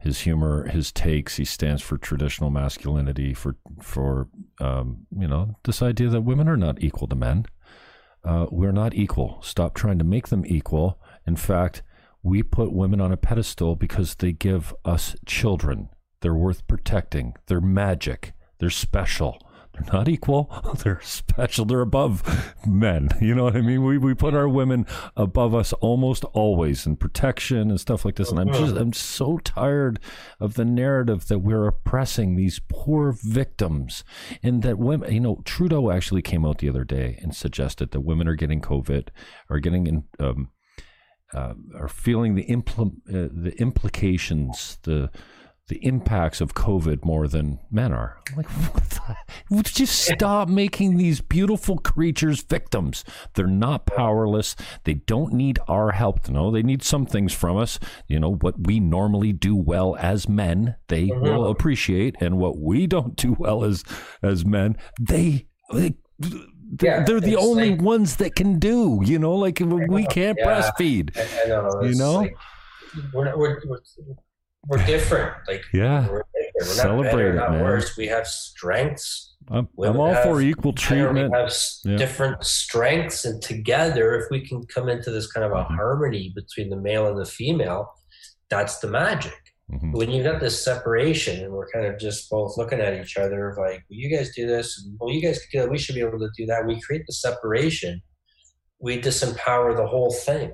[0.00, 1.36] his humor, his takes.
[1.36, 4.28] He stands for traditional masculinity, for for
[4.60, 7.46] um, you know this idea that women are not equal to men.
[8.24, 9.38] Uh, we're not equal.
[9.42, 11.00] Stop trying to make them equal.
[11.26, 11.82] In fact,
[12.22, 15.88] we put women on a pedestal because they give us children.
[16.20, 17.34] They're worth protecting.
[17.46, 18.34] They're magic.
[18.58, 19.38] They're special.
[19.80, 20.74] They're not equal.
[20.82, 21.64] They're special.
[21.64, 23.08] They're above men.
[23.20, 23.84] You know what I mean?
[23.84, 28.30] We we put our women above us almost always in protection and stuff like this.
[28.30, 30.00] And I'm just I'm so tired
[30.40, 34.04] of the narrative that we're oppressing these poor victims
[34.42, 35.12] and that women.
[35.12, 38.60] You know, Trudeau actually came out the other day and suggested that women are getting
[38.60, 39.08] COVID,
[39.48, 40.04] are getting in.
[40.18, 40.50] Um,
[41.32, 45.10] uh, are feeling the impl- uh, the implications, the
[45.70, 48.18] the impacts of COVID more than men are.
[48.28, 49.62] I'm like, what the?
[49.62, 53.04] Just stop making these beautiful creatures victims.
[53.34, 54.56] They're not powerless.
[54.82, 56.28] They don't need our help.
[56.28, 57.78] No, they need some things from us.
[58.08, 61.22] You know, what we normally do well as men, they mm-hmm.
[61.22, 62.16] will appreciate.
[62.20, 63.84] And what we don't do well as,
[64.22, 65.94] as men, they, they
[66.82, 70.46] yeah, they're the only like, ones that can do, you know, like we can't yeah,
[70.46, 71.14] breastfeed.
[71.48, 71.82] Know.
[71.82, 72.14] You know?
[72.14, 72.36] Like,
[73.14, 73.80] we're, we're, we're
[74.66, 75.36] we're different.
[75.48, 76.22] Like yeah, we're,
[76.58, 77.96] we're Celebrate not better, not worse.
[77.96, 79.34] We have strengths.
[79.48, 81.32] I'm, I'm all have, for equal treatment.
[81.32, 81.52] We have
[81.84, 81.96] yeah.
[81.96, 85.74] different strengths, and together, if we can come into this kind of a mm-hmm.
[85.74, 87.92] harmony between the male and the female,
[88.48, 89.34] that's the magic.
[89.72, 89.92] Mm-hmm.
[89.92, 93.54] When you've got this separation, and we're kind of just both looking at each other,
[93.58, 95.70] like, well, you guys do this, and well, you guys can do that.
[95.70, 96.66] We should be able to do that.
[96.66, 98.02] We create the separation.
[98.80, 100.52] We disempower the whole thing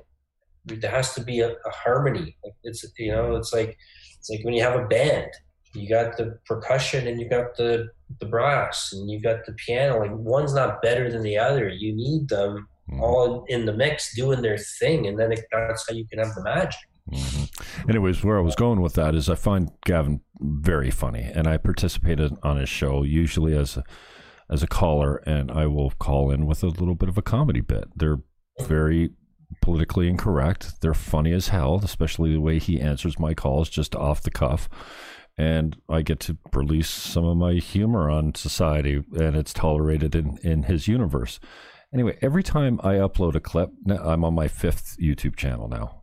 [0.75, 2.37] there has to be a, a harmony.
[2.43, 3.77] Like it's you know, it's like
[4.17, 5.31] it's like when you have a band,
[5.73, 7.89] you got the percussion and you got the
[8.19, 9.99] the brass and you got the piano.
[9.99, 11.69] Like one's not better than the other.
[11.69, 13.01] You need them mm-hmm.
[13.01, 16.33] all in the mix doing their thing, and then it, that's how you can have
[16.35, 16.79] the magic.
[17.11, 17.89] Mm-hmm.
[17.89, 21.57] Anyways, where I was going with that is I find Gavin very funny, and I
[21.57, 23.83] participated on his show usually as a,
[24.49, 27.61] as a caller, and I will call in with a little bit of a comedy
[27.61, 27.85] bit.
[27.95, 28.19] They're
[28.61, 29.11] very
[29.61, 30.81] politically incorrect.
[30.81, 34.69] They're funny as hell, especially the way he answers my calls just off the cuff.
[35.37, 40.37] And I get to release some of my humor on society, and it's tolerated in,
[40.43, 41.39] in his universe.
[41.93, 46.01] Anyway, every time I upload a clip, I'm on my fifth YouTube channel now.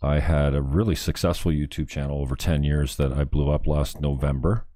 [0.00, 4.00] I had a really successful YouTube channel over 10 years that I blew up last
[4.00, 4.67] November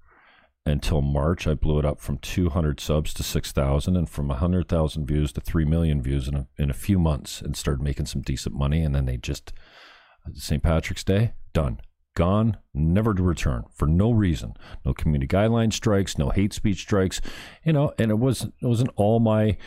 [0.65, 1.47] until March.
[1.47, 5.65] I blew it up from 200 subs to 6,000 and from 100,000 views to 3
[5.65, 8.83] million views in a, in a few months and started making some decent money.
[8.83, 9.53] And then they just,
[10.33, 10.63] St.
[10.63, 11.79] Patrick's Day, done.
[12.15, 14.53] Gone, never to return for no reason.
[14.85, 17.19] No community guideline strikes, no hate speech strikes,
[17.65, 19.57] you know, and it was it wasn't all my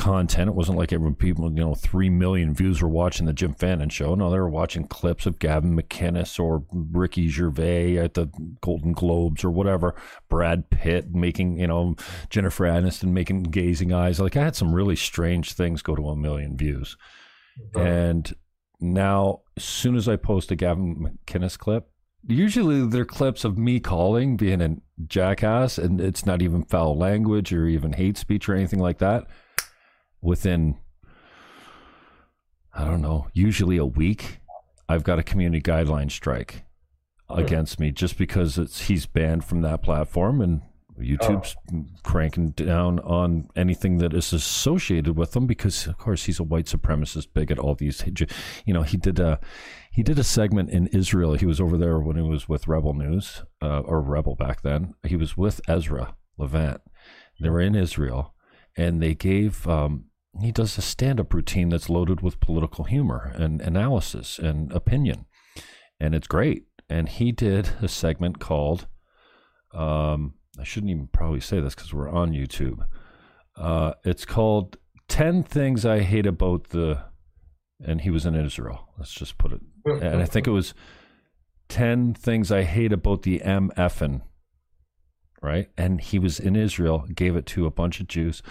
[0.00, 0.48] content.
[0.48, 3.90] It wasn't like everyone people, you know, three million views were watching the Jim Fannin
[3.90, 4.14] show.
[4.14, 8.28] No, they were watching clips of Gavin McInnes or Ricky Gervais at the
[8.62, 9.94] Golden Globes or whatever.
[10.30, 11.96] Brad Pitt making, you know,
[12.30, 14.18] Jennifer Aniston making gazing eyes.
[14.18, 16.96] Like I had some really strange things go to a million views.
[17.74, 17.86] Mm-hmm.
[17.86, 18.34] And
[18.80, 21.90] now, as soon as I post a Gavin McInnes clip,
[22.26, 27.52] usually they're clips of me calling, being a jackass, and it's not even foul language
[27.52, 29.26] or even hate speech or anything like that
[30.22, 30.78] within
[32.72, 34.38] I don't know, usually a week,
[34.88, 36.64] I've got a community guideline strike
[37.28, 40.62] against me just because it's he's banned from that platform and
[40.98, 41.84] YouTube's oh.
[42.02, 46.66] cranking down on anything that is associated with him because of course he's a white
[46.66, 48.04] supremacist bigot all these
[48.66, 49.38] you know he did a
[49.92, 51.34] he did a segment in Israel.
[51.34, 54.94] He was over there when he was with Rebel News uh, or Rebel back then.
[55.04, 56.80] He was with Ezra Levant.
[57.40, 58.34] They were in Israel
[58.76, 60.06] and they gave um,
[60.40, 65.26] he does a stand-up routine that's loaded with political humor and analysis and opinion
[65.98, 68.88] and it's great and he did a segment called.
[69.72, 72.84] Um, I shouldn't even probably say this because we're on YouTube.
[73.56, 74.76] Uh, it's called
[75.08, 77.04] 10 Things I Hate About the.
[77.82, 78.88] And he was in Israel.
[78.98, 79.60] Let's just put it.
[79.86, 80.74] And I think it was
[81.68, 84.22] 10 Things I Hate About the MFN.
[85.40, 85.70] Right.
[85.78, 88.42] And he was in Israel, gave it to a bunch of Jews.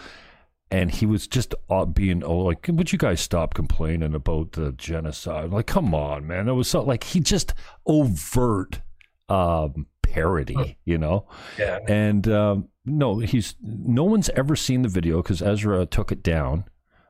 [0.72, 4.72] And he was just uh, being oh, like, would you guys stop complaining about the
[4.74, 5.50] genocide?
[5.50, 6.48] Like, come on, man.
[6.48, 7.54] It was so like he just
[7.88, 8.82] overt
[9.30, 11.28] um, parody, you know?
[11.58, 11.80] Yeah.
[11.88, 16.66] And um, no, he's no one's ever seen the video because Ezra took it down.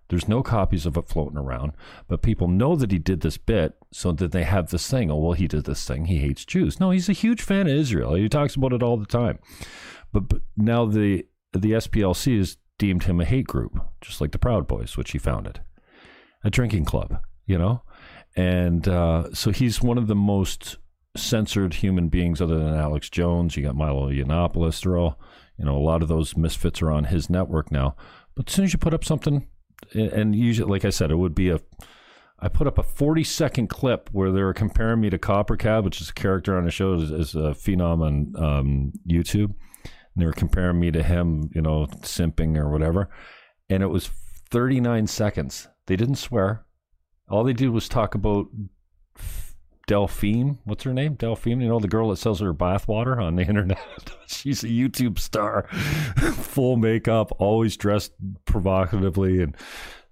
[0.09, 1.73] There's no copies of it floating around,
[2.07, 5.11] but people know that he did this bit, so that they have this thing.
[5.11, 6.05] Oh, well, he did this thing.
[6.05, 6.79] He hates Jews.
[6.79, 8.15] No, he's a huge fan of Israel.
[8.15, 9.37] He talks about it all the time.
[10.11, 14.39] But, but now the the SPLC has deemed him a hate group, just like the
[14.39, 15.61] Proud Boys, which he founded,
[16.43, 17.19] a drinking club.
[17.45, 17.83] You know,
[18.35, 20.77] and uh, so he's one of the most
[21.15, 23.55] censored human beings other than Alex Jones.
[23.55, 24.81] You got Milo Yiannopoulos.
[24.81, 25.19] They're all,
[25.57, 27.95] you know, a lot of those misfits are on his network now.
[28.35, 29.47] But as soon as you put up something,
[29.93, 31.59] and usually, like I said, it would be a.
[32.41, 35.83] I put up a 40 second clip where they were comparing me to Copper Cab,
[35.83, 39.55] which is a character on the show, is, is a phenom on um, YouTube.
[40.15, 43.09] And they were comparing me to him, you know, simping or whatever.
[43.69, 44.07] And it was
[44.49, 45.67] 39 seconds.
[45.85, 46.65] They didn't swear.
[47.29, 48.47] All they did was talk about
[49.89, 51.15] Delphine, what's her name?
[51.15, 53.79] Delphine, you know, the girl that sells her bathwater on the internet.
[54.27, 55.67] She's a YouTube star,
[56.33, 58.13] full makeup, always dressed
[58.45, 59.41] provocatively.
[59.41, 59.57] And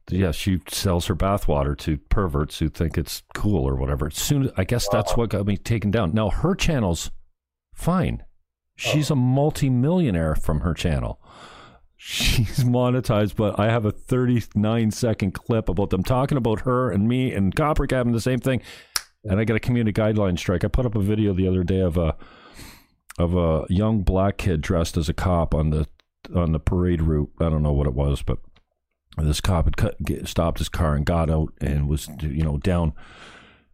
[0.10, 4.10] yeah, she sells her bathwater to perverts who think it's cool or whatever.
[4.10, 6.12] Soon, I guess that's what got me taken down.
[6.12, 7.12] Now, her channel's
[7.76, 8.24] fine.
[8.78, 11.20] She's a multi-millionaire from her channel.
[11.98, 17.08] She's monetized, but I have a 39 second clip about them talking about her and
[17.08, 18.62] me and Copper having the same thing
[19.24, 20.64] and I got a community guideline strike.
[20.64, 22.16] I put up a video the other day of a
[23.20, 25.88] of a young black kid dressed as a cop on the
[26.36, 27.32] on the parade route.
[27.40, 28.40] I don't know what it was, but
[29.18, 32.58] this cop had cut, get, stopped his car and got out and was you know
[32.58, 32.94] down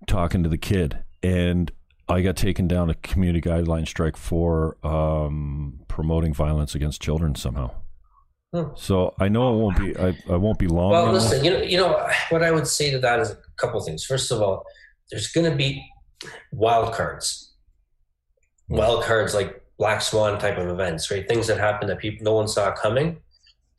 [0.08, 1.72] talking to the kid, and
[2.08, 7.72] I got taken down a community guideline strike for um, promoting violence against children somehow.
[8.54, 8.70] Hmm.
[8.76, 10.92] So I know it won't be I, I won't be long.
[10.92, 13.80] Well, listen, you know, you know what I would say to that is a couple
[13.82, 14.06] things.
[14.06, 14.64] First of all,
[15.10, 15.84] there's going to be
[16.52, 17.54] wild cards,
[18.70, 21.28] wild cards like black swan type of events, right?
[21.28, 23.18] Things that happen that people no one saw coming,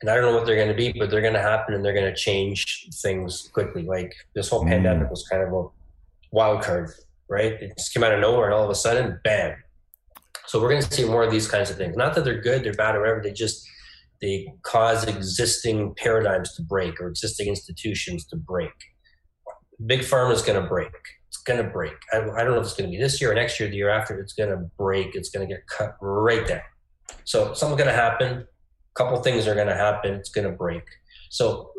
[0.01, 1.85] and I don't know what they're going to be, but they're going to happen and
[1.85, 3.83] they're going to change things quickly.
[3.83, 4.69] Like this whole mm.
[4.69, 5.67] pandemic was kind of a
[6.31, 6.91] wild card,
[7.29, 7.53] right?
[7.53, 9.55] It just came out of nowhere, and all of a sudden, bam.
[10.47, 11.95] So we're going to see more of these kinds of things.
[11.95, 13.21] Not that they're good, they're bad, or whatever.
[13.21, 13.67] They just
[14.21, 18.71] they cause existing paradigms to break or existing institutions to break.
[19.85, 20.91] Big pharma is going to break
[21.27, 21.95] It's going to break.
[22.13, 23.75] I, I, don't know if it's going to be this year or next year, the
[23.75, 24.19] year after.
[24.19, 25.15] It's going to break.
[25.15, 26.61] It's going to get cut right down.
[27.25, 28.37] So something's going to happen.
[28.37, 28.45] A
[28.95, 30.13] couple things are going to happen.
[30.13, 30.83] It's going to break.
[31.29, 31.71] So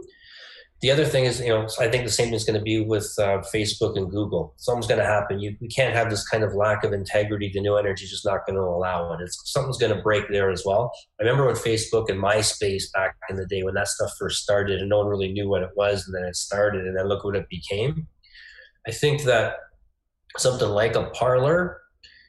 [0.87, 3.13] the other thing is, you know, I think the same is going to be with
[3.19, 4.55] uh, Facebook and Google.
[4.57, 5.41] Something's going to happen.
[5.41, 7.51] You we can't have this kind of lack of integrity.
[7.53, 9.21] The new energy is just not going to allow it.
[9.21, 10.93] It's something's going to break there as well.
[11.21, 14.81] I remember when Facebook and MySpace back in the day when that stuff first started,
[14.81, 17.25] and no one really knew what it was, and then it started, and then look
[17.25, 18.07] what it became
[18.87, 19.57] I think that
[20.39, 21.81] something like a Parler,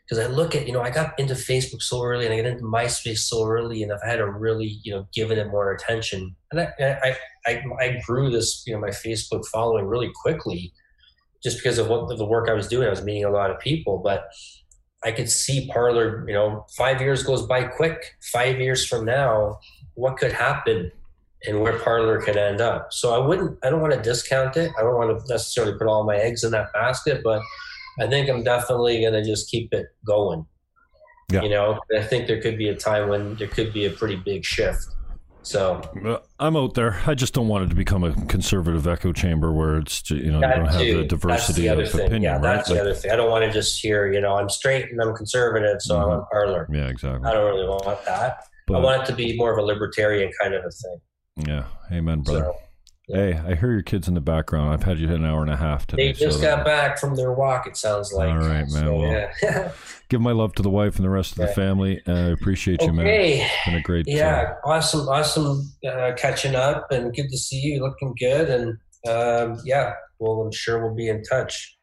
[0.07, 2.45] because I look at, you know, I got into Facebook so early and I got
[2.45, 6.33] into MySpace so early, and I've had to really, you know, given it more attention.
[6.51, 10.71] And I, I, I, I grew this, you know, my Facebook following really quickly,
[11.43, 12.87] just because of what the work I was doing.
[12.87, 14.29] I was meeting a lot of people, but
[15.03, 18.15] I could see Parler, you know, five years goes by quick.
[18.31, 19.59] Five years from now,
[19.95, 20.91] what could happen?
[21.45, 22.91] and where Parler could end up.
[22.91, 24.71] So I wouldn't, I don't want to discount it.
[24.77, 27.41] I don't want to necessarily put all my eggs in that basket, but
[27.99, 30.45] I think I'm definitely going to just keep it going.
[31.31, 31.43] Yeah.
[31.43, 34.15] You know, I think there could be a time when there could be a pretty
[34.15, 34.87] big shift.
[35.41, 35.81] So
[36.39, 36.99] I'm out there.
[37.05, 40.41] I just don't want it to become a conservative echo chamber where it's you know
[40.41, 42.01] you don't have the diversity the of thing.
[42.01, 42.21] opinion.
[42.23, 42.75] Yeah, that's right?
[42.75, 43.11] the other thing.
[43.11, 46.11] I don't want to just hear you know I'm straight and I'm conservative, so mm-hmm.
[46.11, 46.67] I'm a Parler.
[46.69, 47.29] Yeah, exactly.
[47.29, 48.43] I don't really want that.
[48.67, 51.47] But, I want it to be more of a libertarian kind of a thing.
[51.47, 51.63] Yeah.
[51.93, 52.41] Amen, brother.
[52.41, 52.55] So.
[53.09, 54.73] Hey, I hear your kids in the background.
[54.73, 56.07] I've had you hit an hour and a half today.
[56.07, 58.29] They just so got back from their walk, it sounds like.
[58.29, 58.67] All right, man.
[58.67, 59.71] So, well, yeah.
[60.09, 62.01] give my love to the wife and the rest of the family.
[62.05, 62.97] I appreciate you, okay.
[62.97, 63.07] man.
[63.07, 67.61] It's been a great Yeah, uh, awesome, awesome uh, catching up and good to see
[67.61, 67.81] you.
[67.81, 68.49] Looking good.
[68.49, 68.77] And
[69.09, 71.77] um, yeah, well, I'm sure we'll be in touch.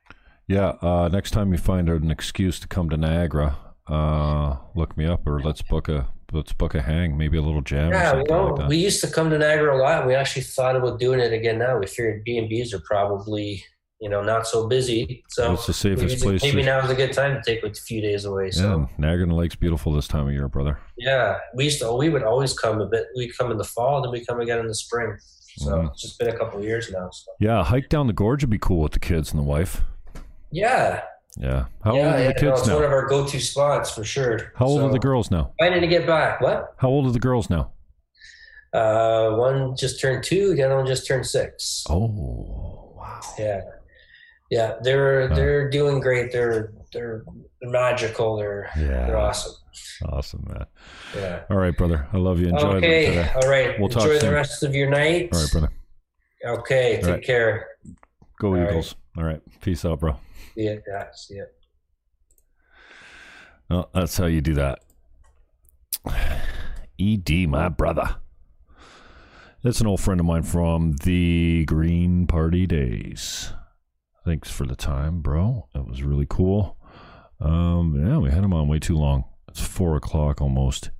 [0.46, 0.74] Yeah.
[0.82, 3.56] Uh, next time you find an excuse to come to Niagara,
[3.86, 7.62] uh, look me up or let's book a let's book a hang, maybe a little
[7.62, 7.90] jam.
[7.92, 10.06] Yeah, you know, like we used to come to Niagara a lot.
[10.06, 11.78] We actually thought about doing it again now.
[11.78, 13.64] We figured B and B's are probably
[14.00, 15.24] you know, not so busy.
[15.30, 17.62] So It's the safest maybe, place maybe to- now is a good time to take
[17.62, 18.50] like a few days away.
[18.50, 20.78] So Yeah, Niagara Lake's beautiful this time of year, brother.
[20.98, 21.90] yeah, we used to.
[21.94, 23.06] We would always come a bit.
[23.16, 25.16] We come in the fall, then we come again in the spring.
[25.56, 25.90] So Mhm.
[25.92, 27.08] it's just been a couple of years now.
[27.10, 29.82] So Yeah, hike down the gorge would be cool with the kids and the wife.
[30.50, 31.00] yeah,
[31.36, 31.66] Yeah.
[31.82, 34.04] How yeah, old are yeah, the no, kids it's one of our go-to spots for
[34.04, 34.52] sure.
[34.56, 35.52] How old So, are the girls now?
[35.58, 36.40] Planning to get back.
[36.40, 36.74] What?
[36.78, 37.72] How old are the girls now?
[38.72, 40.54] Uh, one just turned two.
[40.54, 41.84] The other one just turned six.
[41.88, 43.20] Oh, wow.
[43.38, 43.60] Yeah,
[44.50, 46.32] yeah, they're they're doing great.
[46.32, 47.24] They're they're
[47.62, 48.36] magical.
[48.36, 49.06] They're Yeah.
[49.06, 49.52] they're awesome.
[50.06, 50.66] Awesome, man.
[51.16, 51.42] Yeah.
[51.50, 52.08] All right, brother.
[52.12, 52.48] I love you.
[52.48, 53.06] Enjoy okay.
[53.06, 53.30] today.
[53.34, 53.78] All right.
[53.78, 54.30] We'll talk Enjoy soon.
[54.30, 55.30] the rest of your night.
[55.32, 55.72] All right, brother.
[56.46, 56.96] Okay.
[56.96, 57.24] Take right.
[57.24, 57.68] care.
[58.38, 58.68] Go All right.
[58.68, 58.94] Eagles.
[59.16, 59.40] All right.
[59.60, 60.16] Peace out, bro.
[60.54, 60.74] See ya.
[60.86, 61.44] Yeah, see ya.
[63.68, 64.80] Well, that's how you do that.
[67.00, 68.16] ED, my brother.
[69.62, 73.52] That's an old friend of mine from the Green Party days.
[74.24, 75.68] Thanks for the time, bro.
[75.74, 76.76] That was really cool.
[77.40, 79.24] Um, yeah, we had him on way too long.
[79.48, 80.90] It's four o'clock almost.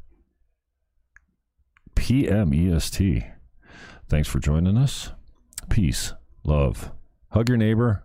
[1.95, 3.25] PM EST.
[4.09, 5.13] Thanks for joining us.
[5.71, 6.13] Peace,
[6.43, 6.93] love,
[7.31, 8.04] hug your neighbor,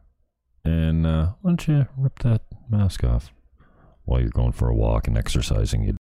[0.70, 3.32] and uh, why don't you rip that mask off
[4.06, 5.84] while you're going for a walk and exercising?
[5.84, 5.94] You